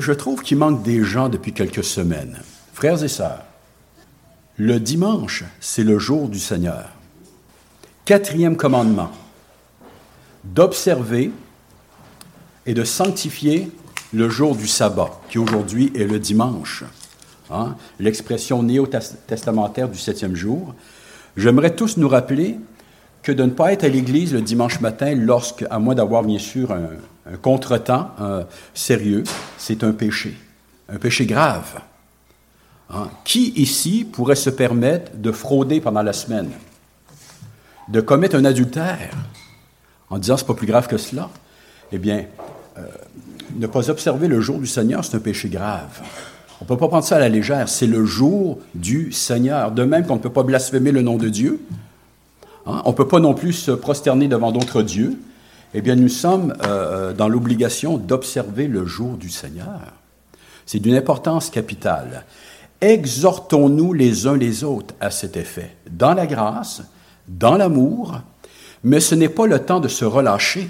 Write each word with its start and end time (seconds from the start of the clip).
je 0.00 0.12
trouve 0.12 0.42
qu'il 0.42 0.58
manque 0.58 0.82
des 0.82 1.02
gens 1.02 1.28
depuis 1.28 1.52
quelques 1.52 1.84
semaines. 1.84 2.38
Frères 2.72 3.02
et 3.02 3.08
sœurs, 3.08 3.44
le 4.56 4.78
dimanche, 4.78 5.44
c'est 5.60 5.84
le 5.84 5.98
jour 5.98 6.28
du 6.28 6.38
Seigneur. 6.38 6.90
Quatrième 8.04 8.56
commandement, 8.56 9.10
d'observer 10.44 11.30
et 12.66 12.74
de 12.74 12.84
sanctifier 12.84 13.70
le 14.12 14.28
jour 14.28 14.56
du 14.56 14.66
sabbat, 14.66 15.10
qui 15.30 15.38
aujourd'hui 15.38 15.92
est 15.94 16.04
le 16.04 16.18
dimanche. 16.18 16.84
Hein? 17.50 17.76
L'expression 17.98 18.62
néo-testamentaire 18.62 19.88
du 19.88 19.98
septième 19.98 20.34
jour. 20.34 20.74
J'aimerais 21.36 21.74
tous 21.74 21.96
nous 21.96 22.08
rappeler 22.08 22.58
que 23.22 23.32
de 23.32 23.44
ne 23.44 23.50
pas 23.50 23.72
être 23.72 23.84
à 23.84 23.88
l'église 23.88 24.32
le 24.32 24.42
dimanche 24.42 24.80
matin, 24.80 25.14
lorsque, 25.14 25.64
à 25.70 25.78
moins 25.78 25.94
d'avoir 25.94 26.22
bien 26.24 26.38
sûr 26.38 26.72
un, 26.72 26.88
contretemps 27.40 28.10
sérieux, 28.74 29.24
c'est 29.58 29.84
un 29.84 29.92
péché, 29.92 30.36
un 30.88 30.98
péché 30.98 31.26
grave. 31.26 31.80
Hein? 32.90 33.08
Qui 33.24 33.52
ici 33.56 34.04
pourrait 34.04 34.36
se 34.36 34.50
permettre 34.50 35.12
de 35.14 35.32
frauder 35.32 35.80
pendant 35.80 36.02
la 36.02 36.12
semaine, 36.12 36.50
de 37.88 38.00
commettre 38.00 38.36
un 38.36 38.44
adultère 38.44 39.10
en 40.10 40.18
disant 40.18 40.36
c'est 40.36 40.46
pas 40.46 40.54
plus 40.54 40.66
grave 40.66 40.88
que 40.88 40.98
cela? 40.98 41.30
Eh 41.92 41.98
bien, 41.98 42.24
euh, 42.78 42.82
ne 43.56 43.66
pas 43.66 43.88
observer 43.90 44.28
le 44.28 44.40
jour 44.40 44.58
du 44.58 44.66
Seigneur, 44.66 45.04
c'est 45.04 45.16
un 45.16 45.20
péché 45.20 45.48
grave. 45.48 46.00
On 46.60 46.64
ne 46.64 46.68
peut 46.68 46.76
pas 46.76 46.88
prendre 46.88 47.04
ça 47.04 47.16
à 47.16 47.20
la 47.20 47.28
légère. 47.28 47.68
C'est 47.68 47.86
le 47.86 48.04
jour 48.04 48.60
du 48.74 49.12
Seigneur. 49.12 49.72
De 49.72 49.84
même 49.84 50.06
qu'on 50.06 50.14
ne 50.16 50.20
peut 50.20 50.30
pas 50.30 50.44
blasphémer 50.44 50.92
le 50.92 51.02
nom 51.02 51.16
de 51.16 51.28
Dieu, 51.28 51.60
Hein? 52.66 52.82
On 52.84 52.90
ne 52.90 52.94
peut 52.94 53.08
pas 53.08 53.20
non 53.20 53.34
plus 53.34 53.52
se 53.52 53.70
prosterner 53.70 54.28
devant 54.28 54.52
d'autres 54.52 54.82
dieux. 54.82 55.18
Eh 55.74 55.80
bien, 55.80 55.96
nous 55.96 56.08
sommes 56.08 56.52
euh, 56.62 56.66
euh, 56.66 57.12
dans 57.12 57.28
l'obligation 57.28 57.96
d'observer 57.96 58.66
le 58.66 58.84
jour 58.84 59.16
du 59.16 59.30
Seigneur. 59.30 59.80
C'est 60.66 60.80
d'une 60.80 60.94
importance 60.94 61.48
capitale. 61.48 62.24
Exhortons-nous 62.80 63.92
les 63.92 64.26
uns 64.26 64.36
les 64.36 64.64
autres 64.64 64.94
à 65.00 65.10
cet 65.10 65.36
effet, 65.36 65.76
dans 65.90 66.14
la 66.14 66.26
grâce, 66.26 66.82
dans 67.26 67.56
l'amour, 67.56 68.20
mais 68.84 69.00
ce 69.00 69.14
n'est 69.14 69.28
pas 69.28 69.46
le 69.46 69.60
temps 69.60 69.80
de 69.80 69.88
se 69.88 70.04
relâcher. 70.04 70.68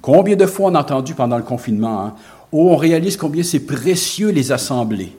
Combien 0.00 0.36
de 0.36 0.46
fois 0.46 0.70
on 0.70 0.74
a 0.74 0.80
entendu 0.80 1.14
pendant 1.14 1.36
le 1.36 1.42
confinement, 1.42 2.06
hein, 2.06 2.14
où 2.52 2.70
on 2.70 2.76
réalise 2.76 3.16
combien 3.16 3.42
c'est 3.42 3.60
précieux 3.60 4.30
les 4.30 4.50
assemblées. 4.50 5.16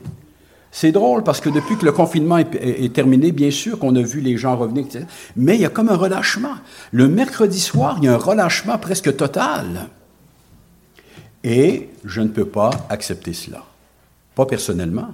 C'est 0.78 0.92
drôle 0.92 1.24
parce 1.24 1.40
que 1.40 1.48
depuis 1.48 1.78
que 1.78 1.86
le 1.86 1.94
confinement 1.94 2.38
est, 2.38 2.94
terminé, 2.94 3.32
bien 3.32 3.50
sûr 3.50 3.80
qu'on 3.80 3.96
a 3.96 4.02
vu 4.02 4.20
les 4.20 4.36
gens 4.36 4.58
revenir, 4.58 4.86
mais 5.38 5.56
il 5.56 5.62
y 5.62 5.66
a 5.66 5.70
comme 5.70 5.88
un 5.88 5.96
relâchement. 5.96 6.56
Le 6.92 7.08
mercredi 7.08 7.62
soir, 7.62 7.96
il 8.00 8.04
y 8.04 8.08
a 8.10 8.14
un 8.14 8.18
relâchement 8.18 8.78
presque 8.78 9.16
total. 9.16 9.88
Et 11.46 11.88
je 12.04 12.20
ne 12.20 12.28
peux 12.28 12.44
pas 12.44 12.72
accepter 12.90 13.32
cela. 13.32 13.64
Pas 14.36 14.46
personnellement, 14.46 15.14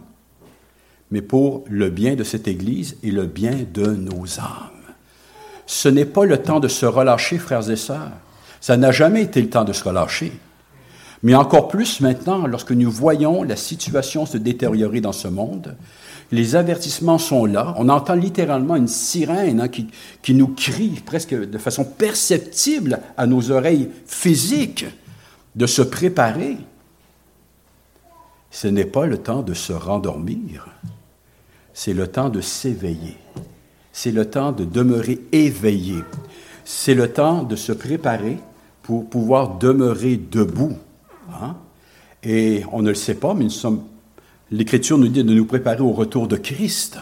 mais 1.11 1.21
pour 1.21 1.63
le 1.69 1.91
bien 1.91 2.15
de 2.15 2.23
cette 2.23 2.47
Église 2.47 2.97
et 3.03 3.11
le 3.11 3.27
bien 3.27 3.59
de 3.71 3.85
nos 3.85 4.39
âmes. 4.39 4.95
Ce 5.67 5.89
n'est 5.89 6.05
pas 6.05 6.25
le 6.25 6.41
temps 6.41 6.59
de 6.59 6.67
se 6.67 6.87
relâcher, 6.87 7.37
frères 7.37 7.69
et 7.69 7.75
sœurs. 7.75 8.13
Ça 8.61 8.77
n'a 8.77 8.91
jamais 8.91 9.21
été 9.21 9.39
le 9.39 9.51
temps 9.51 9.63
de 9.63 9.73
se 9.73 9.83
relâcher. 9.83 10.31
Mais 11.23 11.35
encore 11.35 11.67
plus 11.67 12.01
maintenant, 12.01 12.47
lorsque 12.47 12.71
nous 12.71 12.89
voyons 12.89 13.43
la 13.43 13.55
situation 13.55 14.25
se 14.25 14.37
détériorer 14.37 15.01
dans 15.01 15.11
ce 15.11 15.27
monde, 15.27 15.75
les 16.31 16.55
avertissements 16.55 17.17
sont 17.17 17.45
là. 17.45 17.75
On 17.77 17.89
entend 17.89 18.15
littéralement 18.15 18.75
une 18.75 18.87
sirène 18.87 19.61
hein, 19.61 19.67
qui, 19.67 19.87
qui, 20.21 20.33
nous 20.33 20.47
crie 20.47 21.01
presque 21.05 21.35
de 21.35 21.57
façon 21.57 21.83
perceptible 21.83 22.99
à 23.17 23.27
nos 23.27 23.51
oreilles 23.51 23.89
physiques 24.07 24.85
de 25.55 25.67
se 25.67 25.81
préparer. 25.81 26.57
Ce 28.49 28.67
n'est 28.67 28.85
pas 28.85 29.05
le 29.05 29.17
temps 29.17 29.43
de 29.43 29.53
se 29.53 29.73
rendormir, 29.73 30.67
c'est 31.73 31.93
le 31.93 32.07
temps 32.07 32.29
de 32.29 32.41
s'éveiller. 32.41 33.17
C'est 33.93 34.11
le 34.11 34.29
temps 34.29 34.51
de 34.51 34.63
demeurer 34.63 35.19
éveillé. 35.31 36.03
C'est 36.63 36.93
le 36.93 37.11
temps 37.11 37.43
de 37.43 37.55
se 37.55 37.71
préparer 37.71 38.37
pour 38.83 39.09
pouvoir 39.09 39.57
demeurer 39.57 40.17
debout 40.17 40.77
Hein? 41.33 41.55
Et 42.23 42.63
on 42.71 42.81
ne 42.81 42.89
le 42.89 42.95
sait 42.95 43.15
pas, 43.15 43.33
mais 43.33 43.47
l'Écriture 44.51 44.97
nous 44.97 45.07
dit 45.07 45.23
de 45.23 45.33
nous 45.33 45.45
préparer 45.45 45.81
au 45.81 45.91
retour 45.91 46.27
de 46.27 46.37
Christ. 46.37 46.99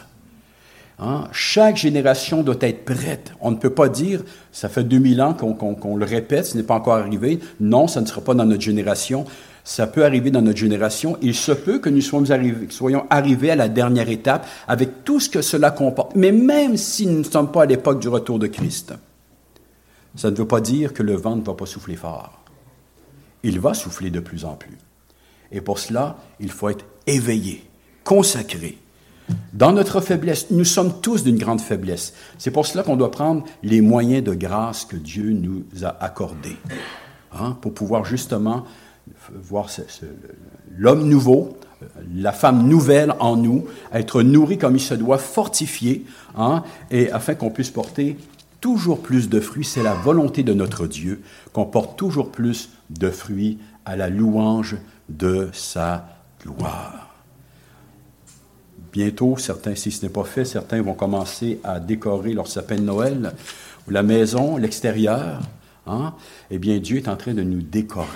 Hein? 1.00 1.26
Chaque 1.32 1.78
génération 1.78 2.44
doit 2.44 2.58
être 2.62 2.86
prête. 2.86 3.34
On 3.42 3.52
ne 3.52 3.58
peut 3.58 3.70
pas 3.70 3.90
dire, 3.90 4.24
ça 4.52 4.70
fait 4.70 4.84
2000 4.84 5.22
ans 5.22 5.34
qu'on 5.34 5.96
le 5.96 6.06
répète, 6.06 6.46
ce 6.46 6.58
n'est 6.58 6.64
pas 6.64 6.76
encore 6.76 6.96
arrivé. 6.96 7.40
Non, 7.60 7.88
ça 7.88 8.02
ne 8.02 8.06
sera 8.06 8.22
pas 8.22 8.34
dans 8.34 8.46
notre 8.46 8.62
génération. 8.62 9.26
Ça 9.64 9.88
peut 9.88 10.04
arriver 10.04 10.32
dans 10.32 10.42
notre 10.42 10.58
génération. 10.58 11.18
Il 11.22 11.36
se 11.36 11.52
peut 11.52 11.80
que 11.80 11.90
nous 11.90 12.02
soyons 12.02 12.32
arrivés, 12.32 12.68
soyons 12.70 13.06
arrivés 13.10 13.52
à 13.52 13.56
la 13.56 13.70
dernière 13.70 14.10
étape 14.10 14.48
avec 14.68 15.04
tout 15.04 15.20
ce 15.20 15.30
que 15.30 15.42
cela 15.42 15.72
comporte. 15.72 16.16
Mais 16.16 16.32
même 16.32 16.76
si 16.76 17.06
nous 17.06 17.20
ne 17.20 17.24
sommes 17.24 17.52
pas 17.52 17.64
à 17.64 17.66
l'époque 17.66 18.00
du 18.00 18.08
retour 18.08 18.40
de 18.40 18.48
Christ, 18.48 18.94
ça 20.16 20.32
ne 20.32 20.36
veut 20.36 20.48
pas 20.48 20.62
dire 20.62 20.94
que 20.94 21.04
le 21.04 21.14
vent 21.14 21.36
ne 21.36 21.44
va 21.44 21.54
pas 21.54 21.66
souffler 21.66 21.96
fort 21.96 22.40
il 23.44 23.60
va 23.60 23.74
souffler 23.74 24.10
de 24.10 24.20
plus 24.20 24.46
en 24.46 24.56
plus. 24.56 24.78
Et 25.52 25.62
pour 25.62 25.80
cela, 25.80 26.18
il 26.40 26.52
faut 26.52 26.70
être 26.70 26.86
éveillé, 27.08 27.64
consacré. 28.04 28.78
Dans 29.54 29.72
notre 29.72 30.02
faiblesse, 30.02 30.48
nous 30.52 30.66
sommes 30.66 31.02
tous 31.02 31.24
d'une 31.24 31.38
grande 31.38 31.62
faiblesse. 31.62 32.14
C'est 32.38 32.52
pour 32.52 32.66
cela 32.66 32.84
qu'on 32.84 32.96
doit 32.96 33.12
prendre 33.12 33.44
les 33.64 33.82
moyens 33.82 34.24
de 34.24 34.34
grâce 34.34 34.86
que 34.86 34.96
Dieu 34.96 35.32
nous 35.32 35.64
a 35.84 36.04
accordés, 36.04 36.58
hein, 37.32 37.58
pour 37.62 37.74
pouvoir 37.74 38.06
justement 38.06 38.66
voir 39.34 39.70
l'homme 40.78 41.08
nouveau, 41.08 41.58
la 42.14 42.32
femme 42.32 42.68
nouvelle 42.68 43.14
en 43.20 43.36
nous, 43.38 43.66
être 43.94 44.22
nourri 44.22 44.58
comme 44.58 44.76
il 44.76 44.82
se 44.82 44.94
doit, 44.94 45.18
fortifié, 45.18 46.06
hein, 46.36 46.64
et 46.92 47.12
afin 47.12 47.36
qu'on 47.36 47.52
puisse 47.52 47.72
porter 47.72 48.18
toujours 48.62 49.02
plus 49.02 49.30
de 49.30 49.40
fruits. 49.40 49.66
C'est 49.66 49.84
la 49.84 49.94
volonté 49.94 50.44
de 50.44 50.54
notre 50.54 50.88
Dieu 50.88 51.22
qu'on 51.54 51.66
porte 51.66 51.98
toujours 51.98 52.32
plus 52.32 52.70
de 52.90 53.10
fruits 53.10 53.60
à 53.86 53.96
la 53.96 54.10
louange 54.10 54.78
de 55.08 55.50
sa 55.54 56.08
gloire. 56.42 57.10
Bientôt, 58.92 59.38
certains, 59.38 59.76
si 59.76 59.92
ce 59.92 60.06
n'est 60.06 60.12
pas 60.12 60.24
fait, 60.24 60.46
certains 60.46 60.82
vont 60.82 60.96
commencer 60.96 61.60
à 61.64 61.80
décorer 61.80 62.34
leur 62.34 62.48
sapin 62.48 62.76
de 62.76 62.82
Noël, 62.82 63.34
ou 63.88 63.92
la 63.92 64.02
maison, 64.02 64.58
l'extérieur. 64.58 65.40
Hein? 65.86 66.14
Eh 66.50 66.58
bien, 66.58 66.80
Dieu 66.80 66.98
est 66.98 67.08
en 67.08 67.16
train 67.16 67.34
de 67.34 67.44
nous 67.44 67.62
décorer. 67.62 68.08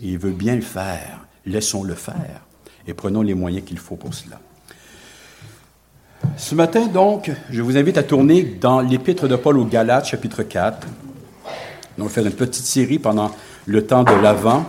Et 0.00 0.10
il 0.10 0.18
veut 0.18 0.32
bien 0.32 0.54
le 0.54 0.62
faire. 0.62 1.26
Laissons-le 1.44 1.94
faire. 1.94 2.42
Et 2.86 2.94
prenons 2.94 3.22
les 3.22 3.34
moyens 3.34 3.64
qu'il 3.64 3.78
faut 3.78 3.96
pour 3.96 4.14
cela. 4.14 4.40
Ce 6.36 6.54
matin, 6.54 6.86
donc, 6.86 7.30
je 7.50 7.62
vous 7.62 7.76
invite 7.76 7.98
à 7.98 8.02
tourner 8.02 8.42
dans 8.42 8.80
l'Épître 8.80 9.26
de 9.28 9.36
Paul 9.36 9.58
aux 9.58 9.64
Galates, 9.64 10.06
chapitre 10.06 10.42
4. 10.42 10.86
On 11.98 12.04
va 12.04 12.08
faire 12.08 12.26
une 12.26 12.32
petite 12.32 12.64
série 12.64 12.98
pendant 12.98 13.34
le 13.66 13.86
temps 13.86 14.02
de 14.02 14.12
l'Avent. 14.12 14.64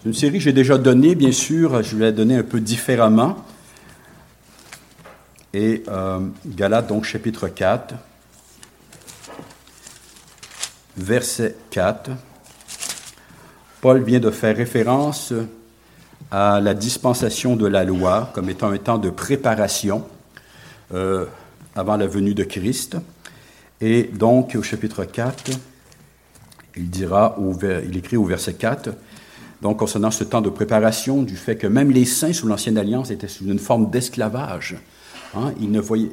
C'est 0.00 0.08
une 0.08 0.14
série 0.14 0.38
que 0.38 0.44
j'ai 0.44 0.54
déjà 0.54 0.78
donnée, 0.78 1.14
bien 1.14 1.32
sûr, 1.32 1.82
je 1.82 1.96
vais 1.96 2.06
la 2.06 2.12
donner 2.12 2.36
un 2.36 2.42
peu 2.42 2.60
différemment. 2.60 3.44
Et 5.52 5.82
euh, 5.88 6.20
donc, 6.88 7.04
chapitre 7.04 7.48
4, 7.48 7.94
verset 10.96 11.56
4. 11.70 12.10
Paul 13.82 14.02
vient 14.02 14.20
de 14.20 14.30
faire 14.30 14.56
référence 14.56 15.34
à 16.30 16.60
la 16.60 16.72
dispensation 16.72 17.54
de 17.54 17.66
la 17.66 17.84
loi 17.84 18.30
comme 18.34 18.48
étant 18.48 18.70
un 18.70 18.78
temps 18.78 18.98
de 18.98 19.10
préparation 19.10 20.06
euh, 20.94 21.26
avant 21.74 21.98
la 21.98 22.06
venue 22.06 22.34
de 22.34 22.44
Christ. 22.44 22.96
Et 23.82 24.04
donc, 24.04 24.56
au 24.58 24.62
chapitre 24.62 25.04
4, 25.04 25.52
il 26.76 26.90
dira, 26.90 27.36
il 27.84 27.96
écrit 27.96 28.16
au 28.16 28.24
verset 28.24 28.54
4, 28.54 28.90
donc 29.62 29.78
concernant 29.78 30.10
ce 30.10 30.24
temps 30.24 30.42
de 30.42 30.50
préparation, 30.50 31.22
du 31.22 31.36
fait 31.36 31.56
que 31.56 31.66
même 31.66 31.90
les 31.90 32.04
saints 32.04 32.32
sous 32.32 32.46
l'Ancienne 32.46 32.78
Alliance 32.78 33.10
étaient 33.10 33.28
sous 33.28 33.46
une 33.46 33.58
forme 33.58 33.90
d'esclavage. 33.90 34.76
Hein, 35.34 35.52
ils, 35.60 35.70
ne 35.70 35.80
voyaient, 35.80 36.10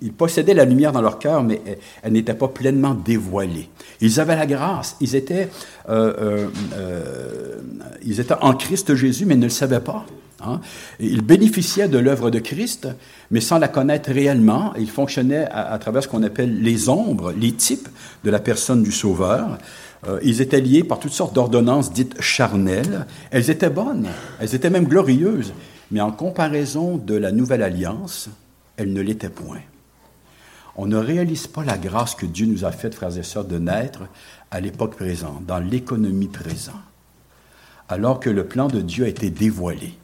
ils, 0.00 0.12
possédaient 0.12 0.54
la 0.54 0.64
lumière 0.64 0.92
dans 0.92 1.02
leur 1.02 1.18
cœur, 1.18 1.42
mais 1.42 1.60
elle, 2.02 2.12
n'était 2.12 2.34
pas 2.34 2.48
pleinement 2.48 2.94
dévoilée. 2.94 3.68
Ils 4.00 4.20
avaient 4.20 4.36
la 4.36 4.46
grâce, 4.46 4.96
ils 5.00 5.14
étaient, 5.14 5.48
euh, 5.88 6.12
euh, 6.18 6.48
euh, 6.74 7.60
ils 8.04 8.20
étaient 8.20 8.34
en 8.40 8.54
Christ 8.54 8.94
Jésus, 8.94 9.26
mais 9.26 9.34
ils 9.34 9.40
ne 9.40 9.44
le 9.44 9.50
savaient 9.50 9.80
pas. 9.80 10.06
Hein. 10.40 10.60
Ils 10.98 11.22
bénéficiaient 11.22 11.88
de 11.88 11.98
l'œuvre 11.98 12.30
de 12.30 12.38
Christ, 12.38 12.88
mais 13.30 13.40
sans 13.40 13.58
la 13.58 13.68
connaître 13.68 14.10
réellement. 14.10 14.72
Ils 14.78 14.90
fonctionnaient 14.90 15.46
à, 15.50 15.72
à 15.72 15.78
travers 15.78 16.02
ce 16.02 16.08
qu'on 16.08 16.22
appelle 16.22 16.60
les 16.60 16.88
ombres, 16.88 17.32
les 17.32 17.52
types 17.52 17.88
de 18.24 18.30
la 18.30 18.40
personne 18.40 18.82
du 18.82 18.92
Sauveur. 18.92 19.58
Euh, 20.06 20.20
ils 20.22 20.40
étaient 20.40 20.60
liés 20.60 20.84
par 20.84 20.98
toutes 20.98 21.12
sortes 21.12 21.34
d'ordonnances 21.34 21.92
dites 21.92 22.20
charnelles. 22.20 23.06
Elles 23.30 23.50
étaient 23.50 23.70
bonnes, 23.70 24.08
elles 24.40 24.54
étaient 24.54 24.70
même 24.70 24.86
glorieuses, 24.86 25.52
mais 25.90 26.00
en 26.00 26.12
comparaison 26.12 26.96
de 26.96 27.14
la 27.14 27.32
nouvelle 27.32 27.62
alliance, 27.62 28.28
elles 28.76 28.92
ne 28.92 29.00
l'étaient 29.00 29.30
point. 29.30 29.60
On 30.76 30.86
ne 30.86 30.96
réalise 30.96 31.46
pas 31.46 31.64
la 31.64 31.78
grâce 31.78 32.14
que 32.14 32.26
Dieu 32.26 32.46
nous 32.46 32.64
a 32.64 32.72
faite, 32.72 32.94
frères 32.94 33.16
et 33.16 33.22
sœurs, 33.22 33.44
de 33.44 33.58
naître 33.58 34.02
à 34.50 34.60
l'époque 34.60 34.96
présente, 34.96 35.46
dans 35.46 35.60
l'économie 35.60 36.28
présente. 36.28 36.74
alors 37.88 38.18
que 38.18 38.30
le 38.30 38.46
plan 38.46 38.68
de 38.68 38.80
Dieu 38.80 39.04
a 39.04 39.08
été 39.08 39.30
dévoilé 39.30 39.94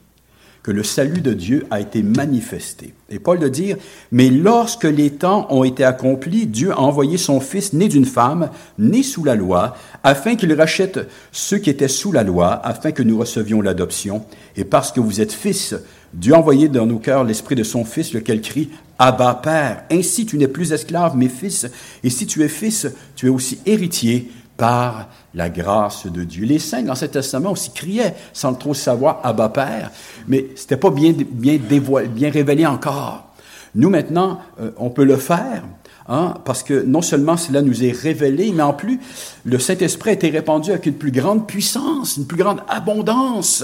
que 0.63 0.71
le 0.71 0.83
salut 0.83 1.21
de 1.21 1.33
Dieu 1.33 1.65
a 1.71 1.79
été 1.79 2.03
manifesté. 2.03 2.93
Et 3.09 3.19
Paul 3.19 3.39
de 3.39 3.47
dire, 3.47 3.77
mais 4.11 4.29
lorsque 4.29 4.83
les 4.83 5.09
temps 5.09 5.47
ont 5.49 5.63
été 5.63 5.83
accomplis, 5.83 6.45
Dieu 6.45 6.71
a 6.71 6.79
envoyé 6.79 7.17
son 7.17 7.39
Fils 7.39 7.73
né 7.73 7.87
d'une 7.87 8.05
femme, 8.05 8.49
né 8.77 9.01
sous 9.03 9.23
la 9.23 9.35
loi, 9.35 9.75
afin 10.03 10.35
qu'il 10.35 10.53
rachète 10.53 10.99
ceux 11.31 11.57
qui 11.57 11.69
étaient 11.69 11.87
sous 11.87 12.11
la 12.11 12.23
loi, 12.23 12.61
afin 12.63 12.91
que 12.91 13.03
nous 13.03 13.17
recevions 13.17 13.61
l'adoption. 13.61 14.23
Et 14.55 14.63
parce 14.63 14.91
que 14.91 14.99
vous 14.99 15.19
êtes 15.19 15.33
fils, 15.33 15.75
Dieu 16.13 16.33
a 16.33 16.37
envoyé 16.37 16.69
dans 16.69 16.85
nos 16.85 16.99
cœurs 16.99 17.23
l'esprit 17.23 17.55
de 17.55 17.63
son 17.63 17.83
Fils, 17.85 18.13
lequel 18.13 18.41
crie, 18.41 18.69
Abba 18.99 19.39
Père. 19.41 19.83
Ainsi 19.91 20.25
tu 20.25 20.37
n'es 20.37 20.47
plus 20.47 20.73
esclave, 20.73 21.15
mais 21.15 21.29
fils. 21.29 21.67
Et 22.03 22.09
si 22.09 22.27
tu 22.27 22.43
es 22.43 22.49
fils, 22.49 22.87
tu 23.15 23.27
es 23.27 23.29
aussi 23.29 23.59
héritier 23.65 24.29
par 24.61 25.07
la 25.33 25.49
grâce 25.49 26.05
de 26.05 26.23
Dieu. 26.23 26.45
Les 26.45 26.59
saints 26.59 26.83
dans 26.83 26.93
cet 26.93 27.13
Testament 27.13 27.53
aussi 27.53 27.71
criaient 27.71 28.13
sans 28.31 28.53
trop 28.53 28.75
savoir 28.75 29.19
Abba 29.23 29.49
Père, 29.49 29.89
mais 30.27 30.49
ce 30.55 30.61
n'était 30.61 30.77
pas 30.77 30.91
bien, 30.91 31.13
bien 31.13 32.29
révélé 32.29 32.67
encore. 32.67 33.25
Nous 33.73 33.89
maintenant, 33.89 34.39
euh, 34.59 34.69
on 34.77 34.91
peut 34.91 35.03
le 35.03 35.17
faire. 35.17 35.63
Hein, 36.07 36.35
parce 36.45 36.61
que 36.61 36.83
non 36.83 37.01
seulement 37.01 37.37
cela 37.37 37.63
nous 37.63 37.83
est 37.83 37.91
révélé, 37.91 38.51
mais 38.53 38.61
en 38.61 38.73
plus, 38.73 38.99
le 39.45 39.57
Saint-Esprit 39.57 40.11
a 40.11 40.13
été 40.13 40.29
répandu 40.29 40.69
avec 40.69 40.85
une 40.85 40.93
plus 40.93 41.11
grande 41.11 41.47
puissance, 41.47 42.17
une 42.17 42.27
plus 42.27 42.37
grande 42.37 42.61
abondance, 42.67 43.63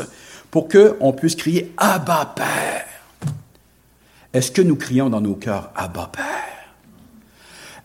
pour 0.49 0.67
qu'on 0.67 1.13
puisse 1.13 1.35
crier 1.35 1.75
Abba 1.77 2.33
Père. 2.35 2.85
Est-ce 4.33 4.49
que 4.49 4.63
nous 4.63 4.75
crions 4.75 5.11
dans 5.11 5.21
nos 5.21 5.35
cœurs 5.35 5.69
Abba 5.75 6.09
Père? 6.11 6.23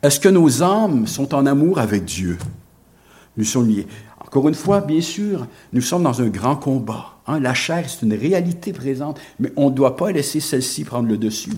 Est-ce 0.03 0.19
que 0.19 0.31
nos 0.31 0.63
âmes 0.63 1.07
sont 1.07 1.35
en 1.35 1.45
amour 1.45 1.79
avec 1.79 2.07
Dieu? 2.07 2.39
Nous 3.37 3.45
sommes 3.45 3.69
liés. 3.69 3.87
Encore 4.21 4.49
une 4.49 4.55
fois, 4.55 4.81
bien 4.81 5.01
sûr, 5.01 5.47
nous 5.73 5.81
sommes 5.81 6.03
dans 6.03 6.21
un 6.23 6.29
grand 6.29 6.57
combat. 6.57 7.19
Hein. 7.27 7.41
La 7.41 7.55
chair, 7.55 7.85
c'est 7.89 8.05
une 8.05 8.15
réalité 8.15 8.73
présente, 8.73 9.21
mais 9.39 9.53
on 9.57 9.71
ne 9.71 9.75
doit 9.75 9.97
pas 9.97 10.11
laisser 10.11 10.41
celle-ci 10.41 10.85
prendre 10.85 11.09
le 11.09 11.19
dessus. 11.19 11.53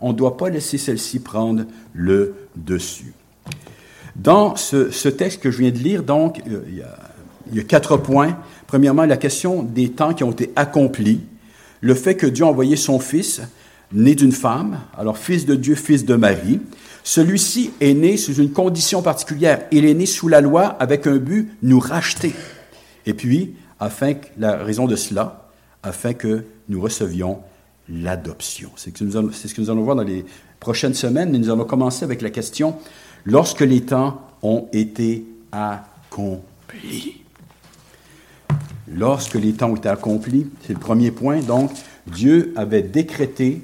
On 0.00 0.12
ne 0.12 0.16
doit 0.16 0.36
pas 0.36 0.50
laisser 0.50 0.78
celle-ci 0.78 1.20
prendre 1.20 1.64
le 1.92 2.34
dessus. 2.54 3.12
Dans 4.14 4.56
ce, 4.56 5.08
texte 5.08 5.40
que 5.40 5.50
je 5.50 5.58
viens 5.58 5.70
de 5.70 5.78
lire, 5.78 6.02
donc, 6.02 6.40
euh, 6.48 6.62
il 6.68 6.76
y, 6.76 6.82
a, 6.82 6.98
il 7.50 7.56
y 7.56 7.60
a 7.60 7.64
quatre 7.64 7.96
points. 7.96 8.36
Premièrement, 8.66 9.04
la 9.04 9.16
question 9.16 9.62
des 9.62 9.90
temps 9.90 10.14
qui 10.14 10.24
ont 10.24 10.32
été 10.32 10.52
accomplis, 10.56 11.20
le 11.80 11.94
fait 11.94 12.16
que 12.16 12.26
Dieu 12.26 12.44
a 12.44 12.48
envoyé 12.48 12.76
son 12.76 12.98
Fils, 12.98 13.42
né 13.92 14.14
d'une 14.14 14.32
femme, 14.32 14.80
alors 14.96 15.18
Fils 15.18 15.46
de 15.46 15.54
Dieu, 15.54 15.74
Fils 15.74 16.04
de 16.04 16.14
Marie, 16.14 16.60
celui-ci 17.06 17.70
est 17.80 17.94
né 17.94 18.16
sous 18.16 18.34
une 18.34 18.50
condition 18.50 19.00
particulière. 19.00 19.66
Il 19.70 19.84
est 19.84 19.94
né 19.94 20.06
sous 20.06 20.26
la 20.26 20.40
loi 20.40 20.64
avec 20.64 21.06
un 21.06 21.18
but, 21.18 21.52
nous 21.62 21.78
racheter. 21.78 22.34
Et 23.06 23.14
puis, 23.14 23.54
afin 23.78 24.14
que, 24.14 24.26
la 24.36 24.56
raison 24.56 24.86
de 24.86 24.96
cela, 24.96 25.48
afin 25.84 26.14
que 26.14 26.42
nous 26.68 26.80
recevions 26.80 27.38
l'adoption. 27.88 28.72
C'est 28.74 28.90
ce 28.90 29.54
que 29.54 29.60
nous 29.60 29.70
allons 29.70 29.84
voir 29.84 29.94
dans 29.94 30.02
les 30.02 30.24
prochaines 30.58 30.94
semaines, 30.94 31.30
mais 31.30 31.38
nous 31.38 31.48
allons 31.48 31.64
commencer 31.64 32.04
avec 32.04 32.22
la 32.22 32.30
question, 32.30 32.74
lorsque 33.24 33.60
les 33.60 33.82
temps 33.82 34.20
ont 34.42 34.66
été 34.72 35.24
accomplis. 35.52 37.22
Lorsque 38.92 39.34
les 39.34 39.52
temps 39.52 39.70
ont 39.70 39.76
été 39.76 39.88
accomplis, 39.88 40.48
c'est 40.66 40.72
le 40.72 40.80
premier 40.80 41.12
point, 41.12 41.38
donc 41.38 41.70
Dieu 42.08 42.52
avait 42.56 42.82
décrété 42.82 43.62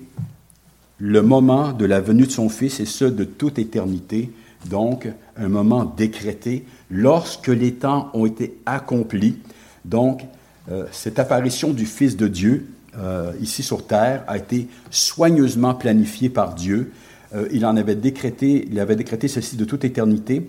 le 1.04 1.20
moment 1.20 1.72
de 1.72 1.84
la 1.84 2.00
venue 2.00 2.26
de 2.26 2.30
son 2.30 2.48
Fils, 2.48 2.78
et 2.78 2.84
ce, 2.84 3.04
de 3.04 3.24
toute 3.24 3.58
éternité, 3.58 4.30
donc 4.70 5.08
un 5.36 5.48
moment 5.48 5.84
décrété, 5.84 6.64
lorsque 6.92 7.48
les 7.48 7.72
temps 7.72 8.08
ont 8.14 8.24
été 8.24 8.56
accomplis. 8.66 9.34
Donc, 9.84 10.22
euh, 10.70 10.84
cette 10.92 11.18
apparition 11.18 11.72
du 11.72 11.86
Fils 11.86 12.16
de 12.16 12.28
Dieu, 12.28 12.68
euh, 12.96 13.32
ici 13.40 13.64
sur 13.64 13.84
terre, 13.84 14.22
a 14.28 14.36
été 14.36 14.68
soigneusement 14.92 15.74
planifiée 15.74 16.28
par 16.28 16.54
Dieu. 16.54 16.92
Euh, 17.34 17.48
il 17.50 17.66
en 17.66 17.76
avait 17.76 17.96
décrété, 17.96 18.68
il 18.70 18.78
avait 18.78 18.94
décrété 18.94 19.26
ceci 19.26 19.56
de 19.56 19.64
toute 19.64 19.84
éternité. 19.84 20.48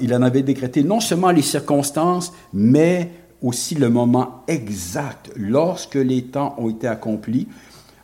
il 0.00 0.12
en 0.14 0.22
avait 0.22 0.42
décrété 0.42 0.82
non 0.82 0.98
seulement 1.00 1.30
les 1.30 1.42
circonstances, 1.42 2.32
mais 2.52 3.10
aussi 3.40 3.76
le 3.76 3.90
moment 3.90 4.42
exact, 4.48 5.30
lorsque 5.36 5.96
les 5.96 6.22
temps 6.22 6.56
ont 6.58 6.70
été 6.70 6.88
accomplis 6.88 7.46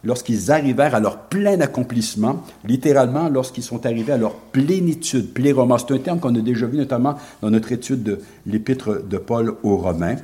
lorsqu'ils 0.05 0.51
arrivèrent 0.51 0.95
à 0.95 1.01
leur 1.01 1.19
plein 1.19 1.61
accomplissement, 1.61 2.43
littéralement 2.65 3.29
lorsqu'ils 3.29 3.63
sont 3.63 3.85
arrivés 3.87 4.13
à 4.13 4.17
leur 4.17 4.35
plénitude, 4.35 5.33
pléroma. 5.33 5.77
C'est 5.79 5.95
un 5.95 5.99
terme 5.99 6.21
qu'on 6.21 6.35
a 6.35 6.41
déjà 6.41 6.67
vu 6.67 6.79
notamment 6.79 7.17
dans 7.41 7.51
notre 7.51 7.73
étude 7.73 8.03
de 8.03 8.19
l'épître 8.47 9.03
de 9.03 9.19
Paul 9.19 9.55
aux 9.63 9.77
Romains. 9.77 10.17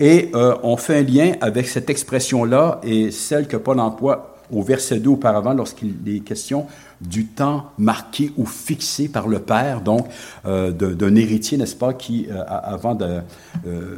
Et 0.00 0.30
euh, 0.34 0.54
on 0.62 0.76
fait 0.76 0.98
un 0.98 1.02
lien 1.02 1.32
avec 1.40 1.68
cette 1.68 1.90
expression-là 1.90 2.80
et 2.82 3.10
celle 3.10 3.46
que 3.46 3.56
Paul 3.56 3.78
emploie 3.80 4.36
au 4.52 4.62
verset 4.62 4.98
2 5.00 5.10
auparavant, 5.10 5.54
lorsqu'il 5.54 5.94
est 6.06 6.20
question 6.20 6.66
du 7.02 7.26
temps 7.26 7.72
marqué 7.78 8.32
ou 8.36 8.46
fixé 8.46 9.08
par 9.08 9.28
le 9.28 9.40
père, 9.40 9.80
donc 9.80 10.06
euh, 10.46 10.70
d'un 10.70 11.14
héritier, 11.14 11.58
n'est-ce 11.58 11.76
pas, 11.76 11.92
qui, 11.92 12.26
euh, 12.30 12.42
avant 12.46 12.96
euh, 13.00 13.20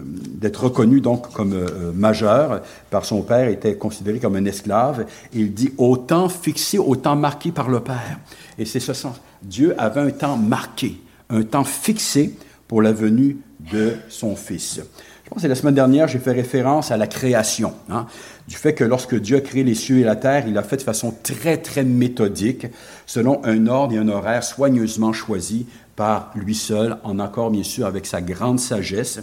d'être 0.07 0.65
reconnu 0.65 1.01
donc 1.01 1.33
comme 1.33 1.55
majeur 1.95 2.63
par 2.91 3.05
son 3.05 3.23
père, 3.23 3.49
était 3.49 3.77
considéré 3.77 4.19
comme 4.19 4.37
un 4.37 4.45
esclave. 4.45 5.07
il 5.33 5.53
dit 5.53 5.73
au 5.79 5.97
temps 5.97 6.29
fixé, 6.29 6.79
au 6.79 6.97
temps 6.97 7.17
marqué 7.17 7.53
par 7.53 7.69
le 7.69 7.81
père. 7.81 8.19
Et 8.59 8.65
c'est 8.65 8.81
ce 8.81 8.93
sens. 8.93 9.17
Dieu 9.43 9.75
avait 9.79 10.01
un 10.01 10.11
temps 10.11 10.37
marqué, 10.37 11.01
un 11.31 11.43
temps 11.43 11.65
fixé 11.65 12.35
pour 12.67 12.83
la 12.83 12.93
venue 12.93 13.39
de 13.73 13.95
son 14.09 14.37
fils. 14.37 14.81
Je 15.25 15.31
pense 15.31 15.43
que 15.43 15.49
la 15.49 15.55
semaine 15.55 15.75
dernière, 15.75 16.07
j'ai 16.07 16.19
fait 16.19 16.33
référence 16.33 16.91
à 16.91 16.99
la 16.99 17.07
création, 17.07 17.73
hein, 17.89 18.07
du 18.47 18.57
fait 18.57 18.75
que 18.75 18.85
lorsque 18.85 19.19
Dieu 19.19 19.39
a 19.39 19.41
créé 19.41 19.65
les 19.65 19.75
cieux 19.75 19.99
et 19.99 20.05
la 20.05 20.17
terre, 20.17 20.45
il 20.47 20.53
l'a 20.53 20.63
fait 20.63 20.77
de 20.77 20.83
façon 20.83 21.15
très, 21.23 21.57
très 21.57 21.83
méthodique, 21.83 22.67
selon 23.07 23.43
un 23.45 23.67
ordre 23.67 23.95
et 23.95 23.99
un 23.99 24.09
horaire 24.09 24.45
soigneusement 24.45 25.15
choisis 25.15 25.65
par 25.97 26.31
lui 26.35 26.55
seul, 26.55 26.99
en 27.05 27.19
accord 27.19 27.51
bien 27.51 27.63
sûr 27.63 27.87
avec 27.87 28.05
sa 28.05 28.21
grande 28.21 28.61
sagesse, 28.61 29.21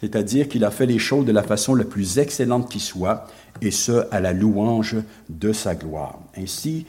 c'est-à-dire 0.00 0.48
qu'il 0.48 0.64
a 0.64 0.70
fait 0.70 0.86
les 0.86 0.98
choses 0.98 1.26
de 1.26 1.32
la 1.32 1.42
façon 1.42 1.74
la 1.74 1.84
plus 1.84 2.18
excellente 2.18 2.70
qui 2.70 2.80
soit, 2.80 3.26
et 3.60 3.70
ce, 3.70 4.06
à 4.10 4.20
la 4.20 4.32
louange 4.32 4.96
de 5.28 5.52
sa 5.52 5.74
gloire. 5.74 6.18
Ainsi, 6.36 6.86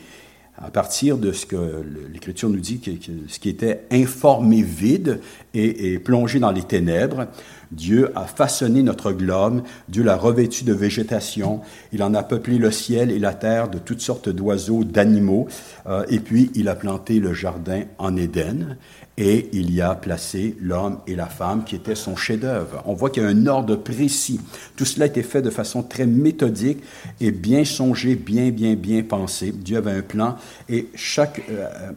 à 0.61 0.69
partir 0.69 1.17
de 1.17 1.31
ce 1.31 1.45
que 1.45 1.83
l'Écriture 2.11 2.49
nous 2.49 2.59
dit, 2.59 2.79
ce 3.27 3.39
qui 3.39 3.49
était 3.49 3.81
informé 3.91 4.61
vide 4.61 5.19
et, 5.53 5.97
plongé 5.99 6.39
dans 6.39 6.51
les 6.51 6.61
ténèbres, 6.61 7.27
Dieu 7.71 8.11
a 8.15 8.25
façonné 8.25 8.83
notre 8.83 9.11
globe, 9.11 9.63
Dieu 9.89 10.03
l'a 10.03 10.15
revêtu 10.15 10.63
de 10.63 10.73
végétation, 10.73 11.61
il 11.91 12.03
en 12.03 12.13
a 12.13 12.21
peuplé 12.21 12.59
le 12.59 12.69
ciel 12.69 13.09
et 13.09 13.17
la 13.17 13.33
terre 13.33 13.67
de 13.69 13.79
toutes 13.79 14.01
sortes 14.01 14.29
d'oiseaux, 14.29 14.83
d'animaux, 14.83 15.47
euh, 15.87 16.03
et 16.07 16.19
puis 16.19 16.51
il 16.53 16.69
a 16.69 16.75
planté 16.75 17.19
le 17.19 17.33
jardin 17.33 17.81
en 17.97 18.15
Éden, 18.15 18.77
et 19.17 19.49
il 19.53 19.71
y 19.71 19.81
a 19.81 19.93
placé 19.93 20.55
l'homme 20.59 20.99
et 21.05 21.15
la 21.15 21.27
femme 21.27 21.63
qui 21.63 21.75
étaient 21.75 21.95
son 21.95 22.15
chef-d'œuvre. 22.15 22.81
On 22.85 22.93
voit 22.93 23.11
qu'il 23.11 23.21
y 23.21 23.25
a 23.25 23.29
un 23.29 23.45
ordre 23.45 23.75
précis. 23.75 24.39
Tout 24.75 24.85
cela 24.85 25.05
a 25.05 25.07
été 25.07 25.21
fait 25.21 25.43
de 25.43 25.51
façon 25.51 25.83
très 25.83 26.07
méthodique 26.07 26.79
et 27.21 27.31
bien 27.31 27.63
songé, 27.63 28.15
bien, 28.15 28.49
bien, 28.49 28.73
bien 28.73 29.03
pensé. 29.03 29.51
Dieu 29.51 29.77
avait 29.77 29.91
un 29.91 30.01
plan 30.01 30.37
et 30.69 30.89
chaque, 30.95 31.41
euh, 31.49 31.91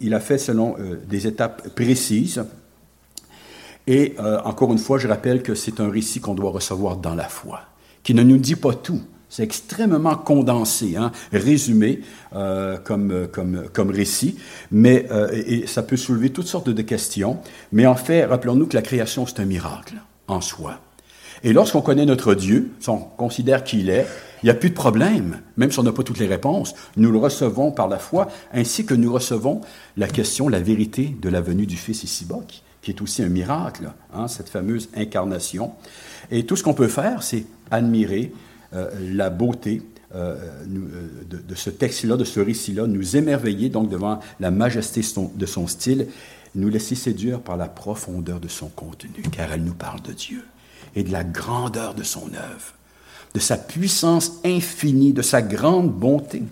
il 0.00 0.14
a 0.14 0.20
fait 0.20 0.38
selon 0.38 0.76
euh, 0.78 1.00
des 1.08 1.26
étapes 1.26 1.68
précises. 1.74 2.42
Et 3.86 4.14
euh, 4.20 4.40
encore 4.44 4.72
une 4.72 4.78
fois, 4.78 4.98
je 4.98 5.08
rappelle 5.08 5.42
que 5.42 5.54
c'est 5.54 5.80
un 5.80 5.90
récit 5.90 6.20
qu'on 6.20 6.34
doit 6.34 6.50
recevoir 6.50 6.96
dans 6.96 7.14
la 7.14 7.28
foi, 7.28 7.62
qui 8.02 8.14
ne 8.14 8.22
nous 8.22 8.38
dit 8.38 8.56
pas 8.56 8.74
tout. 8.74 9.00
C'est 9.28 9.42
extrêmement 9.42 10.14
condensé, 10.14 10.96
hein, 10.96 11.10
résumé 11.32 12.00
euh, 12.34 12.76
comme, 12.76 13.28
comme, 13.32 13.64
comme 13.72 13.90
récit, 13.90 14.36
mais 14.70 15.06
euh, 15.10 15.30
et, 15.32 15.66
ça 15.66 15.82
peut 15.82 15.96
soulever 15.96 16.30
toutes 16.30 16.46
sortes 16.46 16.68
de 16.68 16.82
questions. 16.82 17.38
Mais 17.72 17.86
en 17.86 17.94
fait, 17.94 18.26
rappelons-nous 18.26 18.66
que 18.66 18.76
la 18.76 18.82
création, 18.82 19.26
c'est 19.26 19.40
un 19.40 19.46
miracle 19.46 19.94
en 20.28 20.42
soi. 20.42 20.80
Et 21.42 21.52
lorsqu'on 21.52 21.80
connaît 21.80 22.04
notre 22.04 22.34
Dieu, 22.34 22.72
on 22.86 22.98
considère 22.98 23.64
qui 23.64 23.80
il 23.80 23.88
est, 23.88 24.06
il 24.42 24.46
n'y 24.46 24.50
a 24.50 24.54
plus 24.54 24.70
de 24.70 24.74
problème, 24.74 25.40
même 25.56 25.70
si 25.70 25.78
on 25.78 25.82
n'a 25.82 25.92
pas 25.92 26.02
toutes 26.02 26.18
les 26.18 26.26
réponses. 26.26 26.74
Nous 26.96 27.12
le 27.12 27.18
recevons 27.18 27.70
par 27.70 27.88
la 27.88 27.98
foi, 27.98 28.28
ainsi 28.52 28.84
que 28.84 28.94
nous 28.94 29.12
recevons 29.12 29.60
la 29.96 30.08
question, 30.08 30.48
la 30.48 30.60
vérité 30.60 31.16
de 31.20 31.28
la 31.28 31.40
venue 31.40 31.66
du 31.66 31.76
Fils 31.76 32.02
ici-bas, 32.02 32.40
qui 32.82 32.90
est 32.90 33.00
aussi 33.00 33.22
un 33.22 33.28
miracle, 33.28 33.92
hein, 34.12 34.28
cette 34.28 34.48
fameuse 34.48 34.88
incarnation. 34.96 35.72
Et 36.30 36.44
tout 36.44 36.56
ce 36.56 36.62
qu'on 36.62 36.74
peut 36.74 36.88
faire, 36.88 37.22
c'est 37.22 37.44
admirer, 37.70 38.32
euh, 38.74 38.90
la 39.14 39.28
beauté 39.28 39.82
euh, 40.14 40.36
euh, 40.66 41.42
de, 41.48 41.54
ce 41.54 41.70
texte-là, 41.70 42.16
de 42.16 42.24
ce 42.24 42.40
récit-là, 42.40 42.86
nous 42.86 43.16
émerveiller 43.16 43.68
donc 43.68 43.88
devant 43.88 44.18
la 44.40 44.50
majesté 44.50 45.02
de 45.34 45.46
son 45.46 45.66
style, 45.66 46.08
nous 46.54 46.68
laisser 46.68 46.94
séduire 46.94 47.40
par 47.40 47.56
la 47.56 47.68
profondeur 47.68 48.40
de 48.40 48.48
son 48.48 48.68
contenu, 48.68 49.22
car 49.30 49.52
elle 49.52 49.64
nous 49.64 49.74
parle 49.74 50.02
de 50.02 50.12
Dieu 50.12 50.44
et 50.94 51.02
de 51.02 51.12
la 51.12 51.24
grandeur 51.24 51.94
de 51.94 52.02
son 52.02 52.26
œuvre, 52.34 52.74
de 53.34 53.40
sa 53.40 53.56
puissance 53.56 54.40
infinie, 54.44 55.12
de 55.12 55.22
sa 55.22 55.42
grande 55.42 55.90
bonté. 55.90 56.42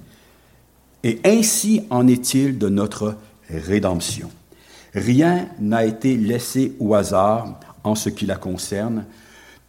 Et 1.03 1.21
ainsi 1.25 1.83
en 1.91 2.07
est-il 2.07 2.59
de 2.59 2.69
notre 2.69 3.17
rédemption. 3.49 4.31
Rien 4.95 5.49
n'a 5.61 5.85
été 5.85 6.17
laissé 6.17 6.75
au 6.81 6.95
hasard 6.95 7.61
en 7.85 7.95
ce 7.95 8.09
qui 8.09 8.27
la 8.27 8.37
concerne. 8.37 9.05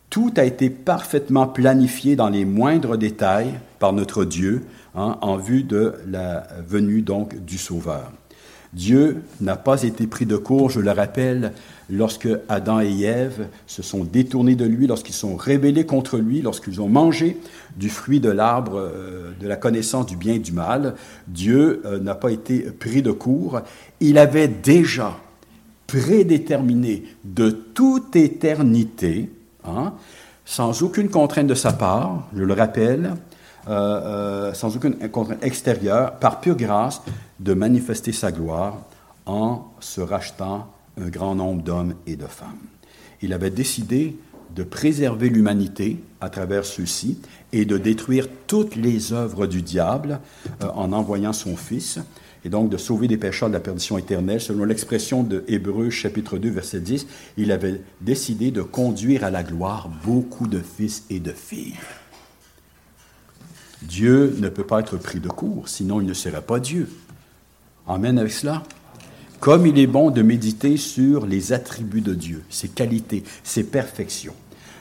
Tout 0.10 0.34
a 0.36 0.44
été 0.44 0.70
parfaitement 0.70 1.48
planifié 1.48 2.16
dans 2.16 2.30
les 2.30 2.44
moindres 2.44 2.98
détails 2.98 3.54
par 3.80 3.94
notre 3.94 4.26
Dieu 4.26 4.66
hein, 4.96 5.18
en 5.22 5.38
vue 5.38 5.64
de 5.64 5.96
la 6.08 6.48
venue 6.68 7.02
donc 7.02 7.46
du 7.46 7.58
Sauveur. 7.58 8.12
Dieu 8.74 9.24
n'a 9.42 9.58
pas 9.58 9.84
été 9.84 10.08
pris 10.08 10.26
de 10.26 10.38
court, 10.38 10.70
je 10.70 10.80
le 10.80 10.92
rappelle, 10.92 11.52
lorsque 11.90 12.30
Adam 12.48 12.80
et 12.80 13.02
Ève 13.02 13.48
se 13.68 13.84
sont 13.84 14.06
détournés 14.06 14.56
de 14.56 14.66
lui, 14.66 14.88
lorsqu'ils 14.88 15.14
sont 15.14 15.36
rébellés 15.36 15.86
contre 15.86 16.18
lui, 16.18 16.42
lorsqu'ils 16.42 16.82
ont 16.82 16.88
mangé 16.88 17.38
du 17.76 17.90
fruit 17.90 18.22
de 18.22 18.30
l'arbre 18.30 18.78
euh, 18.78 19.32
de 19.40 19.48
la 19.48 19.58
connaissance 19.58 20.06
du 20.06 20.16
bien 20.16 20.36
et 20.36 20.40
du 20.40 20.54
mal. 20.54 20.96
Dieu 21.28 21.82
euh, 21.86 22.00
n'a 22.00 22.16
pas 22.16 22.32
été 22.32 22.60
pris 22.62 23.02
de 23.02 23.12
court. 23.12 23.60
Il 24.00 24.18
avait 24.18 24.48
déjà 24.48 25.18
prédéterminé 25.88 27.04
de 27.26 27.50
toute 27.50 28.16
éternité, 28.16 29.30
hein, 29.66 29.94
sans 30.46 30.82
aucune 30.84 31.10
contrainte 31.10 31.48
de 31.48 31.56
sa 31.56 31.74
part, 31.74 32.28
je 32.34 32.44
le 32.44 32.54
rappelle, 32.54 33.16
euh, 33.68 34.54
sans 34.54 34.76
aucune 34.76 34.96
contrainte 35.10 35.44
extérieure, 35.44 36.14
par 36.14 36.40
pure 36.40 36.56
grâce, 36.56 37.02
de 37.42 37.54
manifester 37.54 38.12
sa 38.12 38.32
gloire 38.32 38.86
en 39.26 39.66
se 39.80 40.00
rachetant 40.00 40.72
un 41.00 41.10
grand 41.10 41.36
nombre 41.36 41.64
d'hommes 41.64 41.96
et 42.08 42.16
de 42.16 42.28
femmes. 42.28 42.58
Il 43.22 43.34
avait 43.34 43.50
décidé 43.50 44.16
de 44.56 44.64
préserver 44.64 45.30
l'humanité 45.30 46.04
à 46.20 46.30
travers 46.30 46.66
ceux-ci 46.66 47.20
et 47.52 47.66
de 47.66 47.78
détruire 47.78 48.28
toutes 48.48 48.76
les 48.76 49.14
œuvres 49.14 49.48
du 49.48 49.62
diable 49.62 50.20
euh, 50.62 50.68
en 50.76 50.92
envoyant 50.92 51.34
son 51.34 51.56
Fils, 51.56 52.00
et 52.44 52.50
donc 52.50 52.70
de 52.70 52.78
sauver 52.78 53.08
des 53.08 53.18
pécheurs 53.18 53.50
de 53.50 53.54
la 53.54 53.60
perdition 53.60 53.98
éternelle. 53.98 54.42
Selon 54.42 54.66
l'expression 54.66 55.24
de 55.24 55.44
Hébreux 55.48 55.90
chapitre 55.90 56.38
2 56.38 56.50
verset 56.50 56.80
10, 56.80 57.08
il 57.38 57.52
avait 57.52 57.82
décidé 58.02 58.52
de 58.52 58.62
conduire 58.62 59.24
à 59.24 59.30
la 59.30 59.44
gloire 59.44 59.90
beaucoup 60.04 60.48
de 60.48 60.60
fils 60.60 61.06
et 61.10 61.20
de 61.20 61.32
filles. 61.32 61.76
Dieu 63.84 64.36
ne 64.40 64.50
peut 64.50 64.64
pas 64.64 64.80
être 64.80 64.98
pris 64.98 65.20
de 65.20 65.28
court, 65.28 65.68
sinon 65.68 66.02
il 66.02 66.08
ne 66.08 66.14
serait 66.14 66.42
pas 66.42 66.60
Dieu. 66.60 66.90
Amen 67.88 68.20
avec 68.20 68.32
cela. 68.32 68.64
Comme 69.40 69.66
il 69.66 69.80
est 69.80 69.88
bon 69.88 70.12
de 70.12 70.22
méditer 70.22 70.78
sur 70.78 71.26
les 71.26 71.52
attributs 71.52 72.02
de 72.02 72.14
Dieu, 72.14 72.44
ses 72.50 72.68
qualités, 72.68 73.24
ses 73.44 73.64
perfections. 73.64 74.36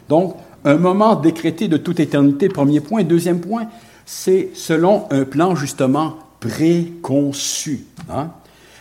Donc, 0.09 0.37
un 0.65 0.77
moment 0.77 1.17
décrété 1.17 1.69
de 1.69 1.79
toute 1.79 2.01
éternité, 2.01 2.49
premier 2.49 2.81
point. 2.81 3.03
Deuxième 3.03 3.41
point, 3.41 3.69
c'est 4.05 4.51
selon 4.55 5.07
un 5.11 5.25
plan 5.25 5.55
justement 5.55 6.19
préconçu. 6.41 7.87
Hein. 8.11 8.31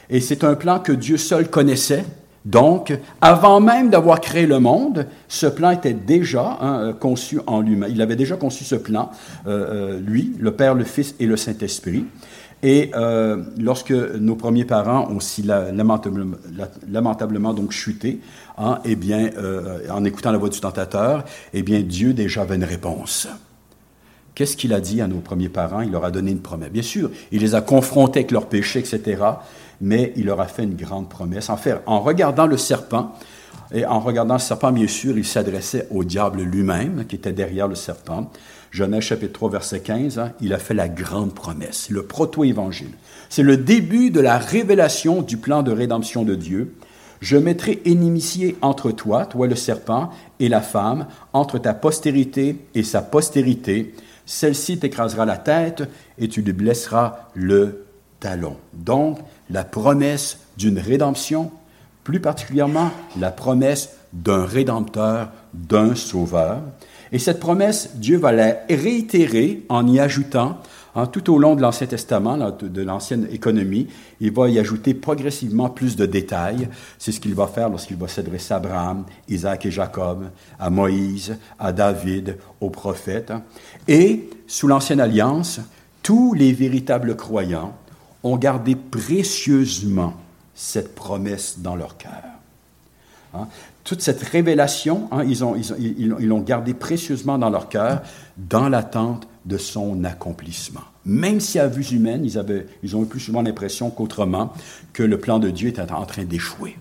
Et 0.09 0.19
c'est 0.19 0.43
un 0.43 0.55
plan 0.55 0.79
que 0.79 0.91
Dieu 0.91 1.17
seul 1.17 1.49
connaissait. 1.49 2.03
Donc, 2.45 2.97
avant 3.21 3.59
même 3.59 3.89
d'avoir 3.89 4.21
créé 4.21 4.47
le 4.47 4.59
monde, 4.59 5.05
ce 5.27 5.45
plan 5.45 5.71
était 5.71 5.93
déjà 5.93 6.57
hein, 6.61 6.93
conçu 6.99 7.39
en 7.47 7.61
lui-même. 7.61 7.91
Il 7.91 8.01
avait 8.01 8.15
déjà 8.15 8.37
conçu 8.37 8.63
ce 8.63 8.75
plan, 8.75 9.11
euh, 9.45 9.97
euh, 9.97 9.99
lui, 9.99 10.33
le 10.39 10.51
Père, 10.51 10.73
le 10.73 10.85
Fils 10.85 11.15
et 11.19 11.25
le 11.25 11.37
Saint-Esprit. 11.37 12.05
Et 12.61 12.91
euh, 12.93 13.43
lorsque 13.57 13.91
nos 13.91 14.35
premiers 14.35 14.65
parents 14.65 15.09
ont 15.09 15.19
si 15.19 15.43
lamentablement, 15.43 17.53
donc 17.53 17.71
chuté, 17.71 18.19
hein, 18.57 18.79
eh 18.83 18.95
bien, 18.95 19.29
euh, 19.37 19.79
en 19.89 20.03
écoutant 20.03 20.31
la 20.31 20.37
voix 20.37 20.49
du 20.49 20.59
tentateur, 20.59 21.23
eh 21.53 21.61
bien, 21.61 21.81
Dieu 21.81 22.13
déjà 22.13 22.41
avait 22.41 22.55
une 22.55 22.65
réponse. 22.65 23.27
Qu'est-ce 24.35 24.57
qu'il 24.57 24.73
a 24.73 24.81
dit 24.81 25.01
à 25.01 25.07
nos 25.07 25.19
premiers 25.19 25.49
parents? 25.49 25.81
Il 25.81 25.91
leur 25.91 26.05
a 26.05 26.11
donné 26.11 26.31
une 26.31 26.41
promesse. 26.41 26.69
Bien 26.69 26.81
sûr, 26.81 27.11
il 27.31 27.41
les 27.41 27.55
a 27.55 27.61
confrontés 27.61 28.19
avec 28.19 28.31
leurs 28.31 28.47
péchés, 28.47 28.79
etc., 28.79 29.21
mais 29.81 30.11
il 30.17 30.25
leur 30.25 30.41
a 30.41 30.47
fait 30.47 30.63
une 30.63 30.75
grande 30.75 31.09
promesse. 31.09 31.49
En 31.49 31.57
fait, 31.57 31.77
en 31.85 32.01
regardant 32.01 32.45
le 32.45 32.57
serpent, 32.57 33.13
et 33.71 33.85
en 33.85 33.99
regardant 33.99 34.35
le 34.35 34.39
serpent, 34.39 34.71
bien 34.71 34.87
sûr, 34.87 35.17
il 35.17 35.25
s'adressait 35.25 35.87
au 35.91 36.03
diable 36.03 36.41
lui-même, 36.41 37.05
qui 37.07 37.15
était 37.15 37.33
derrière 37.33 37.67
le 37.67 37.75
serpent. 37.75 38.31
Genèse 38.71 39.03
chapitre 39.03 39.33
3, 39.33 39.49
verset 39.49 39.79
15, 39.81 40.19
hein, 40.19 40.31
il 40.41 40.53
a 40.53 40.57
fait 40.57 40.73
la 40.73 40.87
grande 40.87 41.33
promesse, 41.33 41.89
le 41.89 42.03
proto-évangile. 42.03 42.91
C'est 43.29 43.43
le 43.43 43.57
début 43.57 44.11
de 44.11 44.19
la 44.19 44.37
révélation 44.37 45.21
du 45.21 45.37
plan 45.37 45.63
de 45.63 45.71
rédemption 45.71 46.23
de 46.23 46.35
Dieu. 46.35 46.73
Je 47.19 47.37
mettrai 47.37 47.81
inimitié 47.85 48.57
entre 48.61 48.91
toi, 48.91 49.25
toi 49.25 49.47
le 49.47 49.55
serpent, 49.55 50.09
et 50.39 50.49
la 50.49 50.61
femme, 50.61 51.07
entre 51.33 51.59
ta 51.59 51.73
postérité 51.73 52.57
et 52.73 52.83
sa 52.83 53.01
postérité. 53.01 53.93
Celle-ci 54.25 54.79
t'écrasera 54.79 55.25
la 55.25 55.37
tête 55.37 55.83
et 56.17 56.27
tu 56.27 56.41
lui 56.41 56.53
blesseras 56.53 57.27
le 57.33 57.85
talon. 58.19 58.57
Donc, 58.73 59.19
la 59.49 59.63
promesse 59.63 60.39
d'une 60.57 60.79
rédemption, 60.79 61.51
plus 62.09 62.19
particulièrement 62.19 62.89
la 63.19 63.29
promesse 63.29 63.91
d'un 64.13 64.43
rédempteur, 64.43 65.29
d'un 65.53 65.93
sauveur. 65.93 66.59
Et 67.11 67.19
cette 67.19 67.39
promesse, 67.39 67.91
Dieu 67.97 68.17
va 68.17 68.31
la 68.31 68.55
réitérer 68.67 69.63
en 69.69 69.87
y 69.87 69.99
ajoutant, 69.99 70.57
hein, 70.95 71.05
tout 71.05 71.31
au 71.31 71.37
long 71.37 71.55
de 71.55 71.61
l'Ancien 71.61 71.85
Testament, 71.85 72.35
de 72.59 72.81
l'ancienne 72.81 73.27
économie, 73.31 73.89
il 74.19 74.31
va 74.31 74.49
y 74.49 74.57
ajouter 74.57 74.95
progressivement 74.95 75.69
plus 75.69 75.95
de 75.95 76.07
détails. 76.07 76.69
C'est 76.97 77.11
ce 77.11 77.19
qu'il 77.19 77.35
va 77.35 77.45
faire 77.45 77.69
lorsqu'il 77.69 77.97
va 77.97 78.07
s'adresser 78.07 78.55
à 78.55 78.57
Abraham, 78.57 79.03
Isaac 79.27 79.67
et 79.67 79.71
Jacob, 79.71 80.31
à 80.59 80.71
Moïse, 80.71 81.37
à 81.59 81.71
David, 81.71 82.37
aux 82.59 82.71
prophètes. 82.71 83.33
Et 83.87 84.31
sous 84.47 84.67
l'Ancienne 84.67 84.99
Alliance, 84.99 85.59
tous 86.01 86.33
les 86.33 86.53
véritables 86.53 87.15
croyants 87.15 87.75
ont 88.23 88.37
gardé 88.37 88.75
précieusement 88.75 90.15
cette 90.59 90.93
promesse 90.93 91.59
dans 91.59 91.77
leur 91.77 91.95
cœur. 91.95 92.11
Hein? 93.33 93.47
toute 93.85 94.01
cette 94.01 94.21
révélation, 94.21 95.07
hein, 95.11 95.23
ils, 95.23 95.43
ont, 95.43 95.55
ils, 95.79 96.07
l'ont 96.07 96.41
gardé 96.41 96.73
précieusement 96.73 97.39
dans 97.39 97.49
leur 97.49 97.69
cœur, 97.69 98.01
dans 98.37 98.69
l'attente 98.69 99.27
de 99.45 99.57
son 99.57 100.03
accomplissement. 100.03 100.83
Même 101.05 101.39
si 101.39 101.57
à 101.59 101.67
vue 101.67 101.85
humaine, 101.85 102.25
ils, 102.25 102.37
avaient, 102.37 102.67
ils 102.83 102.95
ont 102.95 103.03
eu 103.03 103.05
plus 103.05 103.19
souvent 103.19 103.41
l'impression 103.41 103.89
qu'autrement, 103.89 104.53
que 104.93 105.01
le 105.01 105.17
plan 105.17 105.39
de 105.39 105.49
Dieu 105.49 105.69
était 105.69 105.91
en 105.91 106.05
train 106.05 106.25
d'échouer. 106.25 106.77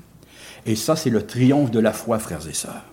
Et 0.66 0.74
ça, 0.74 0.96
c'est 0.96 1.08
le 1.08 1.24
triomphe 1.24 1.70
de 1.70 1.78
la 1.78 1.92
foi, 1.92 2.18
frères 2.18 2.46
et 2.46 2.52
sœurs. 2.52 2.84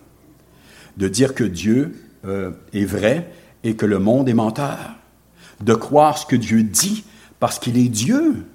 De 0.96 1.08
dire 1.08 1.34
que 1.34 1.44
Dieu 1.44 1.94
euh, 2.24 2.52
est 2.72 2.86
vrai 2.86 3.30
et 3.64 3.74
que 3.74 3.84
le 3.84 3.98
monde 3.98 4.28
est 4.28 4.34
menteur. 4.34 4.78
De 5.60 5.74
croire 5.74 6.16
ce 6.16 6.24
que 6.24 6.36
Dieu 6.36 6.62
dit 6.62 7.04
parce 7.38 7.58
qu'il 7.58 7.76
est 7.76 7.88
Dieu 7.88 8.46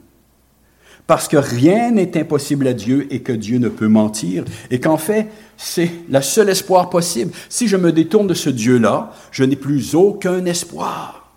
parce 1.08 1.27
que 1.27 1.38
rien 1.38 1.91
n'est 1.91 2.17
impossible 2.17 2.67
à 2.67 2.74
Dieu 2.74 3.08
et 3.10 3.22
que 3.22 3.31
Dieu 3.34 3.60
ne 3.60 3.70
peut 3.70 3.88
mentir, 3.88 4.46
et 4.70 4.79
qu'en 4.79 4.98
fait, 4.98 5.27
c'est 5.58 5.91
le 6.10 6.22
seul 6.22 6.50
espoir 6.50 6.89
possible. 6.89 7.31
Si 7.50 7.67
je 7.67 7.77
me 7.77 7.91
détourne 7.91 8.27
de 8.27 8.34
ce 8.34 8.50
Dieu-là, 8.50 9.12
je 9.31 9.43
n'ai 9.43 9.55
plus 9.55 9.96
aucun 9.96 10.46
espoir. 10.46 11.29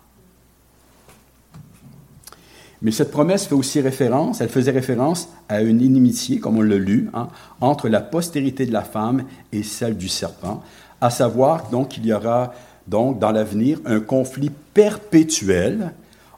Mais 2.81 2.91
cette 2.91 3.11
promesse 3.11 3.47
fait 3.47 3.55
aussi 3.55 3.81
référence, 3.81 4.41
elle 4.41 4.49
faisait 4.49 4.71
référence 4.71 5.29
à 5.49 5.61
une 5.61 5.81
inimitié, 5.81 6.39
comme 6.39 6.57
on 6.57 6.61
l'a 6.61 6.77
lu, 6.77 7.09
hein, 7.13 7.29
entre 7.59 7.89
la 7.89 8.01
postérité 8.01 8.65
de 8.65 8.73
la 8.73 8.83
femme 8.83 9.23
et 9.51 9.63
celle 9.63 9.97
du 9.97 10.07
serpent, 10.07 10.63
à 11.01 11.09
savoir 11.09 11.69
donc 11.69 11.89
qu'il 11.89 12.05
y 12.05 12.13
aura 12.13 12.53
donc 12.87 13.17
dans 13.17 13.31
l'avenir 13.31 13.79
un 13.85 13.99
conflit 13.99 14.51
perpétuel 14.73 15.93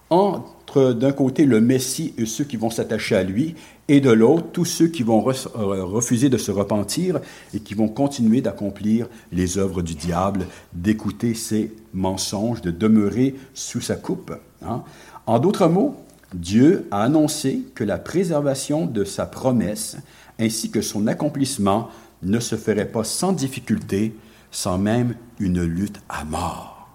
entre 0.09 0.56
d'un 0.75 1.11
côté 1.11 1.45
le 1.45 1.61
Messie 1.61 2.13
et 2.17 2.25
ceux 2.25 2.43
qui 2.43 2.57
vont 2.57 2.69
s'attacher 2.69 3.15
à 3.15 3.23
lui, 3.23 3.55
et 3.87 4.01
de 4.01 4.11
l'autre 4.11 4.47
tous 4.51 4.65
ceux 4.65 4.87
qui 4.87 5.03
vont 5.03 5.25
euh, 5.27 5.83
refuser 5.83 6.29
de 6.29 6.37
se 6.37 6.51
repentir 6.51 7.19
et 7.53 7.59
qui 7.59 7.73
vont 7.73 7.87
continuer 7.87 8.41
d'accomplir 8.41 9.07
les 9.31 9.57
œuvres 9.57 9.81
du 9.81 9.95
diable, 9.95 10.45
d'écouter 10.73 11.33
ses 11.33 11.71
mensonges, 11.93 12.61
de 12.61 12.71
demeurer 12.71 13.35
sous 13.53 13.81
sa 13.81 13.95
coupe. 13.95 14.33
Hein. 14.61 14.83
En 15.25 15.39
d'autres 15.39 15.67
mots, 15.67 15.95
Dieu 16.33 16.87
a 16.91 17.03
annoncé 17.03 17.63
que 17.73 17.85
la 17.85 17.97
préservation 17.97 18.85
de 18.85 19.05
sa 19.05 19.25
promesse 19.25 19.97
ainsi 20.37 20.69
que 20.69 20.81
son 20.81 21.07
accomplissement 21.07 21.89
ne 22.23 22.39
se 22.39 22.55
ferait 22.55 22.89
pas 22.89 23.03
sans 23.03 23.31
difficulté, 23.31 24.13
sans 24.51 24.77
même 24.77 25.15
une 25.39 25.63
lutte 25.63 26.01
à 26.09 26.25
mort. 26.25 26.89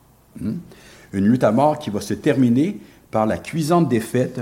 Hein. 0.44 0.54
Une 1.12 1.26
lutte 1.26 1.44
à 1.44 1.52
mort 1.52 1.78
qui 1.78 1.90
va 1.90 2.00
se 2.00 2.14
terminer 2.14 2.78
par 3.12 3.26
la 3.26 3.38
cuisante 3.38 3.88
défaite, 3.88 4.40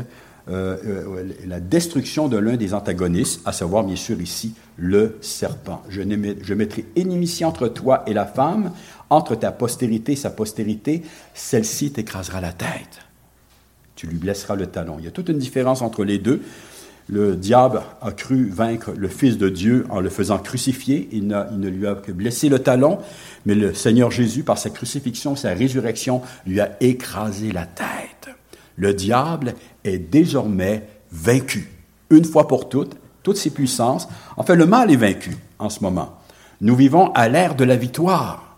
euh, 0.49 0.79
euh, 0.87 1.25
la 1.47 1.61
destruction 1.61 2.29
de 2.29 2.39
l'un 2.39 2.57
des 2.57 2.73
antagonistes, 2.73 3.43
à 3.45 3.53
savoir 3.53 3.85
bien 3.85 3.97
sûr 3.97 4.21
ici 4.23 4.55
le 4.79 5.19
serpent. 5.21 5.83
Je, 5.91 6.01
je 6.43 6.55
mettrai 6.55 6.87
inimitié 6.97 7.45
entre 7.45 7.69
toi 7.69 8.03
et 8.07 8.15
la 8.15 8.25
femme, 8.25 8.73
entre 9.11 9.35
ta 9.35 9.53
postérité 9.53 10.13
et 10.13 10.17
sa 10.17 10.31
postérité, 10.31 11.03
celle-ci 11.35 11.93
t'écrasera 11.93 12.41
la 12.41 12.53
tête. 12.53 13.01
Tu 13.97 14.07
lui 14.07 14.17
blesseras 14.17 14.55
le 14.55 14.67
talon. 14.67 14.97
Il 14.99 15.05
y 15.05 15.09
a 15.09 15.11
toute 15.11 15.29
une 15.29 15.39
différence 15.39 15.83
entre 15.83 16.05
les 16.05 16.19
deux. 16.19 16.41
Le 17.09 17.35
diable 17.35 17.83
a 18.01 18.13
cru 18.13 18.49
vaincre 18.49 18.93
le 18.97 19.09
Fils 19.09 19.37
de 19.37 19.49
Dieu 19.49 19.85
en 19.91 20.01
le 20.01 20.09
faisant 20.09 20.39
crucifier. 20.39 21.09
Il, 21.13 21.25
il, 21.53 21.61
ne 21.61 21.69
lui 21.69 21.87
a 21.87 21.97
que 21.97 22.13
blessé 22.13 22.49
le 22.49 22.61
talon, 22.61 22.99
mais 23.47 23.57
le 23.57 23.75
Seigneur 23.75 24.11
Jésus, 24.11 24.45
par 24.45 24.59
sa 24.59 24.71
crucifixion, 24.71 25.35
sa 25.35 25.51
résurrection, 25.55 26.23
lui 26.47 26.61
a 26.61 26.77
écrasé 26.81 27.51
la 27.51 27.67
tête. 27.67 28.20
Le 28.81 28.95
diable 28.95 29.57
est 29.85 29.99
désormais 29.99 30.89
vaincu, 31.13 31.71
une 32.09 32.25
fois 32.25 32.49
pour 32.49 32.71
toutes, 32.71 32.97
toutes 33.23 33.37
ses 33.37 33.51
puissances. 33.51 34.09
Enfin, 34.39 34.55
le 34.55 34.65
mal 34.65 34.91
est 34.91 34.97
vaincu 34.97 35.37
en 35.59 35.69
ce 35.69 35.81
moment. 35.81 36.17
Nous 36.63 36.75
vivons 36.75 37.13
à 37.13 37.29
l'ère 37.29 37.55
de 37.55 37.65
la 37.65 37.77
victoire. 37.77 38.57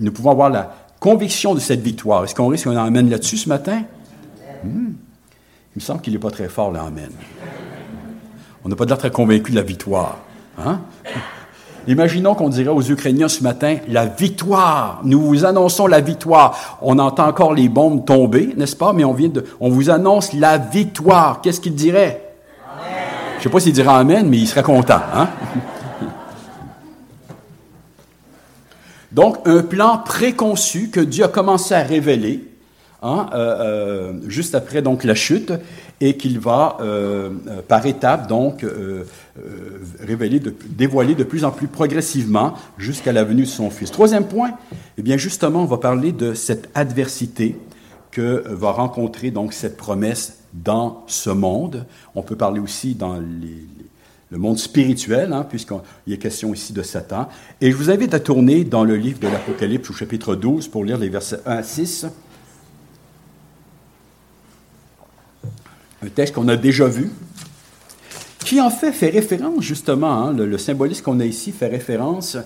Nous 0.00 0.10
pouvons 0.10 0.30
avoir 0.30 0.48
la 0.48 0.74
conviction 1.00 1.54
de 1.54 1.60
cette 1.60 1.82
victoire. 1.82 2.24
Est-ce 2.24 2.34
qu'on 2.34 2.48
risque 2.48 2.66
un 2.66 2.76
amène 2.76 3.10
là-dessus 3.10 3.36
ce 3.36 3.50
matin? 3.50 3.82
Hmm. 4.64 4.92
Il 5.74 5.76
me 5.76 5.80
semble 5.80 6.00
qu'il 6.00 6.14
n'est 6.14 6.18
pas 6.18 6.30
très 6.30 6.48
fort, 6.48 6.72
l'Amen. 6.72 7.10
On 8.64 8.70
n'a 8.70 8.76
pas 8.76 8.86
l'air 8.86 8.96
très 8.96 9.10
convaincu 9.10 9.50
de 9.50 9.56
la 9.56 9.64
victoire. 9.64 10.16
Hein? 10.56 10.80
Imaginons 11.88 12.34
qu'on 12.34 12.48
dirait 12.48 12.70
aux 12.70 12.82
Ukrainiens 12.82 13.28
ce 13.28 13.42
matin, 13.42 13.76
la 13.88 14.06
victoire. 14.06 15.00
Nous 15.04 15.20
vous 15.20 15.44
annonçons 15.44 15.86
la 15.86 16.00
victoire. 16.00 16.78
On 16.80 16.98
entend 16.98 17.26
encore 17.26 17.54
les 17.54 17.68
bombes 17.68 18.04
tomber, 18.04 18.54
n'est-ce 18.56 18.76
pas? 18.76 18.92
Mais 18.92 19.04
on 19.04 19.12
vient 19.12 19.28
de, 19.28 19.44
on 19.60 19.68
vous 19.68 19.90
annonce 19.90 20.32
la 20.32 20.58
victoire. 20.58 21.40
Qu'est-ce 21.40 21.60
qu'il 21.60 21.74
dirait? 21.74 22.34
Je 23.34 23.38
ne 23.38 23.42
sais 23.42 23.48
pas 23.48 23.60
s'il 23.60 23.72
dirait 23.72 23.92
Amen, 23.92 24.28
mais 24.28 24.38
il 24.38 24.46
serait 24.46 24.62
content, 24.62 25.00
hein? 25.12 25.28
Donc, 29.10 29.38
un 29.44 29.62
plan 29.62 29.98
préconçu 29.98 30.88
que 30.88 31.00
Dieu 31.00 31.24
a 31.24 31.28
commencé 31.28 31.74
à 31.74 31.82
révéler 31.82 32.44
hein, 33.02 33.26
euh, 33.34 33.60
euh, 33.60 34.12
juste 34.28 34.54
après 34.54 34.80
donc 34.80 35.04
la 35.04 35.14
chute 35.14 35.52
et 36.02 36.16
qu'il 36.16 36.40
va 36.40 36.78
euh, 36.80 37.30
par 37.68 37.86
étapes 37.86 38.28
donc 38.28 38.66
révéler, 40.00 40.40
de, 40.40 40.52
dévoiler 40.68 41.14
de 41.14 41.22
plus 41.22 41.44
en 41.44 41.52
plus 41.52 41.68
progressivement 41.68 42.54
jusqu'à 42.76 43.12
la 43.12 43.22
venue 43.22 43.42
de 43.42 43.46
son 43.46 43.70
Fils. 43.70 43.92
Troisième 43.92 44.26
point, 44.26 44.50
eh 44.98 45.02
bien 45.02 45.16
justement, 45.16 45.62
on 45.62 45.66
va 45.66 45.78
parler 45.78 46.10
de 46.10 46.34
cette 46.34 46.68
adversité 46.74 47.56
que 48.10 48.44
va 48.48 48.72
rencontrer 48.72 49.30
donc 49.30 49.52
cette 49.52 49.76
promesse 49.76 50.38
dans 50.52 51.04
ce 51.06 51.30
monde. 51.30 51.86
On 52.16 52.22
peut 52.22 52.36
parler 52.36 52.58
aussi 52.58 52.94
dans 52.94 53.16
le 53.16 54.38
monde 54.38 54.58
spirituel, 54.58 55.32
hein, 55.32 55.46
puisqu'il 55.48 56.12
est 56.12 56.18
question 56.18 56.52
ici 56.52 56.72
de 56.72 56.82
Satan. 56.82 57.28
Et 57.60 57.70
je 57.70 57.76
vous 57.76 57.90
invite 57.90 58.12
à 58.12 58.20
tourner 58.20 58.64
dans 58.64 58.82
le 58.84 58.96
livre 58.96 59.20
de 59.20 59.28
l'Apocalypse 59.28 59.90
au 59.90 59.94
chapitre 59.94 60.34
12 60.34 60.66
pour 60.68 60.84
lire 60.84 60.98
les 60.98 61.08
versets 61.08 61.40
1 61.46 61.50
à 61.56 61.62
6. 61.62 62.06
Un 66.04 66.08
texte 66.08 66.34
qu'on 66.34 66.48
a 66.48 66.56
déjà 66.56 66.88
vu, 66.88 67.10
qui 68.44 68.60
en 68.60 68.70
fait 68.70 68.90
fait 68.90 69.10
référence 69.10 69.62
justement, 69.62 70.12
hein, 70.12 70.32
le, 70.32 70.58
symbolisme 70.58 71.04
qu'on 71.04 71.20
a 71.20 71.24
ici 71.24 71.52
fait 71.52 71.68
référence 71.68 72.36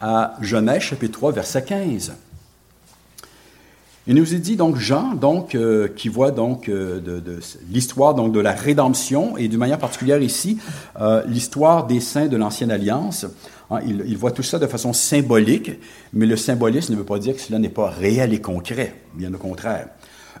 à 0.00 0.34
Genèse 0.40 0.80
chapitre 0.80 1.18
3 1.18 1.32
verset 1.32 1.62
15. 1.62 2.14
Il 4.06 4.14
nous 4.14 4.24
dit 4.24 4.56
donc 4.56 4.76
Jean, 4.76 5.14
donc 5.14 5.54
euh, 5.54 5.88
qui 5.88 6.08
voit 6.08 6.30
donc 6.30 6.70
euh, 6.70 7.00
l'histoire 7.70 8.14
de 8.14 8.40
la 8.40 8.52
rédemption 8.52 9.36
et 9.36 9.46
d'une 9.46 9.60
manière 9.60 9.78
particulière 9.78 10.20
ici 10.22 10.58
euh, 11.00 11.22
l'histoire 11.26 11.86
des 11.86 12.00
saints 12.00 12.28
de 12.28 12.36
l'ancienne 12.38 12.70
alliance. 12.70 13.26
Hein, 13.70 13.80
il, 13.86 14.02
il, 14.06 14.16
voit 14.16 14.32
tout 14.32 14.42
ça 14.42 14.58
de 14.58 14.66
façon 14.66 14.94
symbolique, 14.94 15.70
mais 16.14 16.24
le 16.24 16.36
symbolisme 16.36 16.94
ne 16.94 16.98
veut 16.98 17.04
pas 17.04 17.18
dire 17.18 17.34
que 17.34 17.42
cela 17.42 17.58
n'est 17.58 17.68
pas 17.68 17.90
réel 17.90 18.32
et 18.32 18.40
concret, 18.40 18.94
bien 19.14 19.32
au 19.34 19.38
contraire 19.38 19.88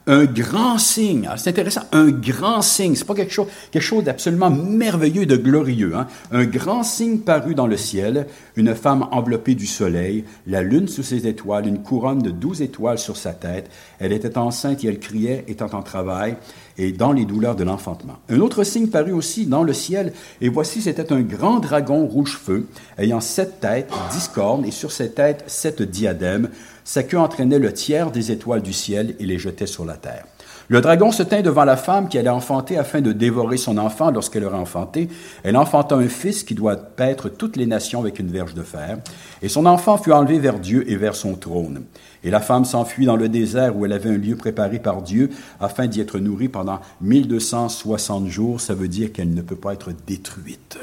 un 0.06 0.24
grand 0.24 0.78
signe. 0.78 1.28
C'est 1.36 1.50
intéressant, 1.50 1.82
un 1.92 2.10
grand 2.10 2.62
signe. 2.62 2.94
C'est 2.94 3.06
pas 3.06 3.14
quelque 3.14 3.32
chose, 3.32 4.04
d'absolument 4.04 4.50
merveilleux, 4.50 5.26
de 5.26 5.36
glorieux. 5.36 5.94
Hein? 5.94 6.06
Un 6.30 6.44
grand 6.44 6.82
signe 6.82 7.18
parut 7.18 7.54
dans 7.54 7.66
le 7.66 7.76
ciel, 7.76 8.26
une 8.56 8.74
femme 8.74 9.06
enveloppée 9.10 9.54
du 9.54 9.66
soleil, 9.66 10.24
la 10.46 10.62
lune 10.62 10.88
sous 10.88 11.02
ses 11.02 11.26
étoiles, 11.26 11.66
une 11.66 11.82
couronne 11.82 12.20
de 12.20 12.30
douze 12.30 12.62
étoiles 12.62 12.98
sur 12.98 13.16
sa 13.16 13.32
tête. 13.32 13.70
Elle 13.98 14.12
était 14.12 14.38
enceinte 14.38 14.84
et 14.84 14.88
elle 14.88 14.98
criait, 14.98 15.44
étant 15.48 15.70
en 15.72 15.82
travail 15.82 16.36
et 16.78 16.92
dans 16.92 17.12
les 17.12 17.24
douleurs 17.24 17.56
de 17.56 17.64
l'enfantement. 17.64 18.18
Un 18.28 18.40
autre 18.40 18.64
signe 18.64 18.88
parut 18.88 19.12
aussi 19.12 19.46
dans 19.46 19.62
le 19.62 19.72
ciel, 19.72 20.12
et 20.40 20.48
voici 20.48 20.80
c'était 20.80 21.12
un 21.12 21.20
grand 21.20 21.60
dragon 21.60 22.06
rouge-feu, 22.06 22.66
ayant 22.98 23.20
sept 23.20 23.60
têtes, 23.60 23.92
dix 24.12 24.28
cornes, 24.28 24.64
et 24.64 24.70
sur 24.70 24.92
ses 24.92 25.10
têtes 25.10 25.44
sept 25.46 25.82
diadèmes. 25.82 26.48
Sa 26.84 27.02
queue 27.02 27.18
entraînait 27.18 27.58
le 27.58 27.72
tiers 27.72 28.10
des 28.10 28.32
étoiles 28.32 28.62
du 28.62 28.72
ciel 28.72 29.14
et 29.18 29.26
les 29.26 29.38
jetait 29.38 29.66
sur 29.66 29.84
la 29.84 29.96
terre. 29.96 30.24
Le 30.68 30.80
dragon 30.80 31.10
se 31.10 31.22
tint 31.22 31.42
devant 31.42 31.64
la 31.64 31.76
femme 31.76 32.08
qui 32.08 32.18
allait 32.18 32.30
enfanter 32.30 32.78
afin 32.78 33.00
de 33.00 33.12
dévorer 33.12 33.56
son 33.56 33.78
enfant 33.78 34.10
lorsqu'elle 34.10 34.44
aurait 34.44 34.56
enfanté. 34.56 35.08
Elle 35.42 35.56
enfanta 35.56 35.96
un 35.96 36.08
fils 36.08 36.44
qui 36.44 36.54
doit 36.54 36.76
paître 36.76 37.28
toutes 37.28 37.56
les 37.56 37.66
nations 37.66 38.00
avec 38.00 38.18
une 38.18 38.30
verge 38.30 38.54
de 38.54 38.62
fer. 38.62 38.98
Et 39.42 39.48
son 39.48 39.66
enfant 39.66 39.98
fut 39.98 40.12
enlevé 40.12 40.38
vers 40.38 40.58
Dieu 40.58 40.90
et 40.90 40.96
vers 40.96 41.14
son 41.14 41.34
trône. 41.34 41.82
Et 42.24 42.30
la 42.30 42.40
femme 42.40 42.64
s'enfuit 42.64 43.06
dans 43.06 43.16
le 43.16 43.28
désert 43.28 43.76
où 43.76 43.84
elle 43.84 43.92
avait 43.92 44.10
un 44.10 44.16
lieu 44.16 44.36
préparé 44.36 44.78
par 44.78 45.02
Dieu 45.02 45.30
afin 45.60 45.86
d'y 45.88 46.00
être 46.00 46.18
nourrie 46.18 46.48
pendant 46.48 46.80
1260 47.00 48.28
jours. 48.28 48.60
Ça 48.60 48.74
veut 48.74 48.88
dire 48.88 49.12
qu'elle 49.12 49.34
ne 49.34 49.42
peut 49.42 49.56
pas 49.56 49.74
être 49.74 49.90
détruite 50.06 50.78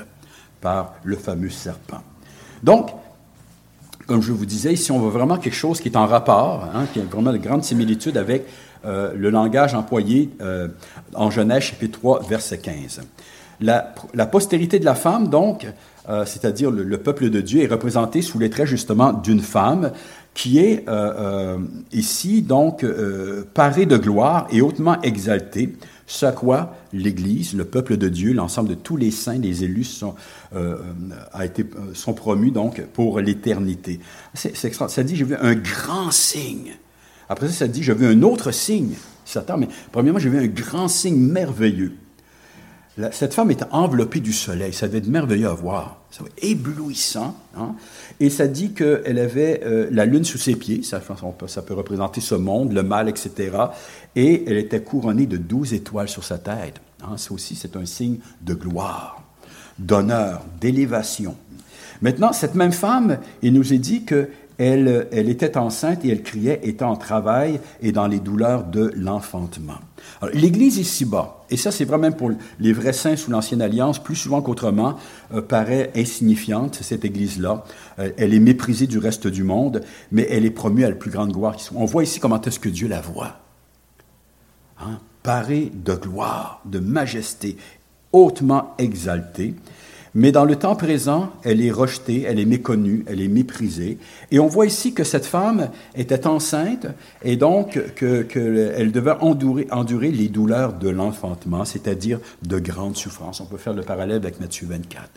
par 0.62 0.94
le 1.04 1.16
fameux 1.16 1.50
serpent. 1.50 2.04
Donc, 2.64 2.92
comme 4.10 4.24
je 4.24 4.32
vous 4.32 4.48
disais, 4.48 4.74
ici, 4.74 4.92
on 4.92 4.98
voit 4.98 5.12
vraiment 5.12 5.38
quelque 5.38 5.56
chose 5.56 5.80
qui 5.80 5.88
est 5.88 5.96
en 5.96 6.08
rapport, 6.08 6.68
hein, 6.74 6.88
qui 6.92 7.00
a 7.00 7.04
vraiment 7.04 7.32
de 7.32 7.38
grandes 7.38 7.64
similitudes 7.64 8.18
avec 8.18 8.48
euh, 8.84 9.14
le 9.16 9.30
langage 9.30 9.76
employé 9.76 10.32
euh, 10.42 10.68
en 11.14 11.30
Genèse 11.30 11.62
chapitre 11.62 12.00
3, 12.00 12.24
verset 12.28 12.58
15. 12.58 13.02
La, 13.62 13.94
postérité 14.26 14.80
de 14.80 14.86
la 14.86 14.96
femme, 14.96 15.28
donc, 15.28 15.68
euh, 16.10 16.26
c'est-à-dire 16.26 16.72
le, 16.72 16.82
le, 16.84 16.98
peuple 16.98 17.30
de 17.30 17.40
Dieu, 17.40 17.62
est 17.62 17.68
représenté 17.68 18.24
sous 18.24 18.40
les 18.40 18.50
traits 18.50 18.66
justement 18.66 19.14
d'une 19.14 19.42
femme 19.42 19.92
qui 20.34 20.58
est 20.58 20.86
ici 21.92 22.42
donc 22.42 22.86
parée 23.54 23.86
de 23.86 23.98
gloire 23.98 24.48
et 24.52 24.62
hautement 24.62 25.02
exaltée, 25.02 25.76
ce 26.10 26.26
à 26.26 26.32
quoi 26.32 26.76
l'Église, 26.92 27.54
le 27.54 27.66
peuple 27.66 27.96
de 27.96 28.10
Dieu, 28.10 28.34
l'ensemble 28.34 28.70
de 28.70 28.74
tous 28.74 28.98
les 28.98 29.12
saints, 29.12 29.38
les 29.38 29.64
élus 29.64 29.84
sont, 29.84 30.16
euh, 30.56 30.76
a 31.32 31.46
été, 31.46 31.64
sont 31.94 32.14
promus 32.14 32.50
donc 32.50 32.82
pour 32.94 33.20
l'éternité. 33.20 34.00
C'est, 34.34 34.56
ça 34.56 35.04
dit, 35.04 35.16
j'ai 35.16 35.24
vu 35.24 35.36
un 35.40 35.54
grand 35.54 36.10
signe. 36.10 36.74
Après 37.30 37.48
ça, 37.48 37.54
ça 37.54 37.68
dit, 37.68 37.84
j'ai 37.84 37.94
vu 37.94 38.08
un 38.08 38.24
autre 38.24 38.52
signe. 38.52 38.96
Satan, 39.24 39.60
mais 39.60 39.68
premièrement, 39.92 40.18
j'ai 40.18 40.30
vu 40.30 40.40
un 40.40 40.48
grand 40.48 40.88
signe 40.88 41.20
merveilleux. 41.20 41.94
cette 43.12 43.36
femme 43.36 43.52
était 43.52 43.68
enveloppée 43.70 44.20
du 44.20 44.34
soleil. 44.34 44.74
Ça 44.74 44.88
devait 44.88 44.98
être 44.98 45.08
merveilleux 45.08 45.48
à 45.48 45.54
voir. 45.54 45.99
Éblouissant. 46.42 47.36
Hein? 47.56 47.76
Et 48.20 48.30
ça 48.30 48.48
dit 48.48 48.74
qu'elle 48.74 49.20
avait 49.20 49.62
euh, 49.64 49.88
la 49.92 50.06
lune 50.06 50.24
sous 50.24 50.38
ses 50.38 50.56
pieds. 50.56 50.84
Ça, 50.84 51.00
peut 51.00 51.74
représenter 51.74 52.22
ce 52.22 52.36
monde, 52.36 52.74
le 52.74 52.84
mal, 52.84 53.10
etc. 53.10 53.52
Et 54.16 54.44
elle 54.48 54.58
était 54.58 54.82
couronnée 54.82 55.28
de 55.28 55.38
douze 55.38 55.74
étoiles 55.74 56.10
sur 56.10 56.24
sa 56.24 56.38
tête. 56.38 56.82
Hein? 57.04 57.18
Ça 57.18 57.34
aussi, 57.34 57.56
c'est 57.56 57.76
un 57.76 57.86
signe 57.86 58.18
de 58.42 58.54
gloire 58.54 59.24
d'honneur, 59.80 60.42
d'élévation. 60.60 61.36
Maintenant, 62.02 62.34
cette 62.34 62.56
même 62.56 62.72
femme, 62.72 63.20
il 63.42 63.54
nous 63.54 63.74
est 63.74 63.78
dit 63.78 64.04
qu'elle 64.04 64.30
elle 64.58 65.30
était 65.30 65.58
enceinte 65.58 66.06
et 66.06 66.10
elle 66.10 66.22
criait, 66.22 66.60
étant 66.64 66.92
en 66.92 66.98
travail 66.98 67.60
et 67.82 67.92
dans 67.92 68.08
les 68.08 68.20
douleurs 68.20 68.66
de 68.66 68.92
l'enfantement. 68.96 69.80
L'Église 70.34 70.78
ici-bas, 70.78 71.39
et 71.52 71.58
ça 71.58 71.72
c'est 71.72 71.86
vraiment 71.86 72.12
pour 72.12 72.32
les 72.60 72.74
vrais 72.74 72.94
saints 72.94 73.16
sous 73.16 73.32
l'Ancienne 73.32 73.62
Alliance, 73.62 74.02
plus 74.02 74.16
souvent 74.16 74.42
qu'autrement, 74.42 74.96
euh, 75.34 75.42
paraît 75.42 75.92
insignifiante, 75.96 76.80
cette 76.82 77.06
Église-là. 77.06 77.64
Euh, 78.00 78.12
elle 78.18 78.34
est 78.34 78.40
méprisée 78.40 78.88
du 78.88 78.98
reste 78.98 79.28
du 79.28 79.44
monde, 79.44 79.82
mais 80.12 80.28
elle 80.30 80.46
est 80.46 80.52
promue 80.52 80.84
à 80.84 80.90
la 80.90 80.96
plus 80.96 81.12
grande 81.12 81.32
gloire 81.32 81.56
qui 81.56 81.64
soit. 81.64 81.78
On 81.80 81.86
voit 81.86 82.04
ici 82.04 82.20
comment 82.20 82.42
est-ce 82.42 82.60
que 82.60 82.70
Dieu 82.70 82.88
la 82.88 83.02
voit. 83.02 83.40
Hein? 84.80 85.00
Parée 85.24 85.72
de 85.74 85.94
gloire, 85.94 86.62
de 86.66 86.80
majesté, 86.80 87.58
hautement 88.14 88.74
exaltée, 88.78 89.56
mais 90.16 90.32
dans 90.32 90.46
le 90.46 90.56
temps 90.56 90.76
présent, 90.76 91.32
elle 91.44 91.62
est 91.62 91.72
rejetée, 91.72 92.24
elle 92.24 92.40
est 92.40 92.46
méconnue, 92.46 93.04
elle 93.08 93.22
est 93.22 93.28
méprisée. 93.28 93.98
Et 94.32 94.40
on 94.40 94.48
voit 94.48 94.66
ici 94.66 94.94
que 94.94 95.04
cette 95.04 95.26
femme 95.26 95.70
était 95.96 96.26
enceinte 96.26 96.88
et 97.24 97.36
donc 97.36 97.74
qu'elle 97.96 98.28
que 98.28 98.90
devait 98.90 99.16
endurer, 99.22 99.68
endurer, 99.72 100.12
les 100.12 100.28
douleurs 100.28 100.74
de 100.74 100.90
l'enfantement, 100.90 101.66
c'est-à-dire 101.66 102.20
de 102.44 102.60
grandes 102.60 102.98
souffrances. 102.98 103.40
On 103.42 103.46
peut 103.46 103.58
faire 103.58 103.74
le 103.74 103.84
parallèle 103.84 104.18
avec 104.18 104.40
Matthieu 104.40 104.68
24. 104.68 105.10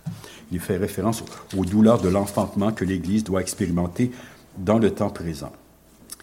Il 0.51 0.61
fait 0.61 0.77
référence 0.77 1.25
aux 1.57 1.65
douleurs 1.65 2.01
de 2.01 2.09
l'enfantement 2.09 2.73
que 2.73 2.85
l'Église 2.85 3.25
doit 3.25 3.41
expérimenter 3.41 4.11
dans 4.59 4.79
le 4.79 4.91
temps 4.91 5.11
présent. 5.11 5.53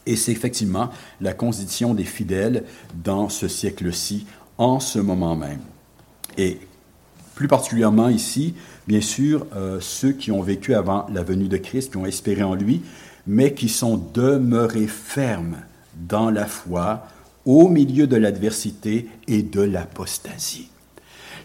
Et 0.05 0.15
c'est 0.15 0.31
effectivement 0.31 0.89
la 1.21 1.33
condition 1.33 1.93
des 1.93 2.03
fidèles 2.03 2.63
dans 3.03 3.29
ce 3.29 3.47
siècle-ci, 3.47 4.25
en 4.57 4.79
ce 4.79 4.99
moment 4.99 5.35
même. 5.35 5.59
Et 6.37 6.59
plus 7.39 7.47
particulièrement 7.47 8.09
ici, 8.09 8.53
bien 8.85 8.99
sûr, 8.99 9.47
euh, 9.55 9.77
ceux 9.79 10.11
qui 10.11 10.29
ont 10.29 10.41
vécu 10.41 10.75
avant 10.75 11.07
la 11.09 11.23
venue 11.23 11.47
de 11.47 11.55
Christ, 11.55 11.91
qui 11.91 11.95
ont 11.95 12.05
espéré 12.05 12.43
en 12.43 12.53
lui, 12.53 12.81
mais 13.27 13.53
qui 13.53 13.69
sont 13.69 13.95
demeurés 14.13 14.87
fermes 14.87 15.55
dans 15.95 16.31
la 16.31 16.45
foi 16.45 17.07
au 17.45 17.69
milieu 17.69 18.07
de 18.07 18.17
l'adversité 18.17 19.07
et 19.29 19.41
de 19.41 19.61
l'apostasie. 19.61 20.67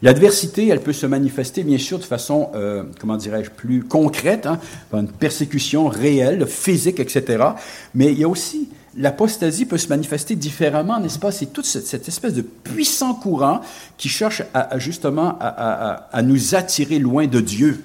L'adversité, 0.02 0.66
elle 0.66 0.80
peut 0.80 0.92
se 0.92 1.07
manifester, 1.07 1.62
bien 1.62 1.78
sûr, 1.78 2.00
de 2.00 2.04
façon, 2.04 2.50
euh, 2.57 2.83
comment 2.98 3.16
dirais-je, 3.16 3.50
plus 3.50 3.85
concrète, 3.85 4.46
hein, 4.46 4.59
par 4.90 4.98
une 4.98 5.07
persécution 5.07 5.87
réelle, 5.87 6.44
physique, 6.48 6.98
etc. 6.98 7.50
Mais 7.94 8.11
il 8.11 8.18
y 8.18 8.24
a 8.24 8.28
aussi 8.28 8.68
l'apostasie 8.96 9.66
peut 9.66 9.78
se 9.78 9.88
manifester 9.88 10.37
différemment, 10.37 11.00
n'est-ce 11.00 11.18
pas? 11.18 11.33
C'est 11.33 11.52
toute 11.52 11.66
cette, 11.66 12.09
espèce 12.09 12.35
de 12.35 12.42
puissant 12.42 13.14
courant 13.14 13.61
qui 13.96 14.09
cherche 14.09 14.42
justement 14.76 15.37
à, 15.40 16.22
nous 16.22 16.54
attirer 16.54 16.98
loin 16.98 17.26
de 17.26 17.40
Dieu. 17.40 17.85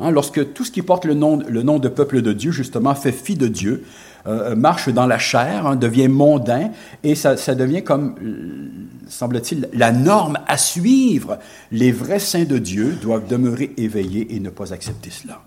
Hein, 0.00 0.10
lorsque 0.10 0.52
tout 0.52 0.64
ce 0.64 0.70
qui 0.70 0.82
porte 0.82 1.04
le 1.04 1.14
nom, 1.14 1.40
le 1.48 1.62
nom 1.62 1.78
de 1.78 1.88
peuple 1.88 2.22
de 2.22 2.32
Dieu, 2.32 2.52
justement, 2.52 2.94
fait 2.94 3.10
fi 3.10 3.34
de 3.34 3.48
Dieu, 3.48 3.84
euh, 4.26 4.54
marche 4.54 4.88
dans 4.88 5.06
la 5.06 5.18
chair, 5.18 5.66
hein, 5.66 5.74
devient 5.74 6.08
mondain, 6.08 6.70
et 7.02 7.14
ça, 7.14 7.36
ça 7.36 7.54
devient 7.54 7.82
comme, 7.82 8.14
euh, 8.22 8.68
semble-t-il, 9.08 9.68
la 9.72 9.90
norme 9.90 10.38
à 10.46 10.56
suivre. 10.56 11.38
Les 11.72 11.90
vrais 11.90 12.18
saints 12.18 12.44
de 12.44 12.58
Dieu 12.58 12.96
doivent 13.00 13.26
demeurer 13.26 13.72
éveillés 13.76 14.36
et 14.36 14.40
ne 14.40 14.50
pas 14.50 14.72
accepter 14.72 15.10
cela. 15.10 15.40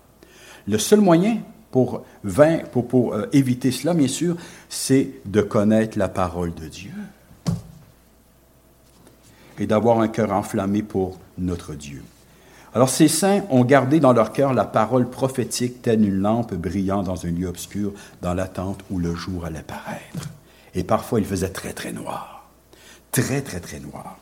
Le 0.66 0.78
seul 0.78 1.00
moyen 1.00 1.38
pour, 1.72 2.04
pour, 2.70 2.86
pour 2.86 3.14
euh, 3.14 3.26
éviter 3.32 3.72
cela, 3.72 3.94
bien 3.94 4.06
sûr, 4.06 4.36
c'est 4.68 5.08
de 5.24 5.40
connaître 5.40 5.98
la 5.98 6.08
parole 6.08 6.54
de 6.54 6.68
Dieu 6.68 6.92
et 9.58 9.66
d'avoir 9.66 10.00
un 10.00 10.08
cœur 10.08 10.32
enflammé 10.32 10.82
pour 10.82 11.18
notre 11.38 11.74
Dieu. 11.74 12.02
Alors 12.74 12.88
ces 12.88 13.08
saints 13.08 13.42
ont 13.50 13.64
gardé 13.64 14.00
dans 14.00 14.12
leur 14.12 14.32
cœur 14.32 14.54
la 14.54 14.64
parole 14.64 15.08
prophétique 15.08 15.82
telle 15.82 16.04
une 16.04 16.20
lampe 16.20 16.54
brillant 16.54 17.02
dans 17.02 17.26
un 17.26 17.30
lieu 17.30 17.46
obscur, 17.46 17.92
dans 18.20 18.34
l'attente 18.34 18.80
où 18.90 18.98
le 18.98 19.14
jour 19.14 19.44
allait 19.44 19.62
paraître. 19.62 20.28
Et 20.74 20.84
parfois 20.84 21.20
il 21.20 21.26
faisait 21.26 21.50
très 21.50 21.72
très 21.72 21.92
noir. 21.92 22.48
Très 23.12 23.42
très 23.42 23.60
très 23.60 23.80
noir. 23.80 24.18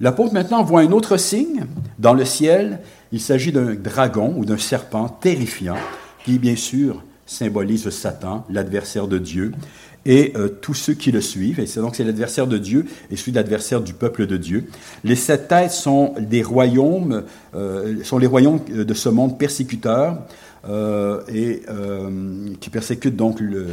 L'apôtre 0.00 0.32
maintenant 0.32 0.62
voit 0.62 0.80
un 0.82 0.92
autre 0.92 1.16
signe 1.16 1.66
dans 1.98 2.14
le 2.14 2.24
ciel. 2.24 2.80
Il 3.10 3.20
s'agit 3.20 3.52
d'un 3.52 3.74
dragon 3.74 4.34
ou 4.36 4.44
d'un 4.44 4.58
serpent 4.58 5.08
terrifiant 5.08 5.76
qui 6.28 6.38
bien 6.38 6.56
sûr 6.56 7.02
symbolise 7.24 7.88
Satan, 7.88 8.44
l'adversaire 8.50 9.08
de 9.08 9.16
Dieu, 9.16 9.52
et 10.04 10.32
euh, 10.36 10.48
tous 10.48 10.74
ceux 10.74 10.92
qui 10.92 11.10
le 11.10 11.22
suivent. 11.22 11.58
Et 11.58 11.64
c'est 11.64 11.80
donc 11.80 11.96
c'est 11.96 12.04
l'adversaire 12.04 12.46
de 12.46 12.58
Dieu 12.58 12.84
et 13.10 13.16
celui 13.16 13.32
l'adversaire 13.32 13.80
du 13.80 13.94
peuple 13.94 14.26
de 14.26 14.36
Dieu. 14.36 14.66
Les 15.04 15.16
sept 15.16 15.48
têtes 15.48 15.70
sont 15.70 16.12
des 16.20 16.42
royaumes, 16.42 17.24
euh, 17.54 18.04
sont 18.04 18.18
les 18.18 18.26
royaumes 18.26 18.60
de 18.68 18.94
ce 18.94 19.08
monde 19.08 19.38
persécuteur 19.38 20.18
euh, 20.68 21.22
et 21.32 21.62
qui 22.60 22.68
persécutent 22.68 23.16
donc 23.16 23.40
le, 23.40 23.66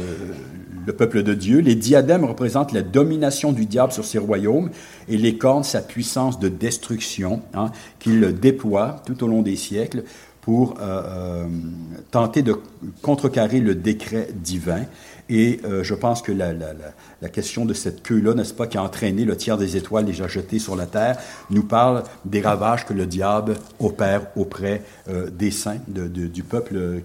peuple 0.96 1.22
de 1.22 1.34
Dieu. 1.34 1.58
Les 1.58 1.74
diadèmes 1.74 2.24
représentent 2.24 2.72
la 2.72 2.82
domination 2.82 3.52
du 3.52 3.66
diable 3.66 3.92
sur 3.92 4.04
ces 4.04 4.18
royaumes 4.18 4.70
et 5.08 5.18
les 5.18 5.36
cornes 5.36 5.64
sa 5.64 5.82
puissance 5.82 6.38
de 6.38 6.48
destruction 6.48 7.42
hein, 7.52 7.70
qu'il 7.98 8.20
déploie 8.40 9.02
tout 9.04 9.22
au 9.24 9.26
long 9.26 9.42
des 9.42 9.56
siècles 9.56 10.04
pour 10.46 10.76
tenter 12.12 12.42
de 12.42 12.54
contrecarrer 13.02 13.58
le 13.58 13.74
décret 13.74 14.28
divin. 14.32 14.84
Et 15.28 15.60
euh, 15.64 15.82
je 15.82 15.94
pense 15.94 16.22
que 16.22 16.30
la, 16.30 16.54
question 17.28 17.64
de 17.64 17.74
cette 17.74 18.02
queue-là, 18.02 18.34
n'est-ce 18.34 18.54
pas, 18.54 18.66
qui 18.66 18.78
a 18.78 18.82
entraîné 18.82 19.24
le 19.24 19.36
tiers 19.36 19.58
des 19.58 19.76
étoiles 19.76 20.04
déjà 20.04 20.28
jetées 20.28 20.60
sur 20.60 20.76
la 20.76 20.86
terre, 20.86 21.18
nous 21.50 21.64
parle 21.64 22.04
des 22.24 22.40
ravages 22.40 22.86
que 22.86 22.92
le 22.92 23.06
diable 23.06 23.56
opère 23.80 24.28
auprès 24.36 24.82
euh, 25.08 25.28
des 25.30 25.50
saints, 25.50 25.78
du, 25.88 26.42
peuple 26.44 26.76
euh, 26.76 27.00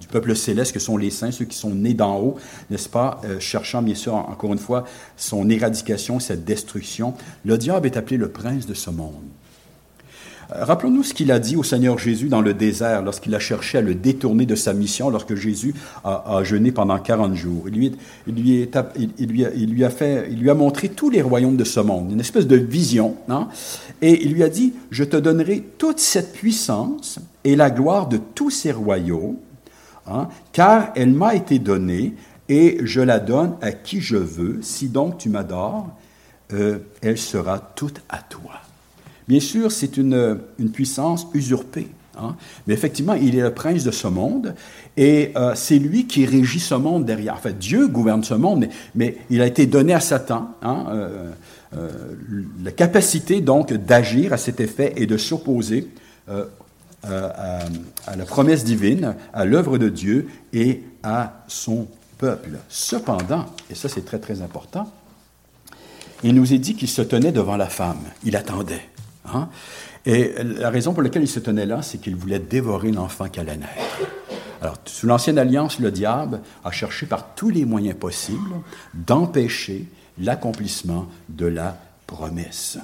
du 0.00 0.06
peuple 0.08 0.34
céleste 0.34 0.72
que 0.72 0.78
sont 0.78 0.96
les 0.96 1.10
saints, 1.10 1.32
ceux 1.32 1.44
qui 1.44 1.56
sont 1.56 1.74
nés 1.74 1.94
d'en 1.94 2.18
haut, 2.18 2.36
n'est-ce 2.70 2.88
pas, 2.88 3.20
cherchant 3.40 3.82
bien 3.82 3.94
sûr, 3.94 4.14
encore 4.14 4.52
une 4.52 4.58
fois, 4.58 4.84
son 5.16 5.50
éradication, 5.50 6.18
cette 6.18 6.44
destruction. 6.44 7.14
Le 7.44 7.58
diable 7.58 7.86
est 7.86 7.96
appelé 7.96 8.16
le 8.16 8.30
prince 8.30 8.66
de 8.66 8.74
ce 8.74 8.90
monde. 8.90 9.14
Euh, 10.52 10.64
rappelons-nous 10.64 11.02
ce 11.02 11.14
qu'il 11.14 11.32
a 11.32 11.38
dit 11.38 11.56
au 11.56 11.62
Seigneur 11.62 11.98
Jésus 11.98 12.28
dans 12.28 12.40
le 12.40 12.54
désert 12.54 13.02
lorsqu'il 13.02 13.34
a 13.34 13.38
cherché 13.38 13.78
à 13.78 13.80
le 13.80 13.94
détourner 13.94 14.46
de 14.46 14.54
sa 14.54 14.72
mission, 14.72 15.10
lorsque 15.10 15.34
Jésus 15.34 15.74
a, 16.04 16.40
jeûné 16.42 16.72
pendant 16.72 16.98
40 16.98 17.34
jours. 17.34 17.64
Il 17.68 17.74
lui, 17.74 18.68
a, 19.84 19.90
fait, 19.90 20.28
lui 20.28 20.50
a 20.50 20.54
montré 20.54 20.88
tous 20.88 21.10
les 21.10 21.22
royaumes 21.22 21.56
de 21.56 21.64
ce 21.64 21.80
monde, 21.80 22.12
une 22.12 22.20
espèce 22.20 22.46
de 22.46 22.56
vision, 22.56 23.16
hein? 23.28 23.48
et 24.02 24.24
il 24.24 24.32
lui 24.32 24.42
a 24.42 24.48
dit, 24.48 24.74
je 24.90 25.04
te 25.04 25.16
donnerai 25.16 25.64
toute 25.78 25.98
cette 25.98 26.32
puissance 26.32 27.18
et 27.44 27.56
la 27.56 27.70
gloire 27.70 28.08
de 28.08 28.18
tous 28.34 28.50
ces 28.50 28.72
royaumes, 28.72 29.36
hein, 30.06 30.28
car 30.52 30.92
elle 30.94 31.12
m'a 31.12 31.34
été 31.34 31.58
donnée 31.58 32.14
et 32.48 32.78
je 32.82 33.00
la 33.00 33.18
donne 33.18 33.56
à 33.60 33.72
qui 33.72 34.00
je 34.00 34.16
veux. 34.16 34.60
Si 34.62 34.88
donc 34.88 35.18
tu 35.18 35.28
m'adores, 35.28 35.88
euh, 36.52 36.78
elle 37.02 37.18
sera 37.18 37.58
toute 37.58 38.02
à 38.08 38.18
toi. 38.18 38.65
Bien 39.28 39.40
sûr, 39.40 39.72
c'est 39.72 39.96
une, 39.96 40.38
puissance 40.72 41.26
usurpée. 41.34 41.88
Hein. 42.16 42.36
Mais 42.66 42.74
effectivement, 42.74 43.14
il 43.14 43.36
est 43.36 43.42
le 43.42 43.52
prince 43.52 43.84
de 43.84 43.90
ce 43.90 44.06
monde 44.06 44.54
et 44.96 45.32
euh, 45.36 45.52
c'est 45.54 45.78
lui 45.78 46.06
qui 46.06 46.24
régit 46.24 46.60
ce 46.60 46.74
monde 46.74 47.04
derrière. 47.04 47.34
En 47.34 47.38
fait, 47.38 47.58
Dieu 47.58 47.88
gouverne 47.88 48.24
ce 48.24 48.34
monde, 48.34 48.68
mais, 48.94 49.18
il 49.28 49.42
a 49.42 49.46
été 49.46 49.66
donné 49.66 49.92
à 49.92 50.00
Satan 50.00 50.54
hein, 50.62 50.86
euh, 50.88 51.30
euh, 51.76 51.90
la 52.62 52.70
capacité 52.70 53.40
donc 53.40 53.72
d'agir 53.72 54.32
à 54.32 54.36
cet 54.36 54.60
effet 54.60 54.94
et 54.96 55.06
de 55.06 55.16
s'opposer 55.16 55.88
à, 56.28 57.60
à, 58.06 58.16
la 58.16 58.24
promesse 58.24 58.64
divine, 58.64 59.14
à 59.32 59.44
l'œuvre 59.44 59.78
de 59.78 59.88
Dieu 59.88 60.28
et 60.52 60.82
à 61.02 61.44
son 61.46 61.86
peuple. 62.18 62.58
Cependant, 62.68 63.46
et 63.70 63.74
ça 63.74 63.88
c'est 63.88 64.04
très 64.04 64.18
très 64.18 64.42
important, 64.42 64.90
il 66.24 66.34
nous 66.34 66.52
est 66.52 66.58
dit 66.58 66.74
qu'il 66.74 66.88
se 66.88 67.02
tenait 67.02 67.30
devant 67.30 67.56
la 67.56 67.68
femme, 67.68 68.00
il 68.24 68.36
attendait. 68.36 68.82
Hein? 69.32 69.48
Et 70.04 70.34
la 70.42 70.70
raison 70.70 70.92
pour 70.92 71.02
laquelle 71.02 71.22
il 71.22 71.28
se 71.28 71.40
tenait 71.40 71.66
là, 71.66 71.82
c'est 71.82 71.98
qu'il 71.98 72.16
voulait 72.16 72.38
dévorer 72.38 72.92
l'enfant 72.92 73.28
qui 73.28 73.40
allait 73.40 73.56
naître. 73.56 74.00
Alors, 74.62 74.76
sous 74.84 75.06
l'Ancienne 75.06 75.38
Alliance, 75.38 75.78
le 75.78 75.90
diable 75.90 76.40
a 76.64 76.70
cherché 76.70 77.06
par 77.06 77.34
tous 77.34 77.50
les 77.50 77.64
moyens 77.64 77.96
possibles 77.96 78.50
d'empêcher 78.94 79.86
l'accomplissement 80.18 81.06
de 81.28 81.46
la 81.46 81.76
promesse. 82.06 82.78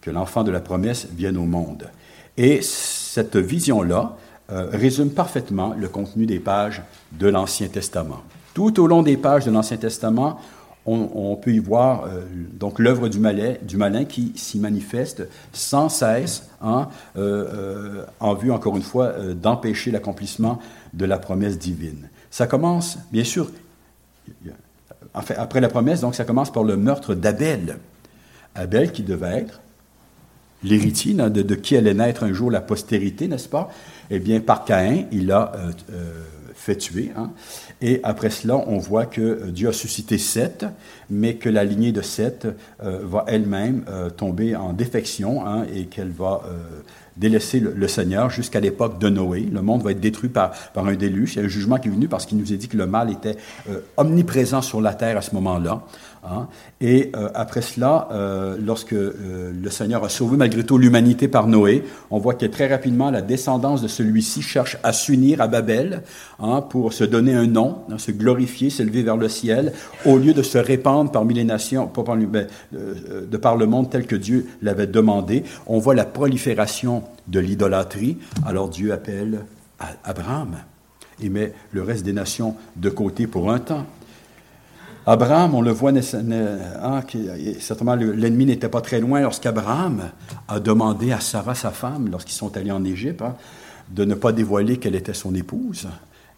Que 0.00 0.10
l'enfant 0.10 0.42
de 0.42 0.50
la 0.50 0.60
promesse 0.60 1.08
vienne 1.12 1.36
au 1.36 1.44
monde. 1.44 1.88
Et 2.36 2.60
cette 2.62 3.36
vision-là 3.36 4.16
euh, 4.50 4.68
résume 4.72 5.10
parfaitement 5.10 5.74
le 5.76 5.88
contenu 5.88 6.26
des 6.26 6.38
pages 6.38 6.82
de 7.12 7.28
l'Ancien 7.28 7.68
Testament. 7.68 8.22
Tout 8.54 8.80
au 8.80 8.86
long 8.86 9.02
des 9.02 9.16
pages 9.16 9.44
de 9.44 9.50
l'Ancien 9.50 9.76
Testament, 9.76 10.40
on, 10.86 11.36
peut 11.36 11.52
y 11.52 11.58
voir 11.58 12.04
euh, 12.04 12.22
donc 12.52 12.78
l'œuvre 12.78 13.08
du, 13.08 13.18
du, 13.62 13.76
malin 13.76 14.04
qui 14.04 14.32
s'y 14.36 14.58
manifeste 14.58 15.26
sans 15.52 15.88
cesse 15.88 16.48
hein, 16.62 16.88
euh, 17.16 17.44
euh, 17.54 18.04
en 18.20 18.34
vue, 18.34 18.52
encore 18.52 18.76
une 18.76 18.82
fois, 18.82 19.12
d'empêcher 19.34 19.90
l'accomplissement 19.90 20.60
de 20.94 21.04
la 21.04 21.18
promesse 21.18 21.58
divine. 21.58 22.08
Ça 22.30 22.46
commence, 22.46 22.98
bien 23.12 23.24
sûr, 23.24 23.50
après 25.14 25.60
la 25.60 25.68
promesse, 25.68 26.00
donc 26.00 26.14
ça 26.14 26.24
commence 26.24 26.52
par 26.52 26.62
le 26.62 26.76
meurtre 26.76 27.14
d'Abel. 27.14 27.78
Abel 28.54 28.92
qui 28.92 29.02
devait 29.02 29.38
être 29.38 29.60
l'héritier 30.62 31.14
de, 31.14 31.28
de, 31.28 31.54
qui 31.54 31.76
allait 31.76 31.94
naître 31.94 32.24
un 32.24 32.32
jour 32.32 32.50
la 32.50 32.60
postérité, 32.60 33.28
n'est-ce 33.28 33.48
pas? 33.48 33.70
Eh 34.10 34.18
bien, 34.18 34.40
par 34.40 34.64
Caïn, 34.64 35.06
il 35.12 35.32
a 35.32 35.52
fait 36.56 36.76
tuer. 36.76 37.12
Hein. 37.16 37.30
Et 37.80 38.00
après 38.02 38.30
cela, 38.30 38.56
on 38.56 38.78
voit 38.78 39.06
que 39.06 39.50
Dieu 39.50 39.68
a 39.68 39.72
suscité 39.72 40.18
Seth, 40.18 40.64
mais 41.10 41.36
que 41.36 41.48
la 41.48 41.64
lignée 41.64 41.92
de 41.92 42.02
Seth 42.02 42.46
euh, 42.82 43.00
va 43.04 43.24
elle-même 43.28 43.84
euh, 43.88 44.10
tomber 44.10 44.56
en 44.56 44.72
défection 44.72 45.46
hein, 45.46 45.66
et 45.72 45.86
qu'elle 45.86 46.10
va 46.10 46.42
euh, 46.46 46.80
délaisser 47.16 47.60
le, 47.60 47.88
Seigneur 47.88 48.30
jusqu'à 48.30 48.60
l'époque 48.60 48.98
de 48.98 49.08
Noé. 49.08 49.48
Le 49.50 49.62
monde 49.62 49.82
va 49.82 49.92
être 49.92 50.00
détruit 50.00 50.28
par, 50.28 50.50
par 50.74 50.86
un 50.86 50.94
déluge. 50.94 51.34
Il 51.34 51.38
y 51.38 51.42
a 51.42 51.44
un 51.44 51.48
jugement 51.48 51.78
qui 51.78 51.88
est 51.88 51.90
venu 51.90 52.08
parce 52.08 52.26
qu'il 52.26 52.38
nous 52.38 52.52
a 52.52 52.56
dit 52.56 52.68
que 52.68 52.76
le 52.76 52.86
mal 52.86 53.10
était 53.10 53.36
omniprésent 53.96 54.60
sur 54.60 54.80
la 54.80 54.92
terre 54.94 55.16
à 55.16 55.22
ce 55.22 55.34
moment-là. 55.34 55.82
Hein. 56.28 56.48
Et 56.80 57.12
euh, 57.14 57.28
après 57.34 57.62
cela, 57.62 58.08
euh, 58.10 58.56
lorsque 58.60 58.92
euh, 58.92 59.52
le 59.52 59.70
Seigneur 59.70 60.04
a 60.04 60.08
sauvé 60.08 60.36
malgré 60.36 60.64
tout 60.64 60.76
l'humanité 60.76 61.28
par 61.28 61.46
Noé, 61.46 61.84
on 62.10 62.18
voit 62.18 62.34
que 62.34 62.46
très 62.46 62.66
rapidement, 62.66 63.10
la 63.10 63.22
descendance 63.22 63.82
de 63.82 63.88
celui-ci 63.88 64.42
cherche 64.42 64.76
à 64.82 64.92
s'unir 64.92 65.40
à 65.40 65.46
Babel 65.46 66.02
hein, 66.40 66.62
pour 66.62 66.92
se 66.92 67.04
donner 67.04 67.34
un 67.34 67.46
nom, 67.46 67.78
hein, 67.90 67.98
se 67.98 68.10
glorifier, 68.10 68.70
s'élever 68.70 69.02
vers 69.02 69.16
le 69.16 69.28
ciel, 69.28 69.72
au 70.04 70.18
lieu 70.18 70.34
de 70.34 70.42
se 70.42 70.58
répandre 70.58 71.12
parmi 71.12 71.34
les 71.34 71.44
nations, 71.44 71.86
pas 71.86 72.02
par, 72.02 72.16
ben, 72.16 72.46
de 72.72 73.36
par 73.36 73.56
le 73.56 73.66
monde 73.66 73.90
tel 73.90 74.06
que 74.06 74.16
Dieu 74.16 74.46
l'avait 74.62 74.86
demandé. 74.86 75.44
On 75.66 75.78
voit 75.78 75.94
la 75.94 76.04
prolifération 76.04 77.04
de 77.28 77.40
l'idolâtrie. 77.40 78.18
Alors 78.44 78.68
Dieu 78.68 78.92
appelle 78.92 79.44
Abraham 80.04 80.56
et 81.20 81.28
met 81.28 81.52
le 81.72 81.82
reste 81.82 82.04
des 82.04 82.12
nations 82.12 82.56
de 82.76 82.90
côté 82.90 83.26
pour 83.26 83.50
un 83.50 83.58
temps. 83.58 83.86
Abraham, 85.08 85.54
on 85.54 85.60
le 85.60 85.70
voit, 85.70 85.92
hein, 85.92 87.02
certainement 87.60 87.94
l'ennemi 87.94 88.44
n'était 88.44 88.68
pas 88.68 88.80
très 88.80 89.00
loin 89.00 89.20
lorsqu'Abraham 89.20 90.10
a 90.48 90.58
demandé 90.58 91.12
à 91.12 91.20
Sarah, 91.20 91.54
sa 91.54 91.70
femme, 91.70 92.10
lorsqu'ils 92.10 92.34
sont 92.34 92.56
allés 92.56 92.72
en 92.72 92.84
Égypte, 92.84 93.22
hein, 93.22 93.36
de 93.88 94.04
ne 94.04 94.14
pas 94.14 94.32
dévoiler 94.32 94.78
qu'elle 94.78 94.96
était 94.96 95.14
son 95.14 95.32
épouse, 95.36 95.88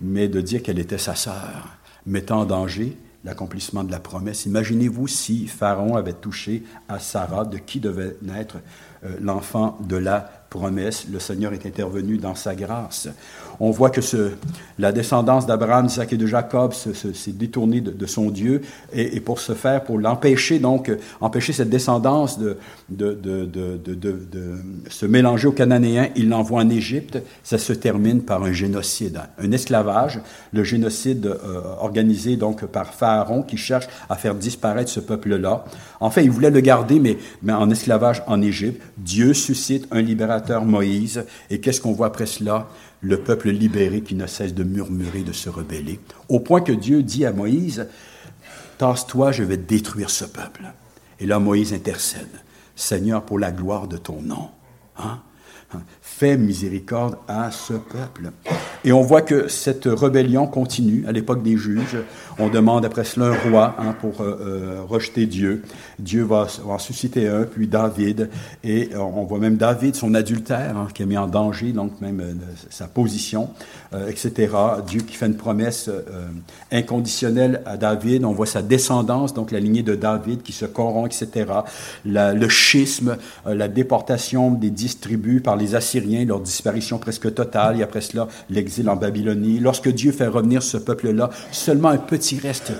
mais 0.03 0.29
de 0.29 0.43
dire 0.43 0.63
qu'elle 0.63 0.79
était 0.79 0.99
sa 0.99 1.15
sœur, 1.15 1.79
mettant 2.05 2.41
en 2.41 2.45
danger 2.45 2.99
l'accomplissement 3.25 3.85
de 3.85 3.91
la 3.91 4.01
promesse. 4.01 4.45
Imaginez-vous 4.45 5.09
si 5.09 5.47
Pharaon 5.47 5.97
avait 5.97 6.13
touché 6.13 6.63
à 6.91 6.99
Sarah, 6.99 7.47
de 7.47 7.57
qui 7.57 7.81
devait 7.81 8.17
naître 8.21 8.57
euh, 9.05 9.17
l'enfant 9.21 9.79
de 9.81 9.97
la 9.97 10.38
promesse, 10.51 11.07
le 11.11 11.19
Seigneur 11.19 11.53
est 11.53 11.67
intervenu 11.67 12.19
dans 12.19 12.35
sa 12.35 12.55
grâce. 12.55 13.09
On 13.61 13.71
voit 13.71 13.91
que 13.91 14.01
la 14.79 14.93
descendance 14.93 15.47
d'Abraham, 15.47 15.87
d'Isaac 15.87 16.13
et 16.13 16.17
de 16.17 16.27
Jacob 16.27 16.73
s'est 16.73 17.33
détournée 17.33 17.81
de, 17.81 18.07
son 18.07 18.31
Dieu, 18.31 18.63
et, 18.93 19.21
pour 19.21 19.41
ce 19.41 19.53
faire, 19.53 19.85
pour 19.85 19.99
l'empêcher, 19.99 20.59
donc, 20.59 20.91
empêcher 21.21 21.53
cette 21.53 21.71
descendance 21.71 22.39
de, 22.39 22.57
de, 22.89 23.15
de, 23.15 24.59
se 24.89 25.07
mélanger 25.07 25.49
aux 25.49 25.53
Cananéens, 25.53 26.09
il 26.17 26.29
l'envoie 26.29 26.63
en 26.63 26.71
Égypte. 26.71 27.19
Ça 27.43 27.59
se 27.59 27.73
termine 27.73 28.23
par 28.23 28.43
un 28.43 28.53
génocide, 28.53 29.21
un 29.39 29.53
esclavage, 29.53 30.21
le 30.53 30.65
génocide 30.65 31.27
euh, 31.27 31.63
organisé 31.81 32.37
donc 32.37 32.65
par 32.67 32.95
Pharaon 32.95 33.43
qui 33.43 33.57
cherche 33.57 33.89
à 34.09 34.17
faire 34.17 34.35
disparaître 34.35 34.91
ce 34.91 35.01
peuple-là. 35.01 35.65
Enfin, 36.01 36.23
il 36.23 36.31
voulait 36.31 36.51
le 36.51 36.61
garder, 36.61 37.01
mais, 37.01 37.19
mais 37.43 37.53
en 37.53 37.71
esclavage 37.71 38.23
en 38.27 38.41
Égypte. 38.41 38.81
Dieu 38.97 39.35
suscite 39.35 39.87
un 39.91 40.03
libérateur, 40.03 40.65
Moïse, 40.65 41.25
et 41.51 41.61
qu'est-ce 41.61 41.81
qu'on 41.81 41.93
voit 41.93 42.07
après 42.07 42.27
cela? 42.27 42.69
Le 43.01 43.19
peuple 43.19 43.51
libéré 43.51 44.03
qui 44.03 44.15
ne 44.15 44.27
cesse 44.27 44.55
de 44.55 44.65
murmurer, 44.65 45.23
de 45.23 45.33
se 45.33 45.49
rebeller, 45.49 46.01
au 46.29 46.41
point 46.41 46.61
que 46.61 46.73
Dieu 46.73 47.03
dit 47.03 47.25
à 47.25 47.33
Moïse, 47.33 47.87
Tasse-toi, 48.79 49.33
je 49.33 49.43
vais 49.43 49.57
détruire 49.57 50.09
ce 50.09 50.25
peuple. 50.25 50.63
Et 51.19 51.27
là, 51.27 51.41
Moïse 51.41 51.73
intercède, 51.73 52.29
Seigneur, 52.77 53.25
pour 53.25 53.39
la 53.41 53.51
gloire 53.51 53.89
de 53.89 53.97
ton 53.97 54.23
nom. 54.23 54.51
Hein? 54.97 55.21
Fais 56.01 56.37
miséricorde 56.37 57.17
à 57.29 57.51
ce 57.51 57.75
peuple. 57.75 58.31
Et 58.85 58.93
on 58.93 59.03
voit 59.03 59.23
que 59.23 59.49
cette 59.49 59.85
rébellion 59.85 60.47
continue 60.47 61.05
à 61.07 61.13
l'époque 61.13 61.43
des 61.43 61.57
juges. 61.57 61.99
On 62.39 62.49
demande 62.49 62.85
après 62.85 63.05
cela 63.05 63.27
un 63.27 63.51
roi 63.51 63.77
hein, 63.79 63.95
pour 64.01 64.21
euh, 64.21 64.39
euh, 64.41 64.83
rejeter 64.89 65.27
Dieu. 65.27 65.63
Dieu 65.99 66.23
va, 66.23 66.47
en 66.67 66.79
susciter 66.79 67.29
un, 67.29 67.43
puis 67.43 67.67
David. 67.67 68.31
Et 68.65 68.91
on 68.97 69.25
voit 69.25 69.39
même 69.39 69.57
David, 69.57 69.95
son 69.95 70.15
adultère, 70.15 70.77
hein, 70.77 70.89
qui 70.93 71.03
a 71.03 71.07
mis 71.07 71.19
en 71.19 71.27
danger 71.27 71.73
donc 71.73 72.01
même 72.01 72.21
euh, 72.21 72.33
sa 72.71 72.87
position, 72.87 73.51
etc. 74.09 74.53
Dieu 74.87 75.01
qui 75.01 75.15
fait 75.17 75.27
une 75.27 75.37
promesse 75.37 75.91
inconditionnelle 76.71 77.63
à 77.67 77.77
David. 77.77 78.25
On 78.25 78.33
voit 78.33 78.47
sa 78.47 78.63
descendance, 78.63 79.35
donc 79.35 79.51
la 79.51 79.61
lignée 79.61 79.83
de 79.83 79.95
David 79.95 80.43
qui 80.43 80.53
se 80.53 80.65
corrompt, 80.65 81.07
etc. 81.07 81.47
le 82.05 82.49
schisme, 82.49 83.17
la 83.47 83.69
déportation 83.69 84.51
des 84.51 84.71
dix 84.71 84.95
par 85.43 85.57
les 85.59 85.75
Assyriens, 85.75 86.25
leur 86.25 86.41
disparition 86.41 86.99
presque 86.99 87.35
totale, 87.35 87.81
et 87.81 87.83
après 87.83 88.01
cela, 88.01 88.29
l'exil 88.49 88.89
en 88.89 88.97
Babylonie. 88.97 89.59
Lorsque 89.59 89.91
Dieu 89.91 90.13
fait 90.13 90.27
revenir 90.27 90.63
ce 90.63 90.79
peuple-là, 90.79 91.31
seulement 91.53 91.89
un 91.89 91.99
petit 91.99 92.39
reste 92.39 92.73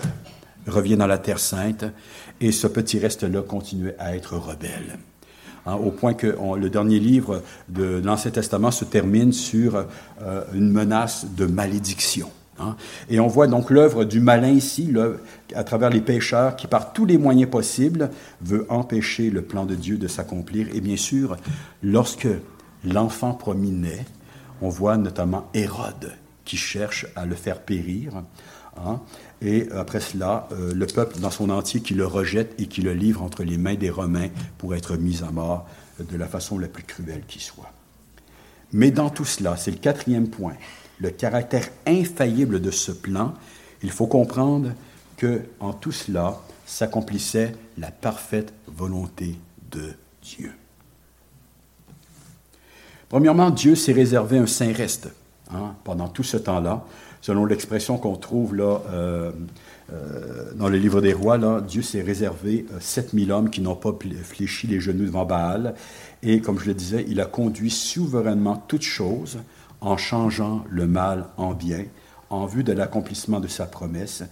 revient 0.67 0.97
dans 0.97 1.07
la 1.07 1.19
Terre 1.19 1.39
sainte, 1.39 1.85
et 2.41 2.53
ce 2.53 2.67
petit 2.67 2.99
reste-là 2.99 3.43
continue 3.43 3.93
à 3.99 4.15
être 4.15 4.37
rebelle. 4.37 4.99
Hein, 5.67 5.75
au 5.75 5.91
point 5.91 6.15
que 6.15 6.37
le 6.57 6.71
dernier 6.71 6.99
livre 6.99 7.43
de 7.69 8.01
l'Ancien 8.03 8.31
Testament 8.31 8.71
se 8.71 8.85
termine 8.85 9.33
sur 9.33 9.85
euh, 10.23 10.43
une 10.55 10.71
menace 10.71 11.27
de 11.37 11.47
malédiction. 11.47 12.31
Hein. 12.59 12.77
Et 13.11 13.21
on 13.21 13.27
voit 13.27 13.47
donc 13.47 13.71
l'œuvre 13.71 14.05
du 14.05 14.21
malin 14.21 14.51
ici, 14.51 14.93
à 15.55 15.65
travers 15.65 15.91
les 15.91 16.01
pécheurs, 16.01 16.57
qui 16.57 16.67
par 16.67 16.93
tous 16.93 17.07
les 17.07 17.19
moyens 17.19 17.51
possibles 17.51 18.11
veut 18.41 18.67
empêcher 18.69 19.31
le 19.31 19.43
plan 19.43 19.65
de 19.65 19.75
Dieu 19.75 19.97
de 19.97 20.09
s'accomplir. 20.09 20.69
Et 20.75 20.81
bien 20.81 20.97
sûr, 20.97 21.37
lorsque 21.83 22.29
l'enfant 22.85 23.35
promis 23.35 23.71
naît, 23.71 24.05
on 24.61 24.69
voit 24.69 24.97
notamment 24.97 25.49
Hérode 25.55 26.15
qui 26.45 26.57
cherche 26.57 27.07
à 27.15 27.27
le 27.27 27.35
faire 27.35 27.61
périr. 27.63 28.23
Hein, 28.85 29.01
et 29.43 29.69
après 29.73 30.01
cela, 30.01 30.49
euh, 30.53 30.73
le 30.73 30.87
peuple 30.87 31.19
dans 31.19 31.31
son 31.31 31.51
entier 31.51 31.81
qui 31.81 31.95
le 31.95 32.07
rejette 32.07 32.55
et 32.59 32.67
qui 32.67 32.81
le 32.81 32.95
livre 32.95 33.23
entre 33.23 33.43
les 33.43 33.59
mains 33.59 33.75
des 33.75 33.91
Romains 33.91 34.29
pour 34.57 34.75
être 34.75 34.97
mis 34.97 35.23
à 35.23 35.31
mort 35.31 35.67
de 35.99 36.17
la 36.17 36.27
façon 36.27 36.59
la 36.59 36.69
plus 36.69 36.85
cruelle 36.85 37.25
qui 37.27 37.41
soit. 37.41 37.73
Mais 38.73 38.91
dans 38.91 39.11
tout 39.11 39.25
cela, 39.25 39.57
c'est 39.57 39.71
le 39.71 39.79
quatrième 39.79 40.29
point, 40.29 40.55
le 40.99 41.11
caractère 41.11 41.69
infaillible 41.87 42.61
de 42.61 42.71
ce 42.71 42.93
plan, 42.93 43.35
il 43.83 43.91
faut 43.91 44.07
comprendre 44.07 44.73
que 45.17 45.43
en 45.61 45.73
tout 45.73 45.93
cela 45.93 46.41
s'accomplissait 46.67 47.55
la 47.79 47.91
parfaite 47.91 48.53
volonté 48.67 49.37
de 49.71 49.95
Dieu. 50.23 50.53
Premièrement, 53.09 53.51
Dieu 53.51 53.75
s'est 53.75 53.93
réservé 53.93 54.39
un 54.39 54.47
saint 54.47 54.73
reste 54.73 55.09
hein, 55.51 55.75
pendant 55.85 56.09
tout 56.09 56.23
ce 56.23 56.37
temps-là. 56.37 56.85
Selon 57.21 57.47
l'expression 57.47 57.97
qu'on 57.97 58.17
trouve 58.17 58.55
là, 58.55 58.81
euh, 58.91 59.33
euh, 59.93 60.53
dans 60.55 60.69
le 60.69 60.77
livre 60.77 61.01
des 61.01 61.13
rois, 61.13 61.39
là, 61.39 61.61
Dieu 61.61 61.83
s'est 61.83 62.03
réservé 62.03 62.67
7000 62.81 63.31
euh, 63.31 63.35
hommes 63.35 63.51
qui 63.51 63.61
n'ont 63.61 63.75
pas 63.75 63.97
fléchi 64.23 64.67
les 64.67 64.79
genoux 64.79 65.07
devant 65.07 65.25
Baal. 65.25 65.75
Et 66.23 66.41
comme 66.41 66.59
je 66.59 66.67
le 66.67 66.75
disais, 66.75 67.05
il 67.09 67.21
a 67.21 67.25
conduit 67.25 67.71
souverainement 67.71 68.63
toutes 68.69 68.83
choses 68.83 69.39
en 69.81 69.97
changeant 69.97 70.65
le 70.69 70.87
mal 70.87 71.27
en 71.39 71.55
bien, 71.55 71.85
en 72.31 72.47
vue 72.47 72.63
de 72.63 72.73
l'accomplissement 72.73 73.41
de 73.41 73.49
sa 73.49 73.65
promesse. 73.65 74.23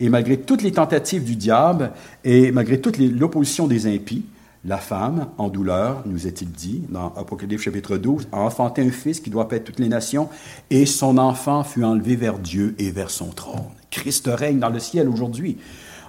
Et 0.00 0.08
malgré 0.08 0.40
toutes 0.40 0.62
les 0.62 0.72
tentatives 0.72 1.24
du 1.24 1.36
diable 1.36 1.92
et 2.24 2.50
malgré 2.50 2.80
toute 2.80 2.98
l'opposition 2.98 3.68
des 3.68 3.86
impies, 3.86 4.24
la 4.66 4.78
femme, 4.78 5.26
en 5.36 5.48
douleur, 5.48 6.02
nous 6.06 6.26
est-il 6.26 6.50
dit, 6.50 6.84
dans 6.88 7.12
Apocalypse 7.16 7.62
chapitre 7.62 7.98
12, 7.98 8.28
a 8.32 8.38
enfanté 8.38 8.80
un 8.80 8.90
fils 8.90 9.20
qui 9.20 9.28
doit 9.28 9.46
paître 9.46 9.64
toutes 9.64 9.78
les 9.78 9.88
nations, 9.88 10.30
et 10.70 10.86
son 10.86 11.18
enfant 11.18 11.64
fut 11.64 11.84
enlevé 11.84 12.16
vers 12.16 12.38
Dieu 12.38 12.74
et 12.78 12.90
vers 12.90 13.10
son 13.10 13.26
trône. 13.26 13.60
Christ 13.90 14.30
règne 14.32 14.58
dans 14.58 14.70
le 14.70 14.78
ciel 14.78 15.08
aujourd'hui. 15.08 15.58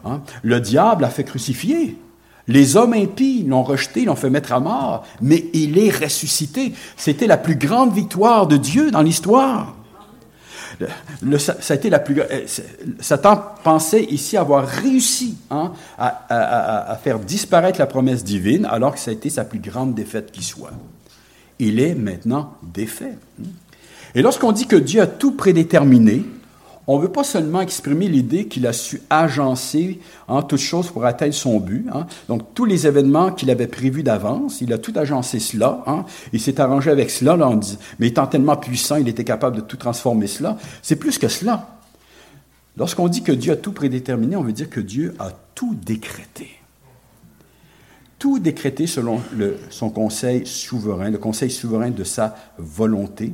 Hein. 0.06 0.22
Le 0.42 0.62
diable 0.62 1.04
a 1.04 1.10
fait 1.10 1.26
crucifier. 1.26 1.98
Les 2.48 2.78
hommes 2.78 2.94
impies 2.94 3.44
l'ont 3.44 3.64
rejeté, 3.64 4.06
l'ont 4.06 4.16
fait 4.16 4.30
mettre 4.30 4.54
à 4.54 4.62
mort, 4.62 5.04
mais 5.22 5.46
il 5.54 5.78
est 5.78 5.90
ressuscité. 5.90 6.74
C'était 6.96 7.28
la 7.28 7.38
plus 7.38 7.56
grande 7.56 7.94
victoire 7.94 8.48
de 8.48 8.56
Dieu 8.56 8.90
dans 8.90 9.02
l'histoire. 9.02 9.76
Ça, 11.40 11.56
a 11.70 11.74
été 11.74 11.90
la 11.90 12.00
plus. 12.00 12.20
Euh, 12.20 12.46
Satan 13.00 13.44
pensait 13.64 14.04
ici 14.04 14.38
avoir 14.38 14.68
réussi 14.68 15.38
hein, 15.50 15.74
à, 15.98 16.98
faire 17.04 17.20
disparaître 17.20 17.80
la 17.80 17.86
promesse 17.86 18.24
divine, 18.24 18.66
alors 18.66 18.94
que 18.94 19.00
ça 19.00 19.12
a 19.12 19.14
été 19.14 19.30
sa 19.30 19.46
plus 19.46 19.60
grande 19.60 19.96
défaite 19.96 20.32
qui 20.32 20.44
soit. 20.44 20.72
Il 21.60 21.80
est 21.80 21.96
maintenant 21.96 22.58
défait. 22.62 23.18
Et 24.14 24.22
lorsqu'on 24.22 24.52
dit 24.52 24.68
que 24.68 24.76
Dieu 24.76 25.02
a 25.02 25.08
tout 25.08 25.32
prédéterminé, 25.32 26.24
on 26.88 26.98
ne 26.98 27.02
veut 27.02 27.12
pas 27.12 27.24
seulement 27.24 27.62
exprimer 27.62 28.08
l'idée 28.08 28.46
qu'il 28.46 28.68
a 28.68 28.74
su 28.74 29.02
agencer 29.10 30.00
en 30.28 30.38
hein, 30.38 30.42
toutes 30.44 30.60
choses 30.60 30.92
pour 30.92 31.04
atteindre 31.06 31.34
son 31.34 31.60
but. 31.60 31.88
Hein. 31.92 32.06
Donc, 32.28 32.54
tous 32.54 32.66
les 32.66 32.86
événements 32.86 33.32
qu'il 33.32 33.50
avait 33.50 33.68
prévus 33.68 34.04
d'avance, 34.04 34.62
il 34.62 34.72
a 34.72 34.78
tout 34.78 34.94
agencé 34.96 35.40
cela. 35.40 35.84
Hein. 35.88 36.06
Il 36.32 36.40
s'est 36.40 36.62
arrangé 36.62 36.92
avec 36.92 37.10
cela, 37.10 37.36
là, 37.36 37.54
dit, 37.56 37.80
mais 37.98 38.08
étant 38.08 38.28
tellement 38.28 38.56
puissant, 38.56 38.98
il 38.98 39.08
était 39.08 39.24
capable 39.24 39.56
de 39.56 39.62
tout 39.62 39.78
transformer 39.78 40.28
cela. 40.28 40.58
C'est 40.84 40.98
plus 40.98 41.18
que 41.18 41.28
cela. 41.28 41.80
Lorsqu'on 42.78 43.08
dit 43.08 43.24
que 43.24 43.32
Dieu 43.32 43.54
a 43.54 43.56
tout 43.56 43.72
prédéterminé, 43.72 44.36
on 44.36 44.44
veut 44.44 44.54
dire 44.54 44.70
que 44.70 44.82
Dieu 44.82 45.16
a 45.18 45.32
tout 45.56 45.76
décrété. 45.76 46.50
Tout 48.20 48.38
décrété 48.38 48.86
selon 48.86 49.22
son 49.70 49.90
conseil 49.90 50.46
souverain, 50.46 51.10
le 51.10 51.18
conseil 51.18 51.50
souverain 51.50 51.90
de 51.90 52.04
sa 52.04 52.36
volonté 52.58 53.34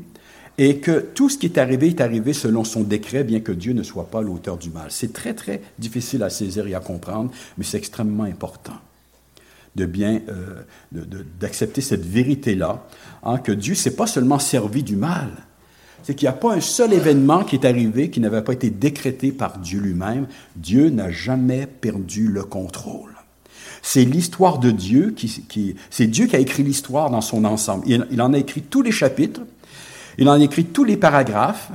et 0.64 0.78
que 0.78 1.00
tout 1.00 1.28
ce 1.28 1.40
qui 1.40 1.48
est 1.48 1.58
arrivé 1.58 1.88
est 1.88 2.02
arrivé 2.02 2.34
selon 2.34 2.64
son 2.64 2.84
décret, 2.84 3.24
bien 3.24 3.40
que 3.40 3.52
Dieu 3.52 3.74
ne 3.74 3.82
soit 3.82 4.12
pas 4.12 4.22
l'auteur 4.22 4.60
du 4.60 4.70
mal. 4.70 4.86
C'est 4.90 5.12
très, 5.12 5.34
très 5.34 5.60
difficile 5.80 6.22
à 6.22 6.30
saisir 6.30 6.68
et 6.68 6.76
à 6.76 6.80
comprendre, 6.80 7.32
mais 7.58 7.64
c'est 7.64 7.78
extrêmement 7.78 8.26
important 8.26 8.76
de 9.76 9.88
bien 9.88 10.22
euh, 10.30 10.62
d'accepter 11.40 11.82
cette 11.82 12.06
vérité-là, 12.06 12.86
hein, 13.24 13.40
que 13.40 13.52
Dieu 13.52 13.74
s'est 13.74 13.96
pas 13.96 14.06
seulement 14.06 14.38
servi 14.38 14.84
du 14.84 14.98
mal, 14.98 15.32
c'est 16.04 16.14
qu'il 16.14 16.28
n'y 16.28 16.34
a 16.36 16.38
pas 16.38 16.54
un 16.54 16.62
seul 16.62 16.94
événement 16.94 17.44
qui 17.44 17.56
est 17.56 17.66
arrivé 17.66 18.12
qui 18.12 18.20
n'avait 18.20 18.44
pas 18.44 18.54
été 18.54 18.70
décrété 18.70 19.32
par 19.32 19.58
Dieu 19.58 19.80
lui-même. 19.80 20.28
Dieu 20.56 20.90
n'a 20.90 21.10
jamais 21.10 21.66
perdu 21.66 22.28
le 22.28 22.44
contrôle. 22.44 23.16
C'est 23.82 24.06
l'histoire 24.06 24.60
de 24.60 24.70
Dieu 24.70 25.14
qui, 25.16 25.28
qui 25.48 25.76
c'est 25.90 26.06
Dieu 26.06 26.28
qui 26.28 26.36
a 26.36 26.40
écrit 26.40 26.62
l'histoire 26.62 27.10
dans 27.10 27.22
son 27.22 27.46
ensemble. 27.46 27.86
il 27.88 28.22
en 28.22 28.34
a 28.34 28.38
écrit 28.38 28.62
tous 28.62 28.84
les 28.84 28.92
chapitres, 28.92 29.42
il 30.18 30.30
en 30.30 30.40
écrit 30.40 30.66
tous 30.66 30.84
les 30.84 30.98
paragraphes. 30.98 31.72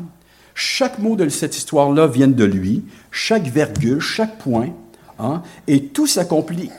Chaque 0.55 0.99
mot 0.99 1.16
de 1.16 1.29
cette 1.29 1.57
histoire-là 1.57 2.07
vient 2.07 2.29
de 2.29 2.44
lui, 2.44 2.85
chaque 3.11 3.46
virgule, 3.46 4.01
chaque 4.01 4.38
point, 4.38 4.70
hein, 5.18 5.42
et 5.66 5.85
tout 5.88 6.07
s'accomplit 6.07 6.70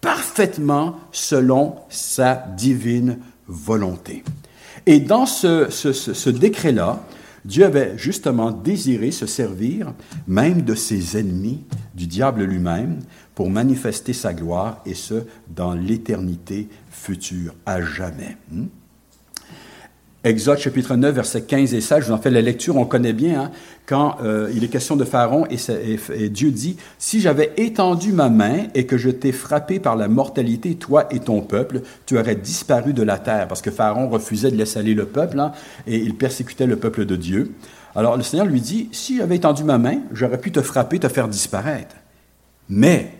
parfaitement 0.00 0.98
selon 1.12 1.76
sa 1.88 2.34
divine 2.56 3.18
volonté. 3.46 4.24
Et 4.86 5.00
dans 5.00 5.26
ce, 5.26 6.30
décret-là, 6.30 7.04
Dieu 7.44 7.64
avait 7.64 7.96
justement 7.96 8.50
désiré 8.50 9.10
se 9.10 9.26
servir 9.26 9.92
même 10.26 10.62
de 10.62 10.74
ses 10.74 11.18
ennemis, 11.18 11.64
du 11.94 12.06
diable 12.06 12.44
lui-même, 12.44 13.00
pour 13.34 13.50
manifester 13.50 14.12
sa 14.12 14.34
gloire, 14.34 14.80
et 14.86 14.94
ce, 14.94 15.22
dans 15.48 15.74
l'éternité 15.74 16.68
future, 16.90 17.54
à 17.66 17.80
jamais. 17.80 18.36
Hmm? 18.50 18.66
Exode 20.22 20.58
chapitre 20.58 20.96
9, 20.96 21.14
versets 21.14 21.40
15 21.40 21.72
et 21.72 21.80
16, 21.80 22.00
je 22.00 22.06
vous 22.08 22.12
en 22.12 22.18
fais 22.18 22.30
la 22.30 22.42
lecture, 22.42 22.76
on 22.76 22.84
connaît 22.84 23.14
bien, 23.14 23.44
hein, 23.44 23.50
quand 23.86 24.18
euh, 24.22 24.52
il 24.54 24.62
est 24.62 24.68
question 24.68 24.94
de 24.94 25.04
Pharaon 25.04 25.46
et, 25.46 25.56
et 26.14 26.28
Dieu 26.28 26.50
dit, 26.50 26.76
Si 26.98 27.22
j'avais 27.22 27.54
étendu 27.56 28.12
ma 28.12 28.28
main 28.28 28.66
et 28.74 28.84
que 28.84 28.98
je 28.98 29.08
t'ai 29.08 29.32
frappé 29.32 29.80
par 29.80 29.96
la 29.96 30.08
mortalité, 30.08 30.74
toi 30.74 31.06
et 31.10 31.20
ton 31.20 31.40
peuple, 31.40 31.80
tu 32.04 32.18
aurais 32.18 32.34
disparu 32.34 32.92
de 32.92 33.02
la 33.02 33.16
terre, 33.16 33.48
parce 33.48 33.62
que 33.62 33.70
Pharaon 33.70 34.10
refusait 34.10 34.50
de 34.50 34.56
laisser 34.56 34.78
aller 34.78 34.92
le 34.92 35.06
peuple, 35.06 35.40
hein, 35.40 35.52
et 35.86 35.96
il 35.96 36.14
persécutait 36.14 36.66
le 36.66 36.76
peuple 36.76 37.06
de 37.06 37.16
Dieu. 37.16 37.52
Alors 37.94 38.18
le 38.18 38.22
Seigneur 38.22 38.44
lui 38.44 38.60
dit, 38.60 38.90
Si 38.92 39.16
j'avais 39.16 39.36
étendu 39.36 39.64
ma 39.64 39.78
main, 39.78 40.00
j'aurais 40.12 40.38
pu 40.38 40.52
te 40.52 40.60
frapper, 40.60 40.98
te 40.98 41.08
faire 41.08 41.28
disparaître. 41.28 41.96
Mais 42.68 43.14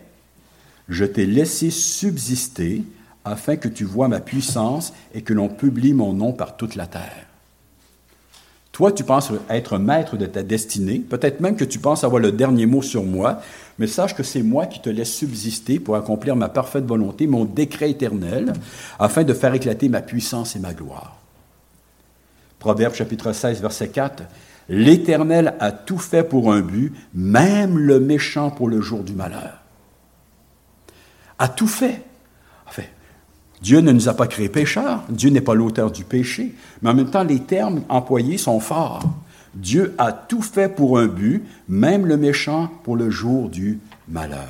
je 0.87 1.05
t'ai 1.05 1.25
laissé 1.25 1.71
subsister 1.71 2.83
afin 3.25 3.55
que 3.55 3.67
tu 3.67 3.83
vois 3.83 4.07
ma 4.07 4.19
puissance 4.19 4.93
et 5.13 5.21
que 5.21 5.33
l'on 5.33 5.49
publie 5.49 5.93
mon 5.93 6.13
nom 6.13 6.33
par 6.33 6.57
toute 6.57 6.75
la 6.75 6.87
terre. 6.87 7.27
Toi, 8.71 8.91
tu 8.91 9.03
penses 9.03 9.31
être 9.49 9.77
maître 9.77 10.15
de 10.15 10.25
ta 10.25 10.43
destinée, 10.43 10.99
peut-être 10.99 11.41
même 11.41 11.57
que 11.57 11.65
tu 11.65 11.77
penses 11.77 12.03
avoir 12.03 12.21
le 12.21 12.31
dernier 12.31 12.65
mot 12.65 12.81
sur 12.81 13.03
moi, 13.03 13.41
mais 13.77 13.87
sache 13.87 14.15
que 14.15 14.23
c'est 14.23 14.43
moi 14.43 14.65
qui 14.65 14.81
te 14.81 14.89
laisse 14.89 15.13
subsister 15.13 15.79
pour 15.79 15.97
accomplir 15.97 16.35
ma 16.35 16.47
parfaite 16.47 16.85
volonté, 16.85 17.27
mon 17.27 17.43
décret 17.43 17.91
éternel, 17.91 18.53
afin 18.97 19.23
de 19.23 19.33
faire 19.33 19.53
éclater 19.53 19.89
ma 19.89 20.01
puissance 20.01 20.55
et 20.55 20.59
ma 20.59 20.73
gloire. 20.73 21.17
Proverbe 22.59 22.93
chapitre 22.93 23.33
16, 23.33 23.61
verset 23.61 23.89
4. 23.89 24.23
L'Éternel 24.69 25.55
a 25.59 25.71
tout 25.71 25.97
fait 25.97 26.23
pour 26.23 26.53
un 26.53 26.61
but, 26.61 26.93
même 27.13 27.77
le 27.77 27.99
méchant 27.99 28.51
pour 28.51 28.69
le 28.69 28.79
jour 28.79 29.03
du 29.03 29.13
malheur. 29.13 29.59
A 31.39 31.49
tout 31.49 31.67
fait. 31.67 32.01
Dieu 33.61 33.79
ne 33.79 33.91
nous 33.91 34.09
a 34.09 34.13
pas 34.13 34.27
créés 34.27 34.49
pécheurs, 34.49 35.03
Dieu 35.09 35.29
n'est 35.29 35.41
pas 35.41 35.53
l'auteur 35.53 35.91
du 35.91 36.03
péché, 36.03 36.55
mais 36.81 36.89
en 36.89 36.93
même 36.95 37.11
temps, 37.11 37.23
les 37.23 37.41
termes 37.41 37.83
employés 37.89 38.37
sont 38.37 38.59
forts. 38.59 39.03
Dieu 39.53 39.93
a 39.97 40.11
tout 40.11 40.41
fait 40.41 40.69
pour 40.69 40.97
un 40.97 41.07
but, 41.07 41.43
même 41.67 42.05
le 42.05 42.17
méchant 42.17 42.71
pour 42.83 42.95
le 42.95 43.09
jour 43.09 43.49
du 43.49 43.79
malheur. 44.07 44.49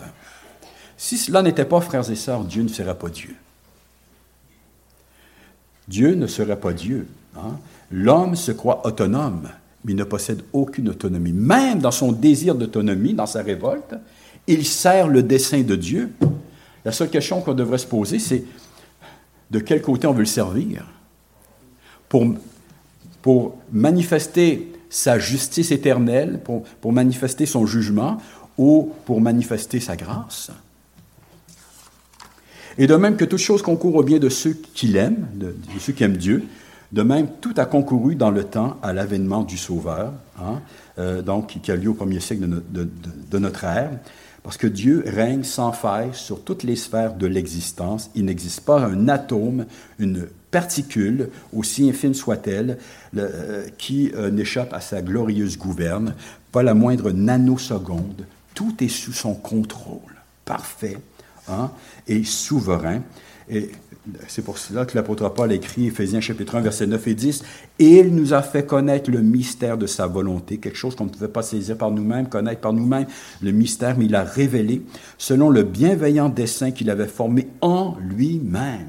Si 0.95 1.17
cela 1.17 1.41
n'était 1.41 1.65
pas, 1.65 1.81
frères 1.81 2.09
et 2.09 2.15
sœurs, 2.15 2.43
Dieu 2.43 2.63
ne 2.63 2.67
serait 2.69 2.97
pas 2.97 3.09
Dieu. 3.09 3.35
Dieu 5.87 6.15
ne 6.15 6.27
serait 6.27 6.59
pas 6.59 6.73
Dieu. 6.73 7.07
Hein. 7.35 7.57
L'homme 7.91 8.35
se 8.35 8.51
croit 8.51 8.85
autonome, 8.85 9.49
mais 9.83 9.93
ne 9.93 10.03
possède 10.03 10.43
aucune 10.53 10.89
autonomie. 10.89 11.33
Même 11.33 11.79
dans 11.79 11.91
son 11.91 12.11
désir 12.11 12.55
d'autonomie, 12.55 13.13
dans 13.13 13.25
sa 13.25 13.41
révolte, 13.41 13.95
il 14.47 14.65
sert 14.65 15.07
le 15.07 15.23
dessein 15.23 15.63
de 15.63 15.75
Dieu. 15.75 16.11
La 16.85 16.91
seule 16.91 17.09
question 17.09 17.41
qu'on 17.41 17.53
devrait 17.53 17.77
se 17.77 17.87
poser, 17.87 18.19
c'est 18.19 18.43
de 19.51 19.59
quel 19.59 19.81
côté 19.81 20.07
on 20.07 20.13
veut 20.13 20.21
le 20.21 20.25
servir 20.25 20.85
pour, 22.09 22.25
pour 23.21 23.57
manifester 23.71 24.71
sa 24.89 25.19
justice 25.19 25.71
éternelle, 25.71 26.39
pour, 26.43 26.63
pour 26.81 26.91
manifester 26.91 27.45
son 27.45 27.65
jugement 27.65 28.17
ou 28.57 28.91
pour 29.05 29.21
manifester 29.21 29.79
sa 29.79 29.95
grâce. 29.95 30.51
Et 32.77 32.87
de 32.87 32.95
même 32.95 33.17
que 33.17 33.25
toute 33.25 33.39
chose 33.39 33.61
concourt 33.61 33.95
au 33.95 34.03
bien 34.03 34.19
de 34.19 34.29
ceux 34.29 34.53
qui 34.53 34.87
l'aiment, 34.87 35.27
de, 35.35 35.55
ceux 35.79 35.93
qui 35.93 36.03
aiment 36.03 36.17
Dieu, 36.17 36.45
de 36.91 37.01
même 37.03 37.27
tout 37.39 37.53
a 37.57 37.65
concouru 37.65 38.15
dans 38.15 38.31
le 38.31 38.43
temps 38.43 38.77
à 38.81 38.93
l'avènement 38.93 39.43
du 39.43 39.57
Sauveur, 39.57 40.13
hein, 40.39 40.61
euh, 40.99 41.21
donc 41.21 41.59
qui 41.61 41.71
a 41.71 41.75
lieu 41.75 41.89
au 41.89 41.93
premier 41.93 42.19
siècle 42.19 42.47
de, 42.47 43.39
notre 43.39 43.63
ère. 43.63 43.91
Parce 44.43 44.57
que 44.57 44.67
Dieu 44.67 45.03
règne 45.05 45.43
sans 45.43 45.71
faille 45.71 46.13
sur 46.13 46.43
toutes 46.43 46.63
les 46.63 46.75
sphères 46.75 47.13
de 47.13 47.27
l'existence. 47.27 48.09
Il 48.15 48.25
n'existe 48.25 48.61
pas 48.61 48.79
un 48.79 49.07
atome, 49.07 49.65
une 49.99 50.27
particule, 50.49 51.29
aussi 51.53 51.87
infime 51.89 52.13
soit-elle, 52.13 52.77
euh, 53.15 53.67
qui 53.77 54.11
euh, 54.15 54.31
n'échappe 54.31 54.73
à 54.73 54.81
sa 54.81 55.01
glorieuse 55.01 55.57
gouverne, 55.57 56.15
pas 56.51 56.63
la 56.63 56.73
moindre 56.73 57.11
nanoseconde. 57.11 58.25
Tout 58.53 58.83
est 58.83 58.89
sous 58.89 59.13
son 59.13 59.33
contrôle, 59.33 60.15
parfait 60.43 60.97
hein, 61.47 61.71
et 62.07 62.23
souverain. 62.23 63.01
C'est 64.27 64.43
pour 64.43 64.57
cela 64.57 64.85
que 64.85 64.95
l'apôtre 64.97 65.29
Paul 65.29 65.51
écrit, 65.51 65.87
Éphésiens 65.87 66.21
chapitre 66.21 66.55
1, 66.55 66.61
versets 66.61 66.87
9 66.87 67.07
et 67.07 67.13
10, 67.13 67.43
et 67.79 67.99
il 67.99 68.15
nous 68.15 68.33
a 68.33 68.41
fait 68.41 68.65
connaître 68.65 69.11
le 69.11 69.21
mystère 69.21 69.77
de 69.77 69.85
sa 69.85 70.07
volonté, 70.07 70.57
quelque 70.57 70.77
chose 70.77 70.95
qu'on 70.95 71.05
ne 71.05 71.09
pouvait 71.09 71.27
pas 71.27 71.43
saisir 71.43 71.77
par 71.77 71.91
nous-mêmes, 71.91 72.27
connaître 72.27 72.61
par 72.61 72.73
nous-mêmes, 72.73 73.05
le 73.41 73.51
mystère, 73.51 73.97
mais 73.97 74.05
il 74.05 74.15
a 74.15 74.23
révélé 74.23 74.81
selon 75.17 75.49
le 75.49 75.63
bienveillant 75.63 76.29
dessein 76.29 76.71
qu'il 76.71 76.89
avait 76.89 77.07
formé 77.07 77.47
en 77.61 77.95
lui-même 77.99 78.87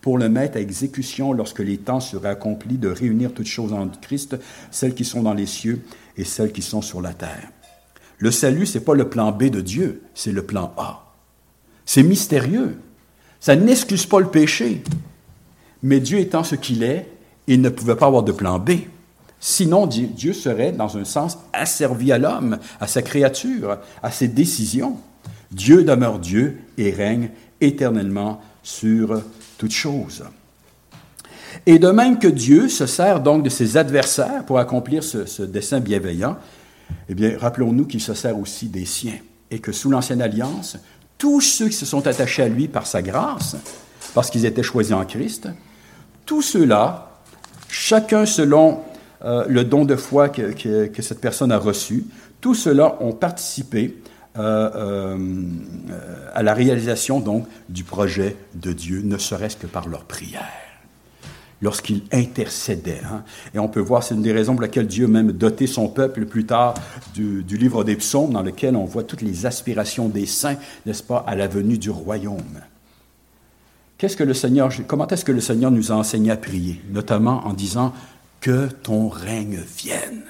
pour 0.00 0.18
le 0.18 0.28
mettre 0.28 0.56
à 0.56 0.60
exécution 0.60 1.32
lorsque 1.32 1.60
les 1.60 1.78
temps 1.78 2.00
seraient 2.00 2.30
accomplis 2.30 2.78
de 2.78 2.88
réunir 2.88 3.32
toutes 3.34 3.46
choses 3.46 3.72
en 3.72 3.88
Christ, 3.88 4.36
celles 4.70 4.94
qui 4.94 5.04
sont 5.04 5.22
dans 5.22 5.34
les 5.34 5.46
cieux 5.46 5.82
et 6.16 6.24
celles 6.24 6.52
qui 6.52 6.62
sont 6.62 6.82
sur 6.82 7.00
la 7.00 7.14
terre. 7.14 7.50
Le 8.18 8.32
salut, 8.32 8.66
c'est 8.66 8.80
pas 8.80 8.94
le 8.94 9.08
plan 9.08 9.30
B 9.30 9.44
de 9.44 9.60
Dieu, 9.60 10.02
c'est 10.14 10.32
le 10.32 10.42
plan 10.42 10.72
A. 10.76 11.14
C'est 11.84 12.02
mystérieux. 12.02 12.76
Ça 13.40 13.56
n'excuse 13.56 14.06
pas 14.06 14.20
le 14.20 14.28
péché. 14.28 14.82
Mais 15.82 16.00
Dieu 16.00 16.18
étant 16.18 16.44
ce 16.44 16.54
qu'il 16.54 16.82
est, 16.82 17.08
il 17.46 17.60
ne 17.60 17.68
pouvait 17.68 17.96
pas 17.96 18.06
avoir 18.06 18.22
de 18.22 18.32
plan 18.32 18.58
B. 18.58 18.70
Sinon, 19.40 19.86
Dieu 19.86 20.32
serait, 20.32 20.72
dans 20.72 20.96
un 20.96 21.04
sens, 21.04 21.38
asservi 21.52 22.10
à 22.10 22.18
l'homme, 22.18 22.58
à 22.80 22.86
sa 22.86 23.02
créature, 23.02 23.78
à 24.02 24.10
ses 24.10 24.28
décisions. 24.28 24.96
Dieu 25.52 25.84
demeure 25.84 26.18
Dieu 26.18 26.58
et 26.76 26.90
règne 26.90 27.30
éternellement 27.60 28.40
sur 28.62 29.22
toutes 29.56 29.72
choses. 29.72 30.24
Et 31.66 31.78
de 31.78 31.88
même 31.88 32.18
que 32.18 32.28
Dieu 32.28 32.68
se 32.68 32.86
sert 32.86 33.20
donc 33.20 33.42
de 33.44 33.48
ses 33.48 33.76
adversaires 33.76 34.44
pour 34.44 34.58
accomplir 34.58 35.02
ce, 35.02 35.24
ce 35.24 35.42
dessein 35.42 35.80
bienveillant, 35.80 36.36
eh 37.08 37.14
bien, 37.14 37.36
rappelons-nous 37.38 37.86
qu'il 37.86 38.00
se 38.00 38.14
sert 38.14 38.38
aussi 38.38 38.68
des 38.68 38.84
siens 38.84 39.18
et 39.50 39.60
que 39.60 39.72
sous 39.72 39.90
l'Ancienne 39.90 40.22
Alliance, 40.22 40.76
tous 41.18 41.40
ceux 41.40 41.68
qui 41.68 41.74
se 41.74 41.84
sont 41.84 42.06
attachés 42.06 42.42
à 42.42 42.48
lui 42.48 42.68
par 42.68 42.86
sa 42.86 43.02
grâce, 43.02 43.56
parce 44.14 44.30
qu'ils 44.30 44.46
étaient 44.46 44.62
choisis 44.62 44.92
en 44.92 45.04
Christ, 45.04 45.48
tous 46.24 46.42
ceux-là, 46.42 47.18
chacun 47.68 48.24
selon 48.24 48.80
euh, 49.24 49.44
le 49.48 49.64
don 49.64 49.84
de 49.84 49.96
foi 49.96 50.28
que, 50.28 51.02
cette 51.02 51.20
personne 51.20 51.52
a 51.52 51.58
reçu, 51.58 52.04
tous 52.40 52.54
ceux-là 52.54 52.96
ont 53.00 53.12
participé 53.12 53.96
euh, 54.38 54.70
euh, 54.76 55.16
à 56.34 56.42
la 56.44 56.54
réalisation 56.54 57.18
donc 57.18 57.46
du 57.68 57.82
projet 57.82 58.36
de 58.54 58.72
Dieu, 58.72 59.02
ne 59.02 59.18
serait-ce 59.18 59.56
que 59.56 59.66
par 59.66 59.88
leur 59.88 60.04
prière 60.04 60.67
lorsqu'il 61.62 62.02
intercédait. 62.12 63.00
Hein. 63.04 63.22
Et 63.54 63.58
on 63.58 63.68
peut 63.68 63.80
voir, 63.80 64.02
c'est 64.02 64.14
une 64.14 64.22
des 64.22 64.32
raisons 64.32 64.54
pour 64.54 64.62
lesquelles 64.62 64.86
Dieu 64.86 65.06
même 65.06 65.32
doté 65.32 65.66
son 65.66 65.88
peuple 65.88 66.26
plus 66.26 66.46
tard 66.46 66.74
du, 67.14 67.42
livre 67.42 67.84
des 67.84 67.96
psaumes, 67.96 68.32
dans 68.32 68.42
lequel 68.42 68.76
on 68.76 68.84
voit 68.84 69.02
toutes 69.02 69.22
les 69.22 69.46
aspirations 69.46 70.08
des 70.08 70.26
saints, 70.26 70.56
n'est-ce 70.86 71.02
pas, 71.02 71.24
à 71.26 71.34
la 71.34 71.48
venue 71.48 71.78
du 71.78 71.90
royaume. 71.90 72.60
Qu'est-ce 73.96 74.16
que 74.16 74.24
le 74.24 74.34
Seigneur, 74.34 74.70
comment 74.86 75.08
est-ce 75.08 75.24
que 75.24 75.32
le 75.32 75.40
Seigneur 75.40 75.72
nous 75.72 75.90
a 75.90 75.96
enseigné 75.96 76.30
à 76.30 76.36
prier, 76.36 76.80
notamment 76.90 77.44
en 77.46 77.52
disant 77.52 77.92
que 78.40 78.68
ton 78.68 79.08
règne 79.08 79.60
vienne, 79.76 80.22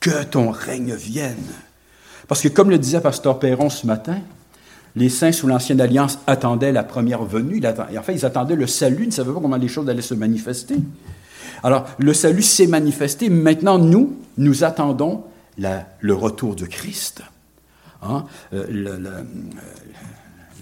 que 0.00 0.24
ton 0.24 0.50
règne 0.50 0.94
vienne. 0.94 1.36
Parce 2.26 2.40
que 2.40 2.48
comme 2.48 2.70
le 2.70 2.78
disait 2.78 3.00
Pasteur 3.00 3.38
Perron 3.38 3.68
ce 3.68 3.86
matin, 3.86 4.20
les 4.96 5.08
saints 5.08 5.32
sous 5.32 5.46
l'Ancienne 5.46 5.80
Alliance 5.80 6.18
attendaient 6.26 6.72
la 6.72 6.82
première 6.82 7.24
venue. 7.24 7.60
En 7.66 8.02
fait, 8.02 8.14
ils 8.14 8.24
attendaient 8.24 8.56
le 8.56 8.66
salut, 8.66 9.04
ils 9.04 9.08
ne 9.08 9.12
savaient 9.12 9.32
pas 9.32 9.40
comment 9.40 9.56
les 9.56 9.68
choses 9.68 9.88
allaient 9.88 10.02
se 10.02 10.14
manifester. 10.14 10.76
Alors, 11.62 11.86
le 11.98 12.14
salut 12.14 12.42
s'est 12.42 12.66
manifesté. 12.66 13.28
Maintenant, 13.28 13.78
nous, 13.78 14.16
nous 14.38 14.64
attendons 14.64 15.24
le 15.58 16.14
retour 16.14 16.56
de 16.56 16.64
Christ. 16.64 17.22
Hein? 18.02 18.24
Euh, 18.54 18.88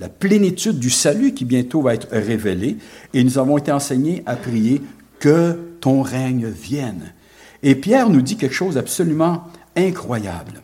la 0.01 0.09
plénitude 0.09 0.79
du 0.79 0.91
salut 0.91 1.35
qui 1.35 1.45
bientôt 1.45 1.83
va 1.83 1.95
être 1.95 2.09
révélée. 2.11 2.77
Et 3.15 3.25
nous 3.25 3.39
avons 3.39 3.59
été 3.59 3.73
enseignés 3.73 4.23
à 4.27 4.37
prier 4.37 4.83
que 5.19 5.59
ton 5.81 6.03
règne 6.03 6.47
vienne. 6.49 7.13
Et 7.63 7.75
Pierre 7.75 8.09
nous 8.09 8.23
dit 8.23 8.37
quelque 8.37 8.55
chose 8.55 8.75
d'absolument 8.75 9.45
incroyable. 9.77 10.63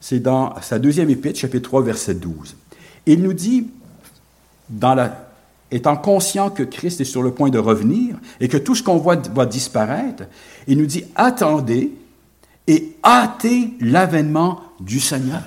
C'est 0.00 0.20
dans 0.20 0.54
sa 0.62 0.78
deuxième 0.78 1.10
épître, 1.10 1.38
chapitre 1.38 1.68
3, 1.68 1.82
verset 1.82 2.14
12. 2.14 2.56
Il 3.06 3.22
nous 3.22 3.32
dit, 3.32 3.68
étant 5.70 5.96
conscient 5.96 6.50
que 6.50 6.62
Christ 6.62 7.00
est 7.00 7.04
sur 7.04 7.22
le 7.22 7.32
point 7.32 7.50
de 7.50 7.58
revenir 7.58 8.16
et 8.40 8.48
que 8.48 8.56
tout 8.56 8.74
ce 8.74 8.82
qu'on 8.82 8.98
voit 8.98 9.16
va 9.16 9.46
disparaître, 9.46 10.24
il 10.66 10.78
nous 10.78 10.86
dit, 10.86 11.04
attendez 11.14 11.92
et 12.66 12.96
hâtez 13.04 13.70
l'avènement 13.80 14.60
du 14.80 15.00
Seigneur. 15.00 15.42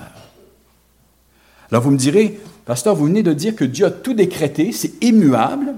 Alors 1.70 1.82
vous 1.82 1.90
me 1.90 1.96
direz, 1.96 2.38
pasteur, 2.64 2.94
vous 2.94 3.06
venez 3.06 3.22
de 3.22 3.32
dire 3.32 3.56
que 3.56 3.64
Dieu 3.64 3.86
a 3.86 3.90
tout 3.90 4.14
décrété, 4.14 4.72
c'est 4.72 5.02
immuable, 5.02 5.74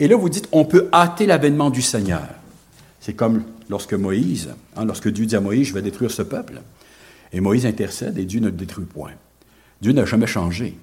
et 0.00 0.08
là 0.08 0.16
vous 0.16 0.28
dites, 0.28 0.48
on 0.52 0.64
peut 0.64 0.88
hâter 0.92 1.26
l'avènement 1.26 1.70
du 1.70 1.82
Seigneur. 1.82 2.28
C'est 3.00 3.14
comme 3.14 3.44
lorsque 3.68 3.94
Moïse, 3.94 4.50
hein, 4.76 4.84
lorsque 4.84 5.08
Dieu 5.08 5.26
dit 5.26 5.36
à 5.36 5.40
Moïse, 5.40 5.68
je 5.68 5.74
vais 5.74 5.82
détruire 5.82 6.10
ce 6.10 6.22
peuple, 6.22 6.62
et 7.32 7.40
Moïse 7.40 7.66
intercède 7.66 8.16
et 8.18 8.24
Dieu 8.24 8.40
ne 8.40 8.46
le 8.46 8.52
détruit 8.52 8.84
point. 8.84 9.10
Dieu 9.82 9.92
n'a 9.92 10.04
jamais 10.04 10.26
changé. 10.26 10.78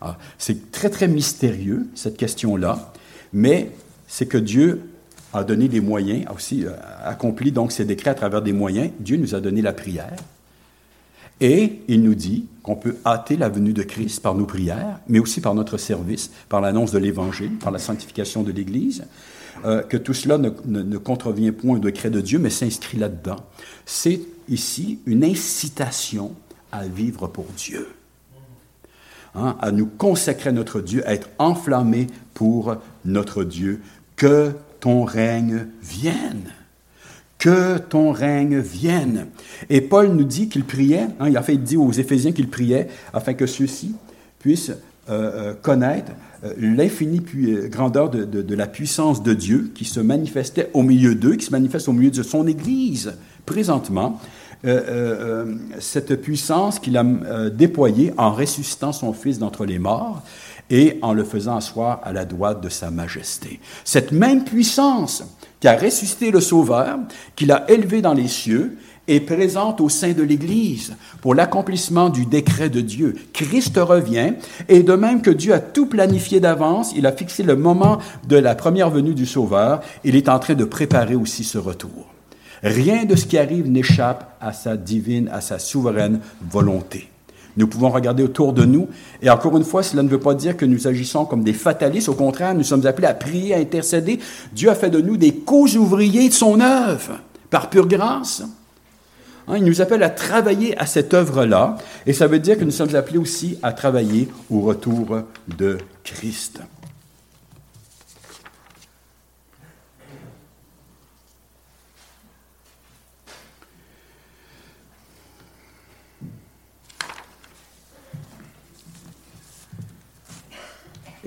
Ah, 0.00 0.16
c'est 0.38 0.70
très, 0.70 0.90
très 0.90 1.08
mystérieux, 1.08 1.88
cette 1.94 2.16
question-là, 2.16 2.92
mais 3.32 3.72
c'est 4.06 4.26
que 4.26 4.38
Dieu 4.38 4.90
a 5.32 5.44
donné 5.44 5.68
des 5.68 5.80
moyens, 5.80 6.24
a 6.26 6.34
aussi 6.34 6.64
euh, 6.64 6.70
accompli 7.04 7.52
donc 7.52 7.72
ses 7.72 7.84
décrets 7.84 8.10
à 8.10 8.14
travers 8.14 8.42
des 8.42 8.52
moyens. 8.52 8.90
Dieu 9.00 9.16
nous 9.16 9.34
a 9.34 9.40
donné 9.40 9.60
la 9.60 9.72
prière. 9.72 10.16
Et 11.40 11.80
il 11.86 12.02
nous 12.02 12.14
dit 12.14 12.46
qu'on 12.62 12.74
peut 12.74 12.96
hâter 13.06 13.36
la 13.36 13.48
venue 13.48 13.72
de 13.72 13.82
Christ 13.82 14.22
par 14.22 14.34
nos 14.34 14.46
prières, 14.46 14.98
mais 15.08 15.20
aussi 15.20 15.40
par 15.40 15.54
notre 15.54 15.76
service, 15.76 16.30
par 16.48 16.60
l'annonce 16.60 16.90
de 16.90 16.98
l'Évangile, 16.98 17.58
par 17.58 17.70
la 17.70 17.78
sanctification 17.78 18.42
de 18.42 18.50
l'Église, 18.50 19.04
euh, 19.64 19.82
que 19.82 19.96
tout 19.96 20.14
cela 20.14 20.38
ne, 20.38 20.50
ne 20.64 20.98
contrevient 20.98 21.52
point 21.52 21.76
au 21.76 21.80
décret 21.80 22.10
de 22.10 22.20
Dieu, 22.20 22.38
mais 22.38 22.50
s'inscrit 22.50 22.98
là-dedans. 22.98 23.38
C'est 23.86 24.20
ici 24.48 25.00
une 25.06 25.24
incitation 25.24 26.32
à 26.72 26.86
vivre 26.86 27.28
pour 27.28 27.46
Dieu. 27.56 27.86
Hein, 29.34 29.56
à 29.60 29.72
nous 29.72 29.86
consacrer 29.86 30.50
à 30.50 30.52
notre 30.52 30.80
Dieu, 30.80 31.06
à 31.06 31.14
être 31.14 31.28
enflammés 31.38 32.06
pour 32.34 32.76
notre 33.04 33.44
Dieu. 33.44 33.80
Que 34.16 34.52
ton 34.80 35.04
règne 35.04 35.66
vienne. 35.82 36.50
Que 37.38 37.78
ton 37.78 38.10
règne 38.10 38.58
vienne. 38.58 39.26
Et 39.70 39.80
Paul 39.80 40.08
nous 40.08 40.24
dit 40.24 40.48
qu'il 40.48 40.64
priait, 40.64 41.06
hein, 41.20 41.28
il 41.28 41.36
a 41.36 41.42
fait 41.42 41.56
dire 41.56 41.82
aux 41.82 41.92
Éphésiens 41.92 42.32
qu'il 42.32 42.48
priait 42.48 42.88
afin 43.12 43.34
que 43.34 43.46
ceux-ci 43.46 43.94
puissent 44.38 44.72
euh, 45.10 45.30
euh, 45.50 45.54
connaître 45.54 46.12
euh, 46.44 46.52
l'infinie 46.58 47.22
grandeur 47.70 48.10
de, 48.10 48.54
la 48.54 48.66
puissance 48.66 49.22
de 49.22 49.32
Dieu 49.32 49.70
qui 49.74 49.84
se 49.86 50.00
manifestait 50.00 50.68
au 50.74 50.82
milieu 50.82 51.14
d'eux, 51.14 51.36
qui 51.36 51.46
se 51.46 51.50
manifeste 51.50 51.88
au 51.88 51.92
milieu 51.92 52.10
de 52.10 52.22
son 52.22 52.46
Église 52.46 53.14
présentement, 53.46 54.20
cette 54.64 56.20
puissance 56.20 56.78
qu'il 56.78 56.96
a 56.96 57.04
euh, 57.04 57.50
déployée 57.50 58.12
en 58.16 58.32
ressuscitant 58.32 58.92
son 58.92 59.12
Fils 59.12 59.38
d'entre 59.38 59.64
les 59.64 59.78
morts 59.78 60.22
et 60.70 60.98
en 61.02 61.12
le 61.12 61.24
faisant 61.24 61.56
asseoir 61.56 62.00
à 62.02 62.12
la 62.12 62.24
droite 62.24 62.60
de 62.60 62.68
sa 62.68 62.90
majesté. 62.90 63.60
Cette 63.84 64.12
même 64.12 64.44
puissance 64.44 65.24
qui 65.60 65.68
a 65.68 65.76
ressuscité 65.76 66.30
le 66.30 66.40
Sauveur, 66.40 66.98
qu'il 67.36 67.52
a 67.52 67.70
élevé 67.70 68.02
dans 68.02 68.14
les 68.14 68.28
cieux, 68.28 68.76
est 69.08 69.20
présente 69.20 69.80
au 69.80 69.88
sein 69.88 70.12
de 70.12 70.22
l'Église 70.22 70.94
pour 71.22 71.34
l'accomplissement 71.34 72.10
du 72.10 72.26
décret 72.26 72.68
de 72.68 72.82
Dieu. 72.82 73.14
Christ 73.32 73.76
revient, 73.78 74.34
et 74.68 74.82
de 74.82 74.92
même 74.92 75.22
que 75.22 75.30
Dieu 75.30 75.54
a 75.54 75.60
tout 75.60 75.86
planifié 75.86 76.40
d'avance, 76.40 76.92
il 76.94 77.06
a 77.06 77.12
fixé 77.12 77.42
le 77.42 77.56
moment 77.56 77.98
de 78.28 78.36
la 78.36 78.54
première 78.54 78.90
venue 78.90 79.14
du 79.14 79.24
Sauveur, 79.24 79.80
il 80.04 80.14
est 80.14 80.28
en 80.28 80.38
train 80.38 80.54
de 80.54 80.64
préparer 80.64 81.14
aussi 81.14 81.42
ce 81.42 81.58
retour. 81.58 82.17
Rien 82.62 83.04
de 83.04 83.16
ce 83.16 83.26
qui 83.26 83.38
arrive 83.38 83.70
n'échappe 83.70 84.36
à 84.40 84.52
sa 84.52 84.76
divine, 84.76 85.28
à 85.32 85.40
sa 85.40 85.58
souveraine 85.58 86.20
volonté. 86.50 87.08
Nous 87.56 87.66
pouvons 87.66 87.90
regarder 87.90 88.22
autour 88.22 88.52
de 88.52 88.64
nous, 88.64 88.88
et 89.20 89.30
encore 89.30 89.56
une 89.56 89.64
fois, 89.64 89.82
cela 89.82 90.04
ne 90.04 90.08
veut 90.08 90.20
pas 90.20 90.34
dire 90.34 90.56
que 90.56 90.64
nous 90.64 90.86
agissons 90.86 91.24
comme 91.24 91.42
des 91.42 91.52
fatalistes, 91.52 92.08
au 92.08 92.14
contraire, 92.14 92.54
nous 92.54 92.62
sommes 92.62 92.86
appelés 92.86 93.08
à 93.08 93.14
prier, 93.14 93.54
à 93.54 93.58
intercéder. 93.58 94.20
Dieu 94.52 94.70
a 94.70 94.76
fait 94.76 94.90
de 94.90 95.00
nous 95.00 95.16
des 95.16 95.34
co-ouvriers 95.34 96.28
de 96.28 96.34
son 96.34 96.60
œuvre, 96.60 97.18
par 97.50 97.68
pure 97.68 97.88
grâce. 97.88 98.44
Hein, 99.48 99.56
il 99.56 99.64
nous 99.64 99.80
appelle 99.80 100.04
à 100.04 100.10
travailler 100.10 100.78
à 100.78 100.86
cette 100.86 101.14
œuvre-là, 101.14 101.78
et 102.06 102.12
ça 102.12 102.28
veut 102.28 102.38
dire 102.38 102.58
que 102.58 102.64
nous 102.64 102.70
sommes 102.70 102.94
appelés 102.94 103.18
aussi 103.18 103.58
à 103.62 103.72
travailler 103.72 104.28
au 104.50 104.60
retour 104.60 105.22
de 105.48 105.78
Christ. 106.04 106.60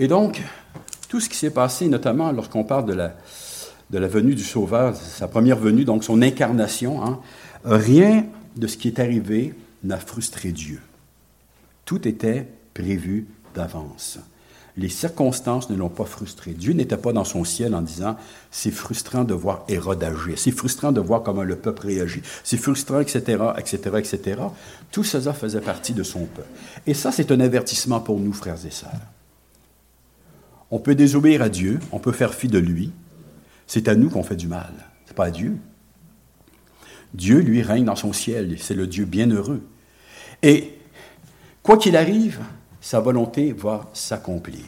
Et 0.02 0.08
donc, 0.08 0.42
tout 1.10 1.20
ce 1.20 1.30
qui 1.30 1.38
s'est 1.38 1.52
passé, 1.52 1.88
notamment 1.88 2.32
lorsqu'on 2.32 2.64
parle 2.64 2.88
de 2.88 2.94
la, 2.94 3.16
de 3.92 4.00
la 4.00 4.08
venue 4.08 4.34
du 4.34 4.44
Sauveur, 4.44 4.96
sa 4.96 5.28
première 5.28 5.58
venue, 5.58 5.86
donc 5.86 6.04
son 6.04 6.24
incarnation, 6.24 7.06
hein, 7.06 7.20
rien 7.64 8.26
de 8.56 8.66
ce 8.66 8.78
qui 8.78 8.88
est 8.88 9.00
arrivé 9.00 9.54
n'a 9.84 9.98
frustré 9.98 10.52
Dieu. 10.52 10.82
Tout 11.86 12.08
était 12.08 12.48
prévu 12.74 13.28
d'avance. 13.54 14.18
Les 14.76 14.90
circonstances 14.90 15.70
ne 15.70 15.76
l'ont 15.76 15.90
pas 15.90 16.06
frustré. 16.06 16.54
Dieu 16.54 16.74
n'était 16.74 16.98
pas 16.98 17.14
dans 17.14 17.26
son 17.26 17.44
ciel 17.44 17.76
en 17.76 17.82
disant 17.84 18.18
c'est 18.50 18.72
frustrant 18.72 19.24
de 19.24 19.36
voir 19.36 19.66
Hérode 19.68 20.04
agir, 20.04 20.40
c'est 20.40 20.50
frustrant 20.50 20.92
de 20.92 21.02
voir 21.02 21.22
comment 21.22 21.44
le 21.44 21.58
peuple 21.58 21.86
réagit, 21.86 22.24
c'est 22.44 22.58
frustrant, 22.58 23.02
etc., 23.02 23.38
etc., 23.56 23.78
etc. 24.00 24.42
Tout 24.92 25.04
cela 25.04 25.34
faisait 25.34 25.62
partie 25.62 25.94
de 25.94 26.02
son 26.02 26.26
peuple. 26.26 26.50
Et 26.88 26.96
ça, 26.96 27.12
c'est 27.12 27.32
un 27.32 27.40
avertissement 27.40 28.00
pour 28.00 28.20
nous, 28.20 28.34
frères 28.34 28.66
et 28.66 28.72
sœurs. 28.72 28.90
On 30.72 30.80
peut 30.80 30.96
désobéir 30.96 31.42
à 31.42 31.50
Dieu, 31.50 31.80
on 31.92 32.00
peut 32.00 32.14
faire 32.14 32.34
fi 32.34 32.48
de 32.48 32.58
lui. 32.58 32.92
C'est 33.68 33.88
à 33.88 33.96
nous 33.96 34.10
qu'on 34.10 34.24
fait 34.24 34.36
du 34.36 34.48
mal, 34.48 34.74
c'est 35.06 35.16
pas 35.16 35.26
à 35.26 35.32
Dieu. 35.32 35.58
Dieu, 37.14 37.40
lui, 37.40 37.62
règne 37.62 37.86
dans 37.86 37.96
son 37.96 38.14
ciel, 38.14 38.56
c'est 38.58 38.74
le 38.74 38.88
Dieu 38.88 39.06
bienheureux. 39.06 39.62
Et 40.44 40.74
quoi 41.62 41.78
qu'il 41.78 41.98
arrive, 41.98 42.40
sa 42.80 43.00
volonté 43.00 43.54
va 43.54 43.90
s'accomplir. 43.94 44.64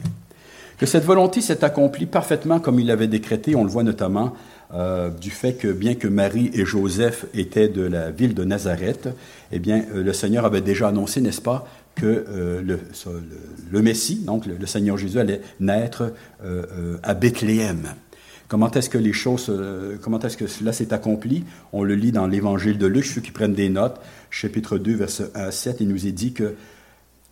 Que 0.78 0.86
cette 0.86 1.06
volonté 1.06 1.40
s'est 1.40 1.64
accomplie 1.64 2.06
parfaitement 2.06 2.60
comme 2.60 2.80
il 2.80 2.88
l'avait 2.88 3.08
décrété, 3.08 3.56
on 3.56 3.64
le 3.64 3.70
voit 3.70 3.84
notamment 3.84 4.34
euh, 4.74 5.10
du 5.10 5.30
fait 5.30 5.54
que 5.54 5.72
bien 5.72 5.96
que 5.96 6.08
Marie 6.08 6.50
et 6.54 6.66
Joseph 6.66 7.26
étaient 7.34 7.70
de 7.70 7.84
la 7.84 8.12
ville 8.12 8.34
de 8.34 8.44
Nazareth, 8.44 9.08
eh 9.52 9.60
bien, 9.60 9.84
euh, 9.94 10.04
le 10.04 10.14
Seigneur 10.14 10.46
avait 10.46 10.62
déjà 10.62 10.90
annoncé, 10.90 11.22
n'est-ce 11.22 11.42
pas, 11.42 11.68
que 11.96 12.06
euh, 12.06 12.62
le, 12.62 12.80
le, 13.72 13.82
Messie, 13.82 14.18
donc 14.26 14.46
le, 14.46 14.66
Seigneur 14.66 14.98
Jésus, 14.98 15.20
allait 15.20 15.42
naître 15.60 16.14
euh, 16.44 16.64
euh, 16.72 16.98
à 17.04 17.14
Bethléem. 17.14 17.94
Comment 18.48 18.70
est-ce 18.72 18.90
que 18.90 18.98
les 18.98 19.14
choses, 19.14 19.52
comment 20.04 20.20
est-ce 20.20 20.38
que 20.38 20.46
cela 20.46 20.74
s'est 20.74 20.94
accompli? 20.94 21.44
On 21.72 21.82
le 21.82 21.96
lit 21.96 22.12
dans 22.12 22.28
l'Évangile 22.28 22.78
de 22.78 22.86
Luc, 22.86 23.06
ceux 23.06 23.22
qui 23.22 23.32
prennent 23.32 23.56
des 23.56 23.70
notes, 23.70 24.00
chapitre 24.30 24.78
2, 24.78 24.94
verset 24.94 25.32
1 25.34 25.40
à 25.40 25.52
7, 25.52 25.78
il 25.80 25.88
nous 25.88 26.06
est 26.06 26.12
dit 26.12 26.34
que 26.34 26.54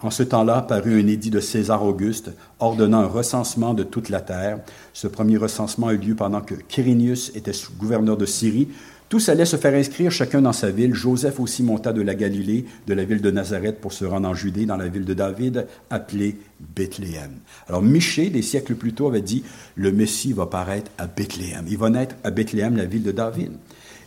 en 0.02 0.10
ce 0.10 0.24
temps-là 0.24 0.64
parut 0.64 1.00
un 1.00 1.06
édit 1.06 1.30
de 1.30 1.40
César 1.40 1.86
Auguste 1.86 2.32
ordonnant 2.60 3.02
un 3.02 3.08
recensement 3.08 3.76
de 3.76 3.84
toute 3.84 4.10
la 4.10 4.20
terre. 4.20 4.60
Ce 4.94 5.08
premier 5.08 5.38
recensement 5.38 5.88
a 5.88 5.94
eu 5.94 5.98
lieu 5.98 6.16
pendant 6.16 6.42
que 6.42 6.56
Quirinius 6.56 7.32
était 7.36 7.52
gouverneur 7.78 8.18
de 8.18 8.26
Syrie. 8.26 8.70
Tous 9.12 9.28
allaient 9.28 9.44
se 9.44 9.58
faire 9.58 9.74
inscrire 9.74 10.10
chacun 10.10 10.42
dans 10.42 10.54
sa 10.54 10.72
ville. 10.72 10.94
Joseph 10.94 11.42
aussi 11.42 11.64
monta 11.64 11.92
de 11.92 12.02
la 12.02 12.16
Galilée, 12.16 12.64
de 12.88 12.94
la 12.94 13.04
ville 13.04 13.20
de 13.20 13.30
Nazareth, 13.30 13.82
pour 13.82 13.92
se 13.92 14.06
rendre 14.06 14.30
en 14.30 14.34
Judée, 14.34 14.66
dans 14.66 14.78
la 14.78 14.88
ville 14.88 15.04
de 15.04 15.14
David, 15.14 15.68
appelée 15.90 16.38
Bethléem. 16.78 17.32
Alors 17.68 17.82
Michée, 17.82 18.30
des 18.30 18.42
siècles 18.42 18.76
plus 18.76 18.94
tôt, 18.94 19.10
avait 19.10 19.20
dit, 19.20 19.44
le 19.76 19.92
Messie 19.92 20.32
va 20.32 20.46
paraître 20.46 20.90
à 20.98 21.08
Bethléem. 21.08 21.66
Il 21.68 21.78
va 21.78 21.90
naître 21.90 22.16
à 22.24 22.32
Bethléem, 22.32 22.78
la 22.78 22.86
ville 22.86 23.04
de 23.04 23.12
David. 23.12 23.52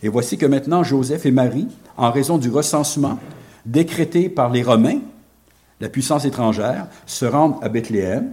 Et 0.01 0.09
voici 0.09 0.39
que 0.39 0.47
maintenant 0.47 0.83
Joseph 0.83 1.27
et 1.27 1.31
Marie, 1.31 1.67
en 1.97 2.09
raison 2.09 2.39
du 2.39 2.49
recensement 2.49 3.19
décrété 3.63 4.27
par 4.27 4.49
les 4.49 4.63
Romains, 4.63 5.01
la 5.81 5.89
puissance 5.89 6.25
étrangère, 6.25 6.87
se 7.05 7.25
rendent 7.25 7.63
à 7.63 7.69
Bethléem, 7.69 8.31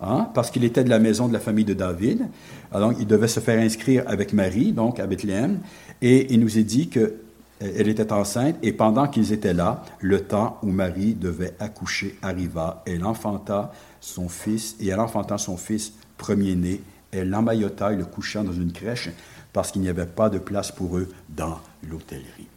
hein, 0.00 0.28
parce 0.34 0.52
qu'il 0.52 0.62
était 0.62 0.84
de 0.84 0.88
la 0.88 1.00
maison 1.00 1.26
de 1.26 1.32
la 1.32 1.40
famille 1.40 1.64
de 1.64 1.74
David. 1.74 2.28
Alors, 2.70 2.92
il 2.96 3.08
devait 3.08 3.26
se 3.26 3.40
faire 3.40 3.58
inscrire 3.58 4.04
avec 4.06 4.32
Marie, 4.32 4.70
donc 4.70 5.00
à 5.00 5.06
Bethléem. 5.08 5.58
Et 6.02 6.34
il 6.34 6.40
nous 6.40 6.58
est 6.58 6.64
dit 6.64 6.88
qu'elle 6.88 7.14
euh, 7.62 7.84
était 7.84 8.12
enceinte, 8.12 8.56
et 8.62 8.72
pendant 8.72 9.06
qu'ils 9.06 9.32
étaient 9.32 9.54
là, 9.54 9.84
le 10.00 10.20
temps 10.20 10.58
où 10.62 10.66
Marie 10.66 11.14
devait 11.14 11.54
accoucher 11.60 12.18
arriva. 12.20 12.82
Elle 12.86 13.04
enfanta 13.04 13.72
son 14.00 14.28
fils, 14.28 14.76
et 14.80 14.88
elle 14.88 15.00
enfanta 15.00 15.38
son 15.38 15.56
fils 15.56 15.94
premier-né. 16.18 16.82
Elle 17.12 17.30
l'emmaillota 17.30 17.92
et 17.92 17.96
le 17.96 18.04
coucha 18.04 18.42
dans 18.42 18.52
une 18.52 18.72
crèche, 18.72 19.10
parce 19.52 19.70
qu'il 19.70 19.82
n'y 19.82 19.88
avait 19.88 20.06
pas 20.06 20.28
de 20.28 20.38
place 20.38 20.72
pour 20.72 20.98
eux 20.98 21.08
dans 21.28 21.60
l'hôtellerie 21.88 22.48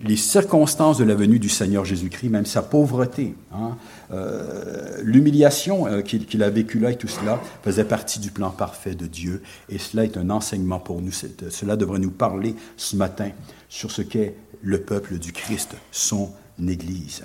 les 0.00 0.16
circonstances 0.16 0.98
de 0.98 1.04
la 1.04 1.14
venue 1.14 1.38
du 1.38 1.48
Seigneur 1.48 1.84
Jésus-Christ, 1.84 2.28
même 2.28 2.46
sa 2.46 2.62
pauvreté, 2.62 3.34
hein, 3.52 3.76
euh, 4.12 5.00
l'humiliation 5.02 5.86
euh, 5.86 6.02
qu'il 6.02 6.42
a 6.42 6.50
vécue 6.50 6.78
là 6.78 6.90
et 6.90 6.96
tout 6.96 7.08
cela 7.08 7.40
faisait 7.62 7.84
partie 7.84 8.18
du 8.18 8.30
plan 8.30 8.50
parfait 8.50 8.94
de 8.94 9.06
Dieu. 9.06 9.42
Et 9.68 9.78
cela 9.78 10.04
est 10.04 10.16
un 10.16 10.30
enseignement 10.30 10.80
pour 10.80 11.00
nous. 11.00 11.12
Cela 11.12 11.76
devrait 11.76 12.00
nous 12.00 12.10
parler 12.10 12.54
ce 12.76 12.96
matin 12.96 13.30
sur 13.68 13.90
ce 13.90 14.02
qu'est 14.02 14.34
le 14.62 14.80
peuple 14.80 15.18
du 15.18 15.32
Christ, 15.32 15.74
son 15.92 16.30
Église. 16.66 17.24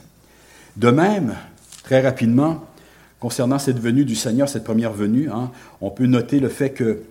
De 0.78 0.90
même, 0.90 1.36
très 1.84 2.02
rapidement, 2.02 2.66
concernant 3.20 3.60
cette 3.60 3.80
venue 3.80 4.06
du 4.06 4.16
Seigneur, 4.16 4.48
cette 4.48 4.64
première 4.64 4.94
venue, 4.94 5.30
hein, 5.30 5.52
on 5.82 5.90
peut 5.90 6.06
noter 6.06 6.40
le 6.40 6.50
fait 6.50 6.72
que 6.72 7.04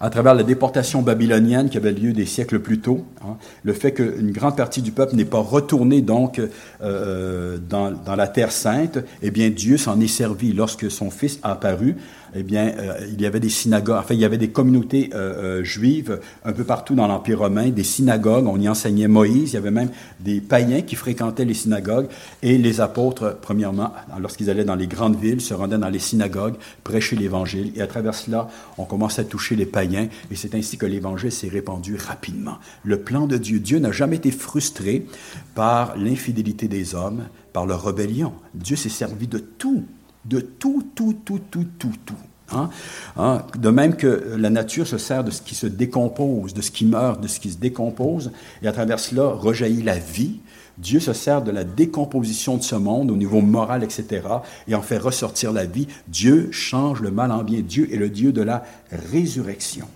à 0.00 0.10
travers 0.10 0.34
la 0.34 0.42
déportation 0.42 1.02
babylonienne 1.02 1.68
qui 1.68 1.76
avait 1.76 1.92
lieu 1.92 2.12
des 2.12 2.26
siècles 2.26 2.60
plus 2.60 2.80
tôt, 2.80 3.04
hein, 3.22 3.36
le 3.62 3.72
fait 3.72 3.92
qu'une 3.92 4.32
grande 4.32 4.56
partie 4.56 4.82
du 4.82 4.92
peuple 4.92 5.16
n'est 5.16 5.24
pas 5.24 5.38
retourné 5.38 6.02
donc 6.02 6.40
euh, 6.82 7.58
dans, 7.58 7.90
dans, 7.90 8.16
la 8.16 8.28
terre 8.28 8.52
sainte, 8.52 8.98
eh 9.22 9.30
bien 9.30 9.50
Dieu 9.50 9.76
s'en 9.76 10.00
est 10.00 10.08
servi 10.08 10.52
lorsque 10.52 10.90
son 10.90 11.10
Fils 11.10 11.38
a 11.42 11.52
apparu 11.52 11.96
eh 12.36 12.42
bien, 12.42 12.72
euh, 12.78 13.06
il 13.12 13.20
y 13.20 13.26
avait 13.26 13.40
des 13.40 13.48
synagogues, 13.48 13.98
enfin, 13.98 14.14
il 14.14 14.20
y 14.20 14.24
avait 14.24 14.38
des 14.38 14.50
communautés 14.50 15.10
euh, 15.14 15.60
euh, 15.60 15.64
juives 15.64 16.20
un 16.44 16.52
peu 16.52 16.64
partout 16.64 16.94
dans 16.94 17.06
l'Empire 17.06 17.38
romain, 17.38 17.68
des 17.68 17.84
synagogues, 17.84 18.46
on 18.46 18.58
y 18.58 18.68
enseignait 18.68 19.08
Moïse, 19.08 19.52
il 19.52 19.54
y 19.54 19.56
avait 19.56 19.70
même 19.70 19.90
des 20.20 20.40
païens 20.40 20.82
qui 20.82 20.96
fréquentaient 20.96 21.44
les 21.44 21.54
synagogues, 21.54 22.08
et 22.42 22.58
les 22.58 22.80
apôtres, 22.80 23.38
premièrement, 23.40 23.92
lorsqu'ils 24.20 24.50
allaient 24.50 24.64
dans 24.64 24.74
les 24.74 24.86
grandes 24.86 25.16
villes, 25.16 25.40
se 25.40 25.54
rendaient 25.54 25.78
dans 25.78 25.88
les 25.88 25.98
synagogues, 25.98 26.54
prêchaient 26.82 27.16
l'Évangile, 27.16 27.72
et 27.76 27.82
à 27.82 27.86
travers 27.86 28.14
cela, 28.14 28.48
on 28.78 28.84
commençait 28.84 29.22
à 29.22 29.24
toucher 29.24 29.54
les 29.54 29.66
païens, 29.66 30.08
et 30.30 30.36
c'est 30.36 30.54
ainsi 30.54 30.76
que 30.76 30.86
l'Évangile 30.86 31.32
s'est 31.32 31.48
répandu 31.48 31.96
rapidement. 31.96 32.58
Le 32.82 32.98
plan 33.00 33.26
de 33.26 33.36
Dieu, 33.36 33.60
Dieu 33.60 33.78
n'a 33.78 33.92
jamais 33.92 34.16
été 34.16 34.30
frustré 34.30 35.06
par 35.54 35.96
l'infidélité 35.96 36.68
des 36.68 36.94
hommes, 36.94 37.22
par 37.52 37.66
leur 37.66 37.84
rébellion. 37.84 38.32
Dieu 38.54 38.74
s'est 38.74 38.88
servi 38.88 39.28
de 39.28 39.38
tout 39.38 39.84
de 40.24 40.40
tout, 40.40 40.84
tout, 40.94 41.16
tout, 41.24 41.40
tout, 41.50 41.66
tout, 41.78 41.92
tout. 42.04 42.14
Hein? 42.52 42.70
Hein? 43.16 43.42
De 43.58 43.70
même 43.70 43.96
que 43.96 44.34
la 44.36 44.50
nature 44.50 44.86
se 44.86 44.98
sert 44.98 45.24
de 45.24 45.30
ce 45.30 45.42
qui 45.42 45.54
se 45.54 45.66
décompose, 45.66 46.54
de 46.54 46.62
ce 46.62 46.70
qui 46.70 46.84
meurt, 46.84 47.20
de 47.20 47.28
ce 47.28 47.40
qui 47.40 47.50
se 47.50 47.58
décompose, 47.58 48.32
et 48.62 48.68
à 48.68 48.72
travers 48.72 49.00
cela 49.00 49.26
rejaillit 49.26 49.82
la 49.82 49.98
vie. 49.98 50.40
Dieu 50.76 50.98
se 50.98 51.12
sert 51.12 51.42
de 51.42 51.52
la 51.52 51.62
décomposition 51.62 52.56
de 52.56 52.62
ce 52.62 52.74
monde 52.74 53.10
au 53.10 53.16
niveau 53.16 53.40
moral, 53.40 53.84
etc., 53.84 54.22
et 54.66 54.74
en 54.74 54.82
fait 54.82 54.98
ressortir 54.98 55.52
la 55.52 55.66
vie. 55.66 55.86
Dieu 56.08 56.48
change 56.50 57.00
le 57.00 57.10
mal 57.10 57.30
en 57.30 57.44
bien. 57.44 57.60
Dieu 57.60 57.92
est 57.92 57.96
le 57.96 58.10
Dieu 58.10 58.32
de 58.32 58.42
la 58.42 58.64
résurrection. 58.90 59.86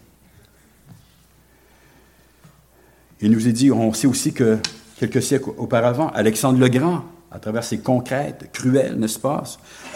Il 3.21 3.33
nous 3.33 3.49
est 3.49 3.53
dit, 3.53 3.73
on 3.73 3.93
sait 3.93 4.07
aussi 4.07 4.33
que 4.33 4.59
quelques 4.99 5.23
siècles 5.23 5.51
auparavant, 5.59 6.09
Alexandre 6.11 6.61
le 6.61 6.69
Grand, 6.69 7.05
à 7.31 7.39
travers 7.39 7.65
ses 7.65 7.79
conquêtes 7.79 8.51
cruelles, 8.53 8.97
n'est-ce 8.97 9.19
pas, 9.19 9.43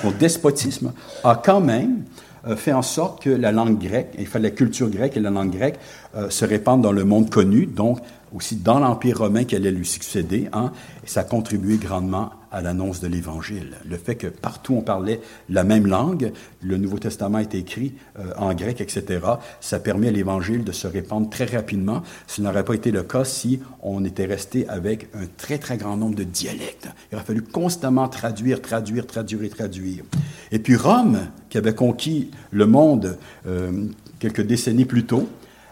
son 0.02 0.10
despotisme, 0.10 0.92
a 1.24 1.40
quand 1.42 1.60
même 1.60 2.04
euh, 2.46 2.56
fait 2.56 2.72
en 2.72 2.82
sorte 2.82 3.22
que 3.22 3.30
la 3.30 3.52
langue 3.52 3.78
grecque, 3.78 4.18
fallait 4.26 4.50
la 4.50 4.54
culture 4.54 4.90
grecque 4.90 5.16
et 5.16 5.20
la 5.20 5.30
langue 5.30 5.52
grecque 5.52 5.78
euh, 6.14 6.30
se 6.30 6.44
répandent 6.44 6.82
dans 6.82 6.92
le 6.92 7.04
monde 7.04 7.30
connu, 7.30 7.66
donc 7.66 7.98
aussi 8.34 8.56
dans 8.56 8.78
l'Empire 8.78 9.18
romain 9.18 9.44
qui 9.44 9.56
allait 9.56 9.70
lui 9.70 9.86
succéder, 9.86 10.48
hein, 10.52 10.72
et 11.04 11.08
ça 11.08 11.20
a 11.20 11.24
contribué 11.24 11.76
grandement 11.76 12.30
à 12.50 12.60
l'annonce 12.60 13.00
de 13.00 13.08
l'Évangile. 13.08 13.76
Le 13.88 13.96
fait 13.96 14.14
que 14.14 14.26
partout 14.26 14.74
on 14.74 14.82
parlait 14.82 15.20
la 15.48 15.64
même 15.64 15.86
langue, 15.86 16.32
le 16.60 16.76
Nouveau 16.76 16.98
Testament 16.98 17.38
est 17.38 17.54
écrit 17.54 17.94
euh, 18.18 18.32
en 18.36 18.54
grec, 18.54 18.80
etc., 18.80 19.20
ça 19.60 19.80
permet 19.80 20.08
à 20.08 20.10
l'Évangile 20.10 20.64
de 20.64 20.72
se 20.72 20.86
répandre 20.86 21.30
très 21.30 21.46
rapidement. 21.46 22.02
Ce 22.26 22.42
n'aurait 22.42 22.64
pas 22.64 22.74
été 22.74 22.90
le 22.90 23.02
cas 23.02 23.24
si 23.24 23.60
on 23.82 24.04
était 24.04 24.26
resté 24.26 24.68
avec 24.68 25.08
un 25.14 25.26
très, 25.36 25.58
très 25.58 25.78
grand 25.78 25.96
nombre 25.96 26.14
de 26.14 26.24
dialectes. 26.24 26.88
Il 27.10 27.16
aurait 27.16 27.24
fallu 27.24 27.42
constamment 27.42 28.08
traduire, 28.08 28.60
traduire, 28.60 29.06
traduire 29.06 29.44
et 29.44 29.48
traduire. 29.48 30.04
Et 30.50 30.58
puis 30.58 30.76
Rome, 30.76 31.28
qui 31.48 31.56
avait 31.56 31.74
conquis 31.74 32.30
le 32.50 32.66
monde 32.66 33.16
euh, 33.46 33.86
quelques 34.18 34.42
décennies 34.42 34.84
plus 34.84 35.04
tôt, 35.04 35.26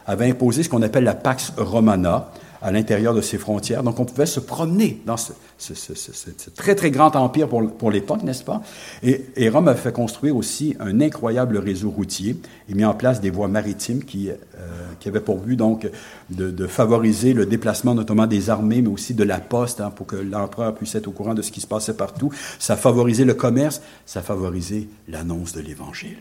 avait 0.07 0.28
imposé 0.28 0.62
ce 0.62 0.68
qu'on 0.68 0.82
appelle 0.82 1.05
la 1.05 1.14
Pax 1.14 1.53
Romana, 1.57 2.30
à 2.62 2.70
l'intérieur 2.70 3.14
de 3.14 3.20
ses 3.20 3.38
frontières. 3.38 3.82
Donc 3.82 3.98
on 4.01 4.05
pouvait 4.05 4.26
se 4.26 4.40
promener 4.40 5.01
dans 5.07 5.16
ce, 5.16 5.32
très 6.57 6.74
très 6.74 6.90
grand 6.90 7.14
empire 7.16 7.48
pour, 7.48 7.70
pour 7.72 7.90
l'époque, 7.90 8.22
n'est-ce 8.22 8.44
pas? 8.44 8.62
Et, 9.03 9.48
Rome 9.48 9.68
a 9.68 9.74
fait 9.74 9.92
construire 9.92 10.36
aussi 10.36 10.76
un 10.78 11.01
incroyable 11.01 11.59
réseau 11.59 11.90
routier 11.90 12.36
et 12.68 12.74
mis 12.74 12.84
en 12.84 12.94
place 12.94 13.20
des 13.20 13.30
voies 13.30 13.48
maritimes 13.48 14.05
qui, 14.05 14.30
euh, 14.30 14.34
qui 15.01 15.09
avaient 15.09 15.20
pour 15.20 15.38
but 15.38 15.57
donc 15.57 15.88
de, 16.28 16.51
de, 16.51 16.66
favoriser 16.66 17.32
le 17.32 17.46
déplacement 17.46 17.94
notamment 17.94 18.26
des 18.26 18.51
armées, 18.51 18.82
mais 18.82 18.90
aussi 18.90 19.14
de 19.14 19.24
la 19.24 19.38
poste, 19.38 19.80
hein, 19.80 19.90
pour 19.90 20.07
que 20.07 20.16
l'empereur 20.16 20.74
puisse 20.74 20.94
être 20.94 21.09
au 21.09 21.12
courant 21.12 21.34
de 21.34 21.42
ce 21.42 21.51
qui 21.51 21.61
se 21.61 21.66
passait 21.66 21.94
partout. 21.94 22.30
Ça 22.59 22.76
favorisait 22.76 23.24
le 23.24 23.34
commerce, 23.34 23.80
ça 24.07 24.22
favorisait 24.22 24.86
l'annonce 25.09 25.53
de 25.53 25.61
l'Évangile. 25.61 26.18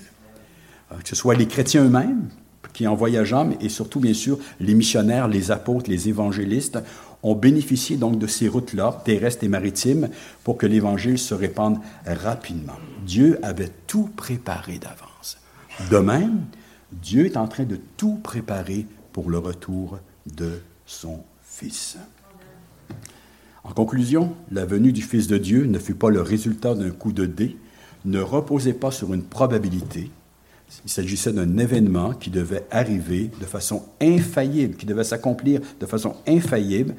Euh, 0.92 0.96
que 1.04 1.10
ce 1.10 1.16
soit 1.16 1.36
les 1.36 1.48
chrétiens 1.48 1.84
eux-mêmes, 1.84 2.30
qui, 2.74 2.88
en 2.88 2.96
voyageant, 2.96 3.50
et 3.60 3.70
surtout, 3.70 4.00
bien 4.00 4.14
sûr, 4.14 4.40
les 4.60 4.74
missionnaires, 4.74 5.28
les 5.28 5.52
apôtres, 5.52 5.90
les 5.90 6.10
évangélistes, 6.10 6.80
ont 7.24 7.36
bénéficié 7.36 7.98
donc 7.98 8.18
de 8.18 8.28
ces 8.28 8.48
routes-là, 8.48 9.02
terrestres 9.04 9.44
et 9.44 9.50
maritimes, 9.50 10.10
pour 10.44 10.58
que 10.58 10.66
l'Évangile 10.66 11.18
se 11.18 11.34
répande 11.34 11.80
rapidement. 12.06 12.78
Dieu 13.06 13.40
avait 13.44 13.72
tout 13.88 14.10
préparé 14.16 14.78
d'avance. 14.78 15.38
De 15.92 15.98
même, 15.98 16.46
Dieu 16.92 17.26
est 17.26 17.38
en 17.38 17.48
train 17.48 17.66
de 17.66 17.80
tout 17.98 18.16
préparer 18.24 18.86
pour 19.12 19.30
le 19.30 19.38
retour 19.38 20.00
de 20.36 20.60
son 20.86 21.20
Fils. 21.44 21.98
En 23.64 23.74
conclusion, 23.74 24.34
la 24.52 24.66
venue 24.66 24.94
du 24.94 25.02
Fils 25.02 25.28
de 25.28 25.38
Dieu 25.38 25.66
ne 25.66 25.78
fut 25.78 25.94
pas 25.94 26.10
le 26.10 26.22
résultat 26.22 26.74
d'un 26.74 26.92
coup 26.92 27.12
de 27.12 27.26
dé, 27.26 27.58
ne 28.06 28.22
reposait 28.22 28.74
pas 28.74 28.92
sur 28.92 29.14
une 29.14 29.24
probabilité, 29.24 30.10
il 30.86 30.92
s'agissait 30.92 31.34
d'un 31.34 31.58
événement 31.58 32.14
qui 32.14 32.30
devait 32.30 32.66
arriver 32.72 33.30
de 33.40 33.46
façon 33.46 33.84
infaillible, 34.02 34.76
qui 34.76 34.86
devait 34.86 35.04
s'accomplir 35.04 35.62
de 35.80 35.86
façon 35.86 36.16
infaillible, 36.28 36.96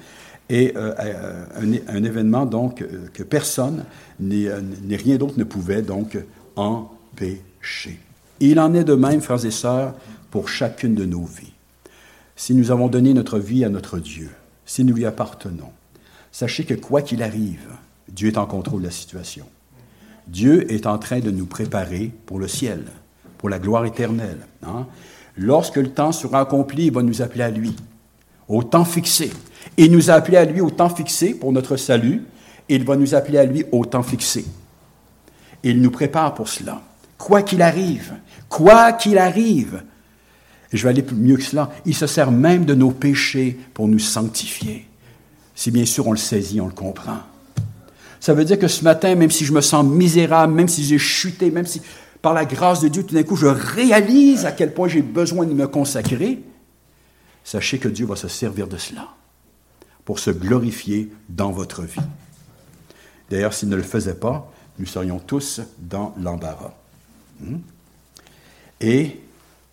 et 0.48 0.72
euh, 0.76 0.92
euh, 0.98 1.78
un, 1.86 2.02
événement 2.02 2.44
donc 2.44 2.82
euh, 2.82 3.06
que 3.14 3.22
personne 3.22 3.84
ni, 4.18 4.48
rien 4.96 5.16
d'autre 5.16 5.38
ne 5.38 5.44
pouvait 5.44 5.82
donc 5.82 6.18
empêcher. 6.56 8.00
il 8.40 8.58
en 8.58 8.74
est 8.74 8.82
de 8.82 8.94
même, 8.94 9.20
frères 9.20 9.44
et 9.44 9.52
sœurs, 9.52 9.94
pour 10.32 10.48
chacune 10.48 10.96
de 10.96 11.04
nos 11.04 11.24
vies. 11.24 11.52
Si 12.34 12.54
nous 12.54 12.72
avons 12.72 12.88
donné 12.88 13.14
notre 13.14 13.38
vie 13.38 13.64
à 13.64 13.68
notre 13.68 14.00
Dieu, 14.00 14.30
si 14.66 14.82
nous 14.84 14.94
lui 14.94 15.06
appartenons, 15.06 15.70
sachez 16.32 16.64
que 16.64 16.74
quoi 16.74 17.02
qu'il 17.02 17.22
arrive, 17.22 17.68
Dieu 18.08 18.28
est 18.28 18.38
en 18.38 18.46
contrôle 18.46 18.80
de 18.80 18.86
la 18.86 18.92
situation. 18.92 19.46
Dieu 20.26 20.70
est 20.72 20.86
en 20.86 20.98
train 20.98 21.20
de 21.20 21.30
nous 21.30 21.46
préparer 21.46 22.10
pour 22.26 22.40
le 22.40 22.48
ciel 22.48 22.84
pour 23.40 23.48
la 23.48 23.58
gloire 23.58 23.86
éternelle. 23.86 24.46
Hein. 24.62 24.86
Lorsque 25.34 25.76
le 25.76 25.88
temps 25.88 26.12
sera 26.12 26.40
accompli, 26.40 26.86
il 26.86 26.92
va 26.92 27.02
nous 27.02 27.22
appeler 27.22 27.42
à 27.42 27.50
lui, 27.50 27.74
au 28.48 28.62
temps 28.62 28.84
fixé. 28.84 29.30
Il 29.78 29.92
nous 29.92 30.10
a 30.10 30.14
appelés 30.14 30.36
à 30.36 30.44
lui 30.44 30.60
au 30.60 30.68
temps 30.68 30.90
fixé 30.90 31.32
pour 31.32 31.50
notre 31.50 31.78
salut, 31.78 32.22
il 32.68 32.84
va 32.84 32.96
nous 32.96 33.14
appeler 33.14 33.38
à 33.38 33.44
lui 33.44 33.64
au 33.72 33.86
temps 33.86 34.02
fixé. 34.02 34.44
Il 35.62 35.80
nous 35.80 35.90
prépare 35.90 36.34
pour 36.34 36.48
cela. 36.48 36.82
Quoi 37.16 37.40
qu'il 37.40 37.62
arrive, 37.62 38.12
quoi 38.50 38.92
qu'il 38.92 39.16
arrive, 39.16 39.82
je 40.70 40.82
vais 40.82 40.90
aller 40.90 41.02
plus 41.02 41.16
mieux 41.16 41.36
que 41.36 41.42
cela, 41.42 41.70
il 41.86 41.94
se 41.94 42.06
sert 42.06 42.30
même 42.30 42.66
de 42.66 42.74
nos 42.74 42.90
péchés 42.90 43.58
pour 43.72 43.88
nous 43.88 43.98
sanctifier. 43.98 44.86
Si 45.54 45.70
bien 45.70 45.86
sûr 45.86 46.06
on 46.06 46.12
le 46.12 46.18
saisit, 46.18 46.60
on 46.60 46.66
le 46.66 46.72
comprend. 46.72 47.20
Ça 48.20 48.34
veut 48.34 48.44
dire 48.44 48.58
que 48.58 48.68
ce 48.68 48.84
matin, 48.84 49.14
même 49.14 49.30
si 49.30 49.46
je 49.46 49.52
me 49.54 49.62
sens 49.62 49.82
misérable, 49.82 50.52
même 50.52 50.68
si 50.68 50.84
j'ai 50.84 50.98
chuté, 50.98 51.50
même 51.50 51.64
si 51.64 51.80
par 52.22 52.34
la 52.34 52.44
grâce 52.44 52.80
de 52.80 52.88
Dieu, 52.88 53.04
tout 53.04 53.14
d'un 53.14 53.22
coup, 53.22 53.36
je 53.36 53.46
réalise 53.46 54.44
à 54.44 54.52
quel 54.52 54.74
point 54.74 54.88
j'ai 54.88 55.02
besoin 55.02 55.46
de 55.46 55.54
me 55.54 55.66
consacrer, 55.66 56.42
sachez 57.44 57.78
que 57.78 57.88
Dieu 57.88 58.06
va 58.06 58.16
se 58.16 58.28
servir 58.28 58.66
de 58.66 58.76
cela 58.76 59.08
pour 60.04 60.18
se 60.18 60.30
glorifier 60.30 61.10
dans 61.28 61.50
votre 61.50 61.82
vie. 61.82 62.00
D'ailleurs, 63.30 63.54
s'il 63.54 63.68
ne 63.68 63.76
le 63.76 63.82
faisait 63.82 64.14
pas, 64.14 64.52
nous 64.78 64.86
serions 64.86 65.18
tous 65.18 65.60
dans 65.78 66.14
l'embarras. 66.20 66.74
Hmm? 67.40 67.58
Et, 68.80 69.20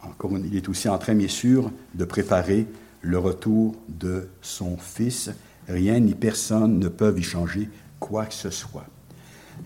encore, 0.01 0.31
il 0.37 0.55
est 0.55 0.69
aussi 0.69 0.87
en 0.89 0.97
train, 0.97 1.15
bien 1.15 1.27
sûr, 1.27 1.71
de 1.95 2.05
préparer 2.05 2.67
le 3.01 3.17
retour 3.17 3.75
de 3.87 4.29
son 4.41 4.77
Fils. 4.77 5.31
Rien 5.67 5.99
ni 5.99 6.13
personne 6.13 6.79
ne 6.79 6.87
peuvent 6.87 7.19
y 7.19 7.23
changer 7.23 7.69
quoi 7.99 8.25
que 8.25 8.33
ce 8.33 8.49
soit. 8.49 8.85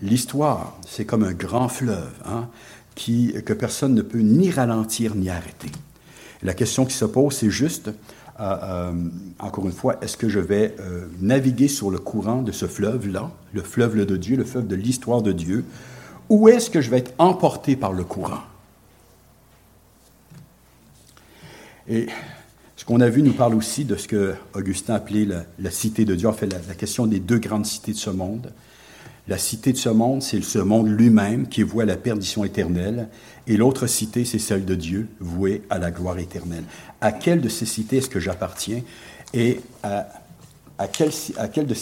L'histoire, 0.00 0.78
c'est 0.88 1.04
comme 1.04 1.22
un 1.22 1.34
grand 1.34 1.68
fleuve 1.68 2.12
hein, 2.24 2.48
que 2.94 3.52
personne 3.52 3.94
ne 3.94 4.02
peut 4.02 4.20
ni 4.20 4.50
ralentir 4.50 5.14
ni 5.14 5.30
arrêter. 5.30 5.70
La 6.42 6.54
question 6.54 6.84
qui 6.84 6.94
se 6.94 7.04
pose, 7.04 7.34
c'est 7.34 7.50
juste, 7.50 7.88
euh, 8.40 8.56
euh, 8.62 8.92
encore 9.38 9.66
une 9.66 9.72
fois, 9.72 9.96
est-ce 10.02 10.16
que 10.16 10.28
je 10.28 10.40
vais 10.40 10.74
euh, 10.80 11.06
naviguer 11.20 11.68
sur 11.68 11.90
le 11.90 11.98
courant 11.98 12.42
de 12.42 12.50
ce 12.50 12.66
fleuve-là, 12.66 13.30
le 13.52 13.62
fleuve 13.62 14.04
de 14.04 14.16
Dieu, 14.16 14.36
le 14.36 14.44
fleuve 14.44 14.66
de 14.66 14.74
l'histoire 14.74 15.22
de 15.22 15.32
Dieu, 15.32 15.64
ou 16.28 16.48
est-ce 16.48 16.70
que 16.70 16.80
je 16.80 16.90
vais 16.90 16.98
être 16.98 17.14
emporté 17.18 17.76
par 17.76 17.92
le 17.92 18.04
courant? 18.04 18.40
Et 21.88 22.06
ce 22.76 22.84
qu'on 22.84 23.00
a 23.00 23.08
vu 23.08 23.22
nous 23.22 23.34
parle 23.34 23.54
aussi 23.54 23.84
de 23.84 23.96
ce 23.96 24.08
que 24.08 24.34
Augustin 24.54 24.94
appelait 24.94 25.28
la, 25.58 25.70
cité 25.70 26.04
de 26.04 26.14
Dieu, 26.14 26.28
en 26.28 26.32
fait 26.32 26.46
la 26.46 26.74
question 26.74 27.06
des 27.06 27.20
deux 27.20 27.38
grandes 27.38 27.66
cités 27.66 27.92
de 27.92 27.98
ce 27.98 28.10
monde. 28.10 28.52
La 29.28 29.38
cité 29.38 29.72
de 29.72 29.78
ce 29.78 29.88
monde, 29.88 30.22
c'est 30.22 30.42
ce 30.42 30.58
monde 30.58 30.88
lui-même 30.88 31.46
qui 31.48 31.62
à 31.62 31.84
la 31.84 31.96
perdition 31.96 32.44
éternelle, 32.44 33.08
et 33.46 33.56
l'autre 33.56 33.86
cité, 33.86 34.24
c'est 34.24 34.38
celle 34.38 34.64
de 34.64 34.74
Dieu, 34.74 35.08
vouée 35.20 35.62
à 35.70 35.78
la 35.78 35.90
gloire 35.90 36.18
éternelle. 36.18 36.64
À 37.00 37.12
quelle 37.12 37.40
de 37.40 37.48
ces 37.48 37.66
cités 37.66 37.98
est-ce 37.98 38.08
que 38.08 38.20
j'appartiens 38.20 38.82
et 39.32 39.60
à, 39.82 40.08
quelle, 40.88 41.10
de 41.10 41.74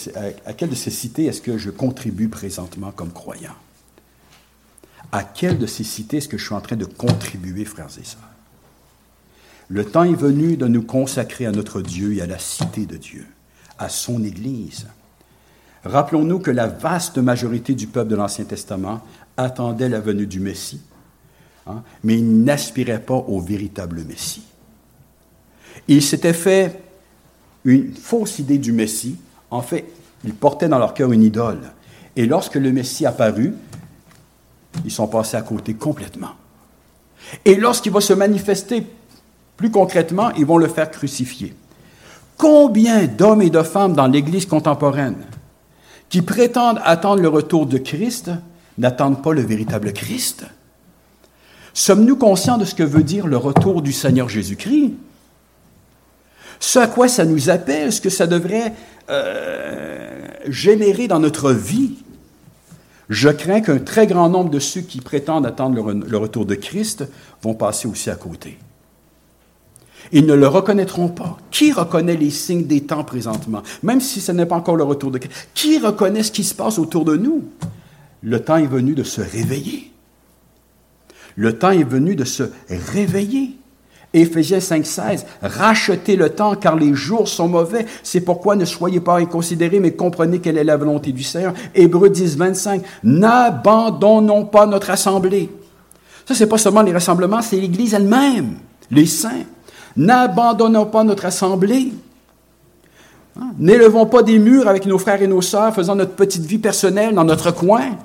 à 0.45 0.53
quelle 0.53 0.69
de 0.69 0.75
ces 0.75 0.91
cités 0.91 1.25
est-ce 1.25 1.41
que 1.41 1.57
je 1.57 1.71
contribue 1.71 2.29
présentement 2.29 2.91
comme 2.91 3.11
croyant? 3.11 3.55
À 5.11 5.23
quelle 5.23 5.57
de 5.57 5.65
ces 5.65 5.83
cités 5.83 6.17
est-ce 6.17 6.29
que 6.29 6.37
je 6.37 6.45
suis 6.45 6.55
en 6.55 6.61
train 6.61 6.77
de 6.77 6.85
contribuer, 6.85 7.65
frères 7.65 7.89
et 7.99 8.03
sœurs? 8.03 8.21
Le 9.67 9.83
temps 9.85 10.03
est 10.03 10.15
venu 10.15 10.57
de 10.57 10.67
nous 10.67 10.83
consacrer 10.83 11.45
à 11.45 11.51
notre 11.51 11.81
Dieu 11.81 12.13
et 12.13 12.21
à 12.21 12.27
la 12.27 12.39
cité 12.39 12.85
de 12.85 12.97
Dieu, 12.97 13.25
à 13.79 13.89
son 13.89 14.23
Église. 14.23 14.87
Rappelons-nous 15.83 16.39
que 16.39 16.51
la 16.51 16.67
vaste 16.67 17.17
majorité 17.17 17.73
du 17.73 17.87
peuple 17.87 18.09
de 18.09 18.15
l'Ancien 18.15 18.45
Testament 18.45 19.01
attendait 19.35 19.89
la 19.89 19.99
venue 19.99 20.27
du 20.27 20.39
Messie, 20.39 20.81
hein, 21.65 21.81
mais 22.03 22.17
il 22.17 22.43
n'aspirait 22.43 23.01
pas 23.01 23.15
au 23.15 23.39
véritable 23.39 24.03
Messie. 24.03 24.43
Ils 25.87 26.03
s'étaient 26.03 26.33
fait 26.33 26.79
une 27.65 27.93
fausse 27.95 28.39
idée 28.39 28.57
du 28.57 28.71
Messie. 28.71 29.17
En 29.49 29.61
fait, 29.61 29.85
ils 30.23 30.33
portaient 30.33 30.67
dans 30.67 30.79
leur 30.79 30.93
cœur 30.93 31.11
une 31.11 31.23
idole. 31.23 31.71
Et 32.15 32.25
lorsque 32.25 32.55
le 32.55 32.71
Messie 32.71 33.05
apparut, 33.05 33.55
ils 34.85 34.91
sont 34.91 35.07
passés 35.07 35.37
à 35.37 35.41
côté 35.41 35.73
complètement. 35.73 36.31
Et 37.45 37.55
lorsqu'il 37.55 37.91
va 37.91 38.01
se 38.01 38.13
manifester 38.13 38.85
plus 39.57 39.71
concrètement, 39.71 40.31
ils 40.31 40.45
vont 40.45 40.57
le 40.57 40.67
faire 40.67 40.89
crucifier. 40.91 41.55
Combien 42.37 43.05
d'hommes 43.05 43.41
et 43.41 43.49
de 43.49 43.61
femmes 43.61 43.93
dans 43.93 44.07
l'Église 44.07 44.45
contemporaine 44.45 45.17
qui 46.11 46.21
prétendent 46.21 46.81
attendre 46.83 47.21
le 47.21 47.29
retour 47.29 47.65
de 47.65 47.77
Christ 47.77 48.31
n'attendent 48.77 49.23
pas 49.23 49.31
le 49.31 49.41
véritable 49.41 49.93
Christ. 49.93 50.45
Sommes-nous 51.73 52.17
conscients 52.17 52.57
de 52.57 52.65
ce 52.65 52.75
que 52.75 52.83
veut 52.83 53.01
dire 53.01 53.27
le 53.27 53.37
retour 53.37 53.81
du 53.81 53.93
Seigneur 53.93 54.27
Jésus-Christ? 54.27 54.93
Ce 56.59 56.79
à 56.79 56.87
quoi 56.87 57.07
ça 57.07 57.23
nous 57.23 57.49
appelle, 57.49 57.93
ce 57.93 58.01
que 58.01 58.09
ça 58.09 58.27
devrait 58.27 58.73
euh, 59.09 60.27
générer 60.47 61.07
dans 61.07 61.19
notre 61.19 61.53
vie? 61.53 61.93
Je 63.09 63.29
crains 63.29 63.61
qu'un 63.61 63.79
très 63.79 64.05
grand 64.05 64.27
nombre 64.27 64.49
de 64.49 64.59
ceux 64.59 64.81
qui 64.81 64.99
prétendent 64.99 65.45
attendre 65.45 65.93
le, 65.93 66.17
retour 66.17 66.45
de 66.45 66.55
Christ 66.55 67.05
vont 67.41 67.53
passer 67.53 67.87
aussi 67.87 68.09
à 68.09 68.15
côté. 68.15 68.57
Ils 70.11 70.25
ne 70.25 70.33
le 70.33 70.47
reconnaîtront 70.47 71.07
pas. 71.07 71.37
Qui 71.51 71.71
reconnaît 71.71 72.17
les 72.17 72.29
signes 72.29 72.65
des 72.65 72.81
temps 72.81 73.03
présentement, 73.03 73.63
même 73.83 74.01
si 74.01 74.19
ce 74.19 74.31
n'est 74.31 74.45
pas 74.45 74.55
encore 74.55 74.75
le 74.75 74.83
retour 74.83 75.11
de 75.11 75.17
Christ? 75.17 75.49
Qui 75.53 75.79
reconnaît 75.79 76.23
ce 76.23 76.31
qui 76.31 76.43
se 76.43 76.53
passe 76.53 76.79
autour 76.79 77.05
de 77.05 77.15
nous? 77.15 77.43
Le 78.21 78.39
temps 78.39 78.57
est 78.57 78.67
venu 78.67 78.93
de 78.93 79.03
se 79.03 79.21
réveiller. 79.21 79.91
Le 81.35 81.57
temps 81.57 81.71
est 81.71 81.83
venu 81.83 82.15
de 82.15 82.25
se 82.25 82.43
réveiller. 82.69 83.55
Éphésiens 84.13 84.57
5.16, 84.57 85.23
rachetez 85.41 86.17
le 86.17 86.29
temps 86.29 86.55
car 86.55 86.75
les 86.75 86.93
jours 86.93 87.29
sont 87.29 87.47
mauvais. 87.47 87.85
C'est 88.03 88.19
pourquoi 88.19 88.57
ne 88.57 88.65
soyez 88.65 88.99
pas 88.99 89.19
inconsidérés, 89.19 89.79
mais 89.79 89.93
comprenez 89.93 90.39
quelle 90.39 90.57
est 90.57 90.65
la 90.65 90.75
volonté 90.75 91.13
du 91.13 91.23
Seigneur. 91.23 91.53
Hébreux 91.73 92.09
10, 92.09 92.35
25, 92.35 92.83
n'abandonnons 93.05 94.45
pas 94.45 94.65
notre 94.65 94.89
assemblée. 94.89 95.49
Ça, 96.25 96.35
c'est 96.35 96.47
pas 96.47 96.57
seulement 96.57 96.81
les 96.81 96.91
rassemblements, 96.91 97.41
c'est 97.41 97.55
l'Église 97.55 97.93
elle-même, 97.93 98.55
les 98.91 99.05
saints. 99.05 99.45
N'abandonnons 99.97 100.85
pas 100.85 101.03
notre 101.03 101.25
assemblée. 101.25 101.93
Hein? 103.39 103.51
N'élevons 103.57 104.05
pas 104.05 104.23
des 104.23 104.39
murs 104.39 104.67
avec 104.67 104.85
nos 104.85 104.97
frères 104.97 105.21
et 105.21 105.27
nos 105.27 105.41
sœurs, 105.41 105.73
faisant 105.73 105.95
notre 105.95 106.13
petite 106.13 106.45
vie 106.45 106.59
personnelle 106.59 107.13
dans 107.15 107.25
notre 107.25 107.51
coin 107.51 107.97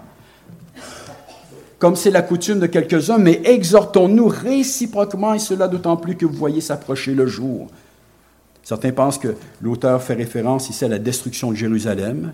comme 1.79 1.97
c'est 1.97 2.11
la 2.11 2.23
coutume 2.23 2.59
de 2.59 2.67
quelques-uns, 2.67 3.19
mais 3.19 3.41
exhortons-nous 3.45 4.29
réciproquement, 4.29 5.35
et 5.35 5.39
cela 5.39 5.69
d'autant 5.69 5.97
plus 5.97 6.17
que 6.17 6.25
vous 6.25 6.37
voyez 6.37 6.61
s'approcher 6.61 7.15
le 7.15 7.27
jour. 7.27 7.69
Certains 8.63 8.93
pensent 8.93 9.19
que 9.19 9.37
l'auteur 9.61 10.03
fait 10.03 10.15
référence 10.15 10.71
ici 10.71 10.85
à 10.85 10.89
la 10.89 10.99
destruction 10.99 11.51
de 11.51 11.57
Jérusalem, 11.57 12.33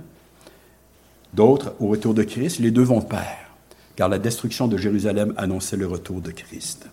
d'autres 1.35 1.75
au 1.81 1.89
retour 1.89 2.15
de 2.15 2.23
Christ. 2.23 2.61
Les 2.61 2.71
deux 2.71 2.85
vont 2.85 3.01
de 3.01 3.05
pair, 3.05 3.37
car 3.97 4.09
la 4.09 4.19
destruction 4.19 4.69
de 4.69 4.77
Jérusalem 4.77 5.35
annonçait 5.37 5.77
le 5.77 5.87
retour 5.87 6.21
de 6.21 6.31
Christ. 6.31 6.87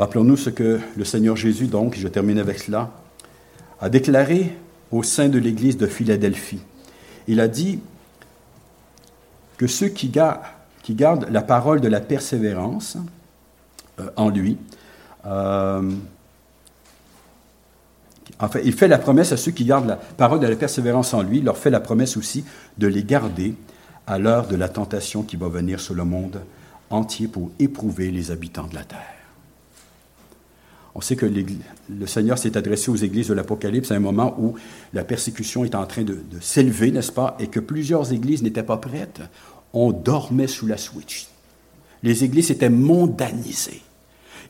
Rappelons-nous 0.00 0.38
ce 0.38 0.48
que 0.48 0.80
le 0.96 1.04
Seigneur 1.04 1.36
Jésus, 1.36 1.66
donc, 1.66 1.94
je 1.94 2.08
termine 2.08 2.38
avec 2.38 2.58
cela, 2.58 2.90
a 3.82 3.90
déclaré 3.90 4.56
au 4.90 5.02
sein 5.02 5.28
de 5.28 5.38
l'Église 5.38 5.76
de 5.76 5.86
Philadelphie. 5.86 6.60
Il 7.28 7.38
a 7.38 7.48
dit, 7.48 7.80
que 9.58 9.66
ceux 9.66 9.88
qui 9.88 10.08
gardent, 10.08 11.26
la 11.30 11.42
parole 11.42 11.82
de 11.82 11.88
la 11.88 12.00
persévérance 12.00 12.96
euh, 14.00 14.08
en 14.16 14.30
lui, 14.30 14.56
euh, 15.26 15.82
enfin, 18.38 18.60
il 18.64 18.72
fait 18.72 18.88
la 18.88 18.96
promesse 18.96 19.32
à 19.32 19.36
ceux 19.36 19.52
qui 19.52 19.66
gardent 19.66 19.86
la 19.86 19.96
parole 19.96 20.40
de 20.40 20.46
la 20.46 20.56
persévérance 20.56 21.12
en 21.12 21.20
lui, 21.20 21.38
il 21.38 21.44
leur 21.44 21.58
fait 21.58 21.68
la 21.68 21.80
promesse 21.80 22.16
aussi 22.16 22.42
de 22.78 22.86
les 22.86 23.04
garder 23.04 23.54
à 24.06 24.18
l'heure 24.18 24.48
de 24.48 24.56
la 24.56 24.70
tentation 24.70 25.24
qui 25.24 25.36
va 25.36 25.48
venir 25.48 25.78
sur 25.78 25.92
le 25.92 26.04
monde 26.04 26.40
entier 26.88 27.28
pour 27.28 27.50
éprouver 27.58 28.10
les 28.10 28.30
habitants 28.30 28.66
de 28.66 28.76
la 28.76 28.84
terre. 28.84 29.19
On 30.94 31.00
sait 31.00 31.16
que 31.16 31.26
le 31.26 32.06
Seigneur 32.06 32.36
s'est 32.36 32.56
adressé 32.56 32.90
aux 32.90 32.96
églises 32.96 33.28
de 33.28 33.34
l'Apocalypse 33.34 33.92
à 33.92 33.94
un 33.94 34.00
moment 34.00 34.34
où 34.38 34.54
la 34.92 35.04
persécution 35.04 35.64
est 35.64 35.74
en 35.74 35.86
train 35.86 36.02
de, 36.02 36.18
s'élever, 36.40 36.90
n'est-ce 36.90 37.12
pas, 37.12 37.36
et 37.38 37.46
que 37.46 37.60
plusieurs 37.60 38.12
églises 38.12 38.42
n'étaient 38.42 38.64
pas 38.64 38.76
prêtes 38.76 39.20
on 39.72 39.92
dormait 39.92 40.48
sous 40.48 40.66
la 40.66 40.76
switch. 40.76 41.28
Les 42.02 42.24
églises 42.24 42.50
étaient 42.50 42.70
mondanisées. 42.70 43.82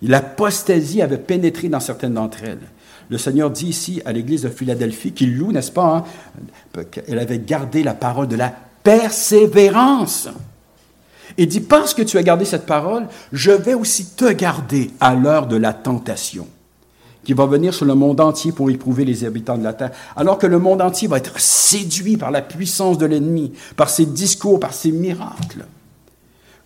L'apostasie 0.02 1.02
avait 1.02 1.18
pénétré 1.18 1.68
dans 1.68 1.80
certaines 1.80 2.14
d'entre 2.14 2.42
elles. 2.44 2.70
Le 3.10 3.18
Seigneur 3.18 3.50
dit 3.50 3.66
ici 3.66 4.00
à 4.04 4.12
l'église 4.12 4.42
de 4.42 4.48
Philadelphie 4.48 5.12
qu'il 5.12 5.36
loue, 5.36 5.52
n'est-ce 5.52 5.72
pas, 5.72 6.06
hein, 6.74 6.84
qu'elle 6.90 7.18
avait 7.18 7.40
gardé 7.40 7.82
la 7.82 7.92
parole 7.92 8.28
de 8.28 8.36
la 8.36 8.54
persévérance. 8.82 10.28
Il 11.38 11.48
dit, 11.48 11.60
parce 11.60 11.94
que 11.94 12.02
tu 12.02 12.18
as 12.18 12.22
gardé 12.22 12.44
cette 12.44 12.66
parole, 12.66 13.06
je 13.32 13.50
vais 13.50 13.74
aussi 13.74 14.06
te 14.06 14.30
garder 14.32 14.90
à 15.00 15.14
l'heure 15.14 15.46
de 15.46 15.56
la 15.56 15.72
tentation 15.72 16.46
qui 17.24 17.34
va 17.34 17.46
venir 17.46 17.74
sur 17.74 17.84
le 17.84 17.94
monde 17.94 18.20
entier 18.20 18.50
pour 18.50 18.70
éprouver 18.70 19.04
les 19.04 19.24
habitants 19.24 19.58
de 19.58 19.62
la 19.62 19.74
terre, 19.74 19.90
alors 20.16 20.38
que 20.38 20.46
le 20.46 20.58
monde 20.58 20.80
entier 20.80 21.06
va 21.06 21.18
être 21.18 21.38
séduit 21.38 22.16
par 22.16 22.30
la 22.30 22.40
puissance 22.40 22.98
de 22.98 23.06
l'ennemi, 23.06 23.52
par 23.76 23.90
ses 23.90 24.06
discours, 24.06 24.58
par 24.58 24.72
ses 24.72 24.90
miracles. 24.90 25.66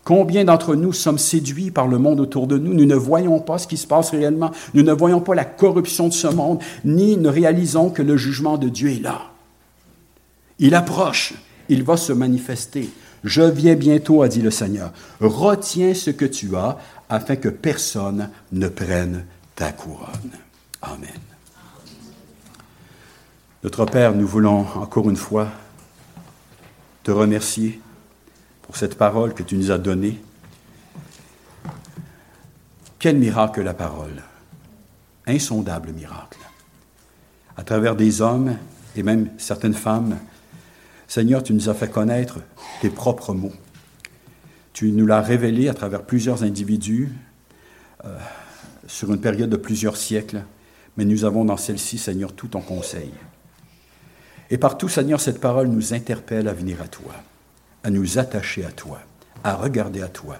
Combien 0.05 0.45
d'entre 0.45 0.75
nous 0.75 0.93
sommes 0.93 1.19
séduits 1.19 1.71
par 1.71 1.89
le 1.89 1.99
monde 1.99 2.21
autour 2.21 2.47
de 2.47 2.59
nous? 2.59 2.75
Nous 2.75 2.85
ne 2.85 2.95
voyons 2.95 3.41
pas 3.41 3.57
ce 3.57 3.67
qui 3.67 3.79
se 3.79 3.87
passe 3.87 4.11
réellement. 4.11 4.51
Nous 4.75 4.83
ne 4.83 4.93
voyons 4.93 5.21
pas 5.21 5.35
la 5.35 5.47
corruption 5.47 6.09
de 6.09 6.13
ce 6.13 6.27
monde, 6.27 6.61
ni 6.85 7.17
ne 7.17 7.31
réalisons 7.31 7.89
que 7.89 8.03
le 8.03 8.19
jugement 8.19 8.59
de 8.59 8.69
Dieu 8.69 8.91
est 8.91 9.03
là. 9.03 9.23
Il 10.59 10.75
approche, 10.75 11.35
il 11.71 11.83
va 11.83 11.97
se 11.97 12.13
manifester. 12.13 12.91
Je 13.25 13.41
viens 13.41 13.75
bientôt, 13.75 14.23
a 14.23 14.29
dit 14.29 14.43
le 14.43 14.51
Seigneur. 14.51 14.93
Retiens 15.19 15.95
ce 15.95 16.11
que 16.11 16.27
tu 16.27 16.55
as 16.57 16.79
afin 17.09 17.37
que 17.37 17.49
personne 17.49 18.29
ne 18.53 18.69
prenne 18.69 19.25
ta 19.57 19.73
couronne. 19.73 20.31
Amen. 20.83 21.09
Notre 23.63 23.87
Père, 23.87 24.15
nous 24.15 24.27
voulons 24.27 24.67
encore 24.77 25.09
une 25.09 25.17
fois 25.17 25.49
te 27.03 27.11
remercier 27.11 27.81
pour 28.61 28.77
cette 28.77 28.99
parole 28.99 29.33
que 29.33 29.43
tu 29.43 29.57
nous 29.57 29.71
as 29.71 29.79
donnée. 29.79 30.21
Quel 32.99 33.17
miracle 33.17 33.63
la 33.63 33.73
parole, 33.73 34.23
insondable 35.27 35.93
miracle. 35.93 36.39
À 37.57 37.63
travers 37.63 37.97
des 37.97 38.21
hommes 38.21 38.57
et 38.97 39.03
même 39.03 39.31
certaines 39.39 39.75
femmes, 39.75 40.19
Seigneur, 41.15 41.45
tu 41.45 41.55
nous 41.55 41.69
as 41.69 41.75
fait 41.75 41.89
connaître 41.89 42.41
tes 42.81 42.91
propres 42.91 43.35
mots. 43.35 43.53
Tu 44.73 44.91
nous 44.91 45.07
l'as 45.07 45.21
révélé 45.21 45.69
à 45.69 45.75
travers 45.75 46.03
plusieurs 46.03 46.43
individus 46.43 47.09
euh, 48.05 48.19
sur 48.89 49.13
une 49.13 49.21
période 49.21 49.49
de 49.49 49.57
plusieurs 49.57 49.97
siècles 49.97 50.43
mais 50.97 51.05
nous 51.05 51.25
avons 51.25 51.45
dans 51.45 51.57
celle-ci, 51.57 51.99
Seigneur, 51.99 52.33
tout 52.33 52.49
ton 52.49 52.63
conseil. 52.63 53.13
Et 54.51 54.59
partout, 54.59 54.89
Seigneur, 54.89 55.21
cette 55.21 55.41
parole 55.41 55.69
nous 55.69 55.95
interpelle 55.95 56.49
à 56.49 56.53
venir 56.53 56.83
à 56.83 56.89
toi, 56.89 57.15
à 57.85 57.91
nous 57.91 58.19
attacher 58.19 58.65
à 58.65 58.73
toi, 58.73 58.99
à 59.45 59.55
regarder 59.55 60.03
à 60.03 60.09
toi, 60.09 60.39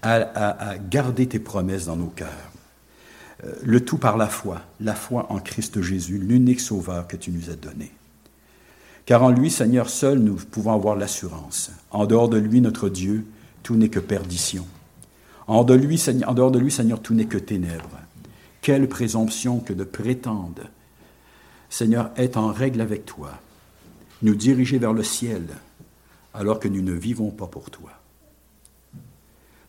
à, 0.00 0.78
garder 0.88 1.28
tes 1.28 1.38
promesses 1.38 1.84
dans 1.84 1.96
nos 1.96 2.06
cœurs. 2.06 2.50
Euh, 3.44 3.52
le 3.62 3.84
tout 3.84 3.98
par 3.98 4.16
la 4.16 4.28
foi, 4.28 4.62
la 4.80 4.94
foi 4.94 5.30
en 5.30 5.38
Christ 5.38 5.82
Jésus, 5.82 6.16
l'unique 6.16 6.60
sauveur 6.60 7.06
que 7.06 7.16
tu 7.16 7.30
nous 7.30 7.50
as 7.50 7.56
donné. 7.56 7.92
Car 9.06 9.22
en 9.22 9.30
lui, 9.30 9.50
Seigneur, 9.50 9.90
seul 9.90 10.18
nous 10.18 10.36
pouvons 10.36 10.72
avoir 10.72 10.96
l'assurance. 10.96 11.70
En 11.90 12.06
dehors 12.06 12.28
de 12.28 12.38
lui, 12.38 12.60
notre 12.60 12.88
Dieu, 12.88 13.26
tout 13.62 13.74
n'est 13.74 13.88
que 13.88 14.00
perdition. 14.00 14.66
En 15.46 15.64
dehors 15.64 16.50
de 16.50 16.58
lui, 16.58 16.70
Seigneur, 16.70 17.00
tout 17.00 17.14
n'est 17.14 17.26
que 17.26 17.38
ténèbres. 17.38 17.98
Quelle 18.60 18.88
présomption 18.88 19.58
que 19.58 19.72
de 19.72 19.84
prétendre, 19.84 20.62
Seigneur, 21.68 22.10
être 22.16 22.36
en 22.36 22.52
règle 22.52 22.80
avec 22.80 23.04
toi, 23.06 23.32
nous 24.22 24.36
diriger 24.36 24.78
vers 24.78 24.92
le 24.92 25.02
ciel, 25.02 25.42
alors 26.32 26.60
que 26.60 26.68
nous 26.68 26.82
ne 26.82 26.92
vivons 26.92 27.30
pas 27.30 27.46
pour 27.46 27.70
toi. 27.70 27.90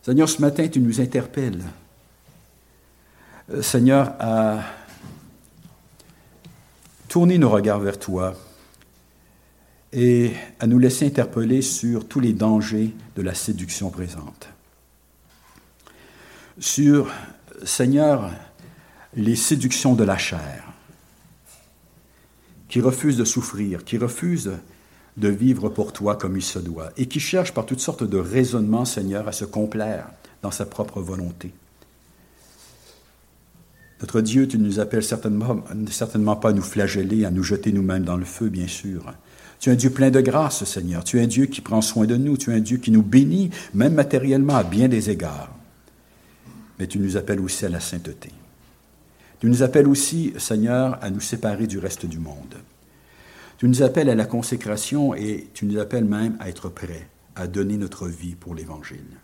Seigneur, 0.02 0.28
ce 0.28 0.40
matin, 0.40 0.68
tu 0.68 0.80
nous 0.80 1.00
interpelles, 1.00 1.62
euh, 3.50 3.62
Seigneur, 3.62 4.12
à 4.20 4.60
tourner 7.08 7.38
nos 7.38 7.50
regards 7.50 7.80
vers 7.80 7.98
toi 7.98 8.34
et 9.94 10.32
à 10.58 10.66
nous 10.66 10.80
laisser 10.80 11.06
interpeller 11.06 11.62
sur 11.62 12.08
tous 12.08 12.18
les 12.18 12.32
dangers 12.32 12.92
de 13.14 13.22
la 13.22 13.32
séduction 13.32 13.90
présente. 13.90 14.48
sur, 16.58 17.10
Seigneur, 17.64 18.30
les 19.14 19.36
séductions 19.36 19.94
de 19.94 20.04
la 20.04 20.18
chair, 20.18 20.72
qui 22.68 22.80
refuse 22.80 23.16
de 23.16 23.24
souffrir, 23.24 23.84
qui 23.84 23.96
refuse 23.98 24.52
de 25.16 25.28
vivre 25.28 25.68
pour 25.68 25.92
toi 25.92 26.16
comme 26.16 26.36
il 26.36 26.42
se 26.42 26.58
doit, 26.58 26.90
et 26.96 27.06
qui 27.06 27.20
cherche 27.20 27.52
par 27.52 27.66
toutes 27.66 27.80
sortes 27.80 28.04
de 28.04 28.18
raisonnements, 28.18 28.84
Seigneur, 28.84 29.28
à 29.28 29.32
se 29.32 29.44
complaire 29.44 30.10
dans 30.42 30.50
sa 30.50 30.66
propre 30.66 31.00
volonté. 31.00 31.52
Notre 34.00 34.20
Dieu, 34.20 34.48
tu 34.48 34.58
ne 34.58 34.64
nous 34.64 34.80
appelles 34.80 35.04
certainement, 35.04 35.64
certainement 35.88 36.36
pas 36.36 36.50
à 36.50 36.52
nous 36.52 36.62
flageller, 36.62 37.24
à 37.24 37.30
nous 37.30 37.44
jeter 37.44 37.72
nous-mêmes 37.72 38.04
dans 38.04 38.16
le 38.16 38.24
feu, 38.24 38.48
bien 38.48 38.66
sûr. 38.66 39.14
Tu 39.64 39.70
es 39.70 39.72
un 39.72 39.76
Dieu 39.76 39.88
plein 39.88 40.10
de 40.10 40.20
grâce, 40.20 40.62
Seigneur. 40.64 41.04
Tu 41.04 41.18
es 41.18 41.22
un 41.22 41.26
Dieu 41.26 41.46
qui 41.46 41.62
prend 41.62 41.80
soin 41.80 42.04
de 42.04 42.16
nous. 42.16 42.36
Tu 42.36 42.50
es 42.50 42.54
un 42.54 42.60
Dieu 42.60 42.76
qui 42.76 42.90
nous 42.90 43.02
bénit, 43.02 43.48
même 43.72 43.94
matériellement, 43.94 44.56
à 44.56 44.62
bien 44.62 44.88
des 44.88 45.08
égards. 45.08 45.56
Mais 46.78 46.86
tu 46.86 46.98
nous 46.98 47.16
appelles 47.16 47.40
aussi 47.40 47.64
à 47.64 47.70
la 47.70 47.80
sainteté. 47.80 48.28
Tu 49.40 49.46
nous 49.46 49.62
appelles 49.62 49.88
aussi, 49.88 50.34
Seigneur, 50.36 51.02
à 51.02 51.08
nous 51.08 51.20
séparer 51.20 51.66
du 51.66 51.78
reste 51.78 52.04
du 52.04 52.18
monde. 52.18 52.56
Tu 53.56 53.66
nous 53.66 53.82
appelles 53.82 54.10
à 54.10 54.14
la 54.14 54.26
consécration 54.26 55.14
et 55.14 55.48
tu 55.54 55.64
nous 55.64 55.78
appelles 55.78 56.04
même 56.04 56.36
à 56.40 56.50
être 56.50 56.68
prêts 56.68 57.08
à 57.34 57.46
donner 57.46 57.78
notre 57.78 58.06
vie 58.06 58.34
pour 58.34 58.54
l'Évangile. 58.54 59.16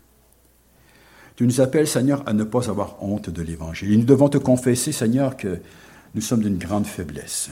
Tu 1.35 1.45
nous 1.45 1.61
appelles, 1.61 1.87
Seigneur, 1.87 2.23
à 2.27 2.33
ne 2.33 2.45
pas 2.45 2.67
avoir 2.67 3.03
honte 3.03 3.29
de 3.29 3.43
l'Évangile. 3.43 3.93
Et 3.93 3.97
nous 3.97 4.05
devons 4.05 4.29
te 4.29 4.39
confesser, 4.39 4.91
Seigneur, 4.91 5.37
que 5.37 5.59
nous 6.15 6.21
sommes 6.21 6.41
d'une 6.41 6.57
grande 6.57 6.87
faiblesse. 6.87 7.51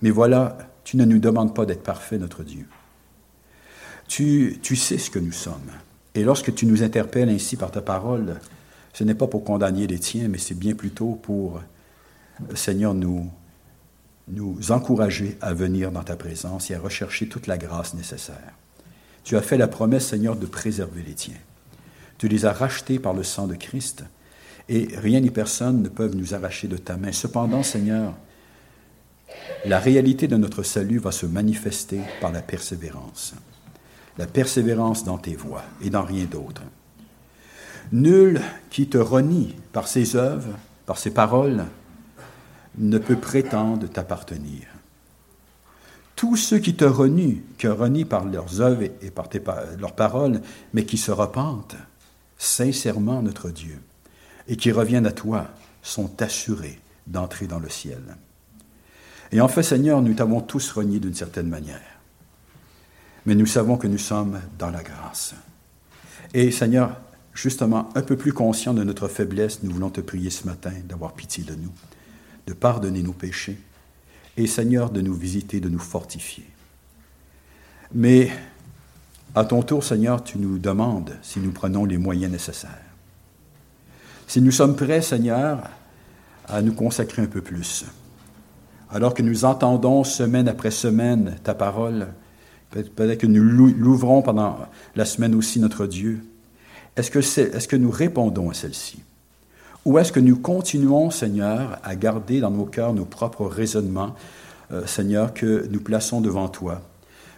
Mais 0.00 0.10
voilà, 0.10 0.58
tu 0.84 0.96
ne 0.96 1.04
nous 1.04 1.18
demandes 1.18 1.54
pas 1.54 1.66
d'être 1.66 1.82
parfait, 1.82 2.18
notre 2.18 2.42
Dieu. 2.42 2.66
Tu, 4.08 4.76
sais 4.76 4.98
ce 4.98 5.10
que 5.10 5.18
nous 5.18 5.32
sommes. 5.32 5.70
Et 6.14 6.24
lorsque 6.24 6.54
tu 6.54 6.66
nous 6.66 6.82
interpelles 6.82 7.30
ainsi 7.30 7.56
par 7.56 7.70
ta 7.70 7.80
parole, 7.80 8.40
ce 8.92 9.04
n'est 9.04 9.14
pas 9.14 9.26
pour 9.26 9.44
condamner 9.44 9.86
les 9.86 9.98
tiens, 9.98 10.28
mais 10.28 10.38
c'est 10.38 10.58
bien 10.58 10.74
plutôt 10.74 11.14
pour, 11.14 11.62
Seigneur, 12.54 12.92
nous, 12.92 13.30
nous 14.28 14.70
encourager 14.70 15.38
à 15.40 15.54
venir 15.54 15.92
dans 15.92 16.02
ta 16.02 16.16
présence 16.16 16.70
et 16.70 16.74
à 16.74 16.80
rechercher 16.80 17.28
toute 17.28 17.46
la 17.46 17.56
grâce 17.56 17.94
nécessaire. 17.94 18.52
Tu 19.24 19.36
as 19.36 19.42
fait 19.42 19.56
la 19.56 19.68
promesse, 19.68 20.08
Seigneur, 20.08 20.36
de 20.36 20.46
préserver 20.46 21.02
les 21.02 21.14
tiens. 21.14 21.40
Tu 22.18 22.28
les 22.28 22.44
as 22.44 22.52
rachetés 22.52 22.98
par 22.98 23.14
le 23.14 23.22
sang 23.22 23.46
de 23.46 23.54
Christ, 23.54 24.04
et 24.68 24.88
rien 24.96 25.20
ni 25.20 25.30
personne 25.30 25.82
ne 25.82 25.88
peuvent 25.88 26.16
nous 26.16 26.34
arracher 26.34 26.68
de 26.68 26.76
ta 26.76 26.96
main. 26.96 27.12
Cependant, 27.12 27.62
Seigneur, 27.62 28.14
la 29.64 29.78
réalité 29.78 30.26
de 30.28 30.36
notre 30.36 30.62
salut 30.62 30.98
va 30.98 31.12
se 31.12 31.26
manifester 31.26 32.00
par 32.20 32.32
la 32.32 32.42
persévérance. 32.42 33.34
La 34.18 34.26
persévérance 34.26 35.04
dans 35.04 35.18
tes 35.18 35.36
voies 35.36 35.64
et 35.80 35.90
dans 35.90 36.04
rien 36.04 36.24
d'autre. 36.24 36.62
Nul 37.92 38.40
qui 38.70 38.88
te 38.88 38.98
renie 38.98 39.54
par 39.72 39.88
ses 39.88 40.16
œuvres, 40.16 40.56
par 40.86 40.98
ses 40.98 41.10
paroles, 41.10 41.64
ne 42.78 42.98
peut 42.98 43.16
prétendre 43.16 43.88
t'appartenir. 43.88 44.66
Tous 46.16 46.36
ceux 46.36 46.58
qui 46.58 46.74
te 46.74 46.84
renient, 46.84 47.42
qui 47.58 47.66
renient 47.66 48.04
par 48.04 48.24
leurs 48.24 48.60
œuvres 48.60 48.84
et 49.00 49.10
par 49.10 49.28
leurs 49.78 49.94
paroles, 49.94 50.40
mais 50.72 50.84
qui 50.84 50.96
se 50.96 51.10
repentent 51.10 51.76
sincèrement 52.38 53.22
notre 53.22 53.50
Dieu 53.50 53.80
et 54.48 54.56
qui 54.56 54.72
reviennent 54.72 55.06
à 55.06 55.12
toi, 55.12 55.48
sont 55.82 56.22
assurés 56.22 56.80
d'entrer 57.06 57.46
dans 57.46 57.58
le 57.58 57.68
ciel. 57.68 58.00
Et 59.32 59.40
en 59.40 59.48
Seigneur, 59.48 60.02
nous 60.02 60.14
t'avons 60.14 60.40
tous 60.40 60.70
renié 60.72 61.00
d'une 61.00 61.14
certaine 61.14 61.48
manière. 61.48 61.80
Mais 63.26 63.34
nous 63.34 63.46
savons 63.46 63.76
que 63.76 63.86
nous 63.86 63.98
sommes 63.98 64.40
dans 64.58 64.70
la 64.70 64.82
grâce. 64.82 65.34
Et 66.34 66.50
Seigneur, 66.50 67.00
justement, 67.32 67.88
un 67.94 68.02
peu 68.02 68.16
plus 68.16 68.32
conscient 68.32 68.74
de 68.74 68.84
notre 68.84 69.08
faiblesse, 69.08 69.62
nous 69.62 69.72
voulons 69.72 69.90
te 69.90 70.00
prier 70.00 70.30
ce 70.30 70.46
matin 70.46 70.72
d'avoir 70.86 71.14
pitié 71.14 71.44
de 71.44 71.54
nous 71.54 71.72
de 72.46 72.52
pardonner 72.52 73.02
nos 73.02 73.12
péchés 73.12 73.58
et 74.36 74.46
Seigneur 74.46 74.90
de 74.90 75.00
nous 75.00 75.14
visiter, 75.14 75.60
de 75.60 75.68
nous 75.68 75.78
fortifier. 75.78 76.46
Mais 77.94 78.30
à 79.34 79.44
ton 79.44 79.62
tour, 79.62 79.84
Seigneur, 79.84 80.24
tu 80.24 80.38
nous 80.38 80.58
demandes 80.58 81.16
si 81.22 81.40
nous 81.40 81.52
prenons 81.52 81.84
les 81.84 81.98
moyens 81.98 82.32
nécessaires. 82.32 82.70
Si 84.26 84.40
nous 84.40 84.50
sommes 84.50 84.76
prêts, 84.76 85.02
Seigneur, 85.02 85.68
à 86.48 86.62
nous 86.62 86.72
consacrer 86.72 87.22
un 87.22 87.26
peu 87.26 87.42
plus, 87.42 87.84
alors 88.92 89.14
que 89.14 89.22
nous 89.22 89.44
entendons 89.44 90.04
semaine 90.04 90.48
après 90.48 90.70
semaine 90.70 91.36
ta 91.42 91.54
parole, 91.54 92.08
peut-être 92.70 93.18
que 93.20 93.26
nous 93.26 93.42
l'ouvrons 93.42 94.22
pendant 94.22 94.58
la 94.94 95.04
semaine 95.04 95.34
aussi, 95.34 95.60
notre 95.60 95.86
Dieu, 95.86 96.20
est-ce 96.96 97.10
que, 97.10 97.18
est, 97.18 97.66
que 97.66 97.76
nous 97.76 97.90
répondons 97.90 98.50
à 98.50 98.54
celle-ci? 98.54 99.02
Ou 99.86 99.98
est-ce 99.98 100.12
que 100.12 100.20
nous 100.20 100.36
continuons, 100.36 101.10
Seigneur, 101.10 101.78
à 101.82 101.96
garder 101.96 102.40
dans 102.40 102.50
nos 102.50 102.66
cœurs 102.66 102.92
nos 102.92 103.06
propres 103.06 103.46
raisonnements, 103.46 104.14
euh, 104.72 104.86
Seigneur, 104.86 105.32
que 105.32 105.66
nous 105.70 105.80
plaçons 105.80 106.20
devant 106.20 106.48
toi, 106.48 106.82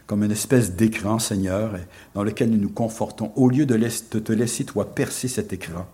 comme 0.07 0.24
une 0.24 0.32
espèce 0.32 0.72
d'écran, 0.72 1.20
Seigneur, 1.20 1.76
dans 2.14 2.24
lequel 2.24 2.50
nous 2.50 2.59
nous 2.59 2.68
confortons, 2.68 3.32
au 3.36 3.48
lieu 3.48 3.64
de, 3.64 3.76
de 3.76 4.18
te 4.18 4.32
laisser, 4.32 4.64
toi, 4.64 4.92
percer 4.92 5.28
cet 5.28 5.52
écran, 5.52 5.86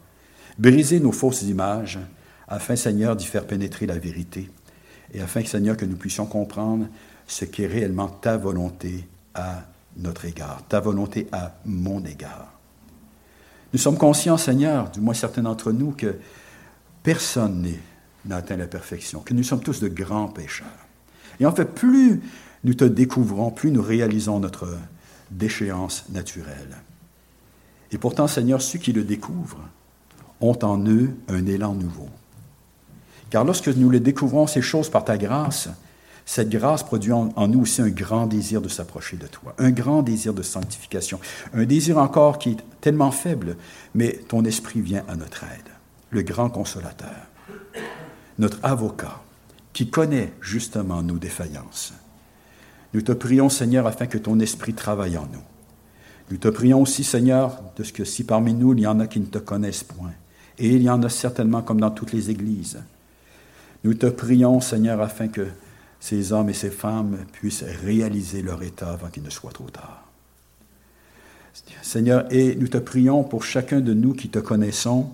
briser 0.58 1.00
nos 1.00 1.12
fausses 1.12 1.42
images, 1.42 1.98
afin, 2.48 2.74
Seigneur, 2.74 3.14
d'y 3.14 3.26
faire 3.26 3.46
pénétrer 3.46 3.86
la 3.86 3.98
vérité, 3.98 4.50
et 5.12 5.20
afin, 5.20 5.44
Seigneur, 5.44 5.76
que 5.76 5.84
nous 5.84 5.96
puissions 5.96 6.26
comprendre 6.26 6.86
ce 7.26 7.44
qu'est 7.44 7.66
réellement 7.66 8.08
ta 8.08 8.36
volonté 8.36 9.06
à 9.34 9.64
notre 9.96 10.24
égard, 10.24 10.62
ta 10.68 10.80
volonté 10.80 11.28
à 11.32 11.54
mon 11.64 12.04
égard. 12.04 12.52
Nous 13.72 13.78
sommes 13.78 13.98
conscients, 13.98 14.36
Seigneur, 14.36 14.90
du 14.90 15.00
moins 15.00 15.14
certains 15.14 15.42
d'entre 15.42 15.72
nous, 15.72 15.92
que 15.92 16.16
personne 17.02 17.68
n'a 18.24 18.36
atteint 18.36 18.56
la 18.56 18.66
perfection, 18.66 19.20
que 19.20 19.34
nous 19.34 19.42
sommes 19.42 19.62
tous 19.62 19.80
de 19.80 19.88
grands 19.88 20.28
pécheurs. 20.28 20.66
Et 21.38 21.46
en 21.46 21.52
fait, 21.52 21.66
plus 21.66 22.20
nous 22.64 22.74
te 22.74 22.84
découvrons, 22.84 23.50
plus 23.50 23.70
nous 23.70 23.82
réalisons 23.82 24.40
notre 24.40 24.76
déchéance 25.30 26.04
naturelle. 26.11 26.76
Et 27.92 27.98
pourtant, 27.98 28.28
Seigneur, 28.28 28.61
ceux 28.61 28.78
qui 28.78 28.92
le 28.92 29.04
découvrent 29.04 29.68
ont 30.40 30.58
en 30.62 30.84
eux 30.86 31.16
un 31.28 31.46
élan 31.46 31.74
nouveau. 31.74 32.08
Car 33.31 33.45
lorsque 33.45 33.68
nous 33.68 33.91
les 33.91 34.01
découvrons, 34.01 34.47
ces 34.47 34.62
choses 34.62 34.91
par 34.91 35.05
ta 35.05 35.16
grâce, 35.16 35.68
cette 36.26 36.51
grâce 36.51 36.83
produit 36.83 37.12
en, 37.12 37.49
nous 37.49 37.62
aussi 37.62 37.81
un 37.81 37.89
grand 37.89 38.26
désir 38.26 38.61
de 38.61 38.68
s'approcher 38.68 39.16
de 39.16 39.26
toi, 39.26 39.55
un 39.59 39.70
grand 39.70 40.03
désir 40.03 40.35
de 40.35 40.43
sanctification, 40.43 41.18
un 41.55 41.64
désir 41.64 41.99
encore 41.99 42.39
qui 42.39 42.51
est 42.51 42.64
tellement 42.81 43.11
faible, 43.11 43.57
mais 43.95 44.20
ton 44.28 44.45
esprit 44.45 44.81
vient 44.81 45.05
à 45.09 45.16
notre 45.16 45.45
aide 45.45 45.70
le 46.11 46.22
grand 46.22 46.51
consolateur, 46.51 47.14
notre 48.39 48.59
avocat, 48.62 49.20
qui 49.72 49.91
connaît 49.91 50.33
justement 50.41 51.03
nos 51.03 51.18
défaillances. 51.18 51.93
Nous 52.93 53.03
te 53.03 53.12
prions, 53.12 53.49
Seigneur, 53.49 53.87
afin 53.87 54.07
que 54.07 54.18
ton 54.18 54.41
esprit 54.41 54.74
travaille 54.74 55.16
en 55.16 55.28
nous. 55.33 55.43
Nous 56.31 56.37
te 56.37 56.49
prions 56.49 56.83
aussi, 56.83 57.05
Seigneur, 57.05 57.62
de 57.76 57.85
ce 57.85 57.93
que 57.93 58.05
si 58.05 58.24
parmi 58.24 58.55
nous, 58.55 58.72
il 58.74 58.81
y 58.81 58.87
en 58.87 58.99
a 58.99 59.07
qui 59.07 59.20
ne 59.20 59.26
te 59.26 59.39
connaissent 59.39 59.85
point, 59.85 60.12
et 60.59 60.68
il 60.68 60.83
y 60.83 60.91
en 60.91 61.03
a 61.03 61.09
certainement 61.09 61.62
comme 61.62 61.81
dans 61.81 61.91
toutes 61.91 62.12
les 62.12 62.31
églises, 62.31 62.81
nous 63.85 63.95
te 63.95 64.07
prions, 64.07 64.61
Seigneur, 64.61 65.01
afin 65.01 65.28
que 65.28 65.47
ces 66.01 66.33
hommes 66.33 66.51
et 66.51 66.55
ces 66.55 66.70
femmes 66.70 67.18
puissent 67.33 67.64
réaliser 67.85 68.43
leur 68.43 68.62
état 68.62 68.91
avant 68.93 69.09
qu'il 69.09 69.22
ne 69.22 69.31
soit 69.31 69.53
trop 69.53 69.68
tard. 69.68 70.07
Seigneur, 71.83 72.26
et 72.33 72.55
nous 72.55 72.68
te 72.68 72.78
prions 72.78 73.24
pour 73.24 73.45
chacun 73.45 73.81
de 73.81 73.93
nous 73.93 74.14
qui 74.14 74.28
te 74.28 74.39
connaissons, 74.39 75.11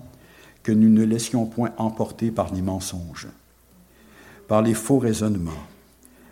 que 0.63 0.71
nous 0.71 0.89
ne 0.89 1.03
laissions 1.03 1.45
point 1.45 1.71
emporter 1.77 2.31
par 2.31 2.53
les 2.53 2.61
mensonges, 2.61 3.27
par 4.47 4.61
les 4.61 4.73
faux 4.73 4.99
raisonnements, 4.99 5.63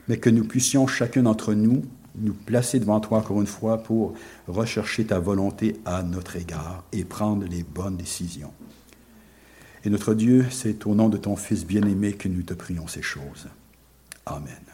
mais 0.08 0.18
que 0.18 0.30
nous 0.30 0.46
puissions 0.46 0.88
chacun 0.88 1.24
d'entre 1.24 1.54
nous 1.54 1.84
nous 2.18 2.34
placer 2.34 2.80
devant 2.80 3.00
toi 3.00 3.20
encore 3.20 3.42
une 3.42 3.48
fois 3.48 3.78
pour 3.78 4.14
rechercher 4.48 5.06
ta 5.06 5.20
volonté 5.20 5.76
à 5.86 6.04
notre 6.04 6.36
égard 6.38 6.84
et 6.92 7.04
prendre 7.04 7.46
les 7.46 7.64
bonnes 7.64 7.98
décisions. 7.98 8.52
Et 9.86 9.90
notre 9.92 10.16
Dieu, 10.16 10.48
c'est 10.50 10.88
au 10.88 10.96
nom 10.96 11.10
de 11.10 11.18
ton 11.18 11.36
Fils 11.36 11.64
bien-aimé 11.64 12.14
que 12.14 12.28
nous 12.28 12.42
te 12.42 12.56
prions 12.56 12.88
ces 12.88 13.04
choses. 13.04 13.48
Amen. 14.26 14.65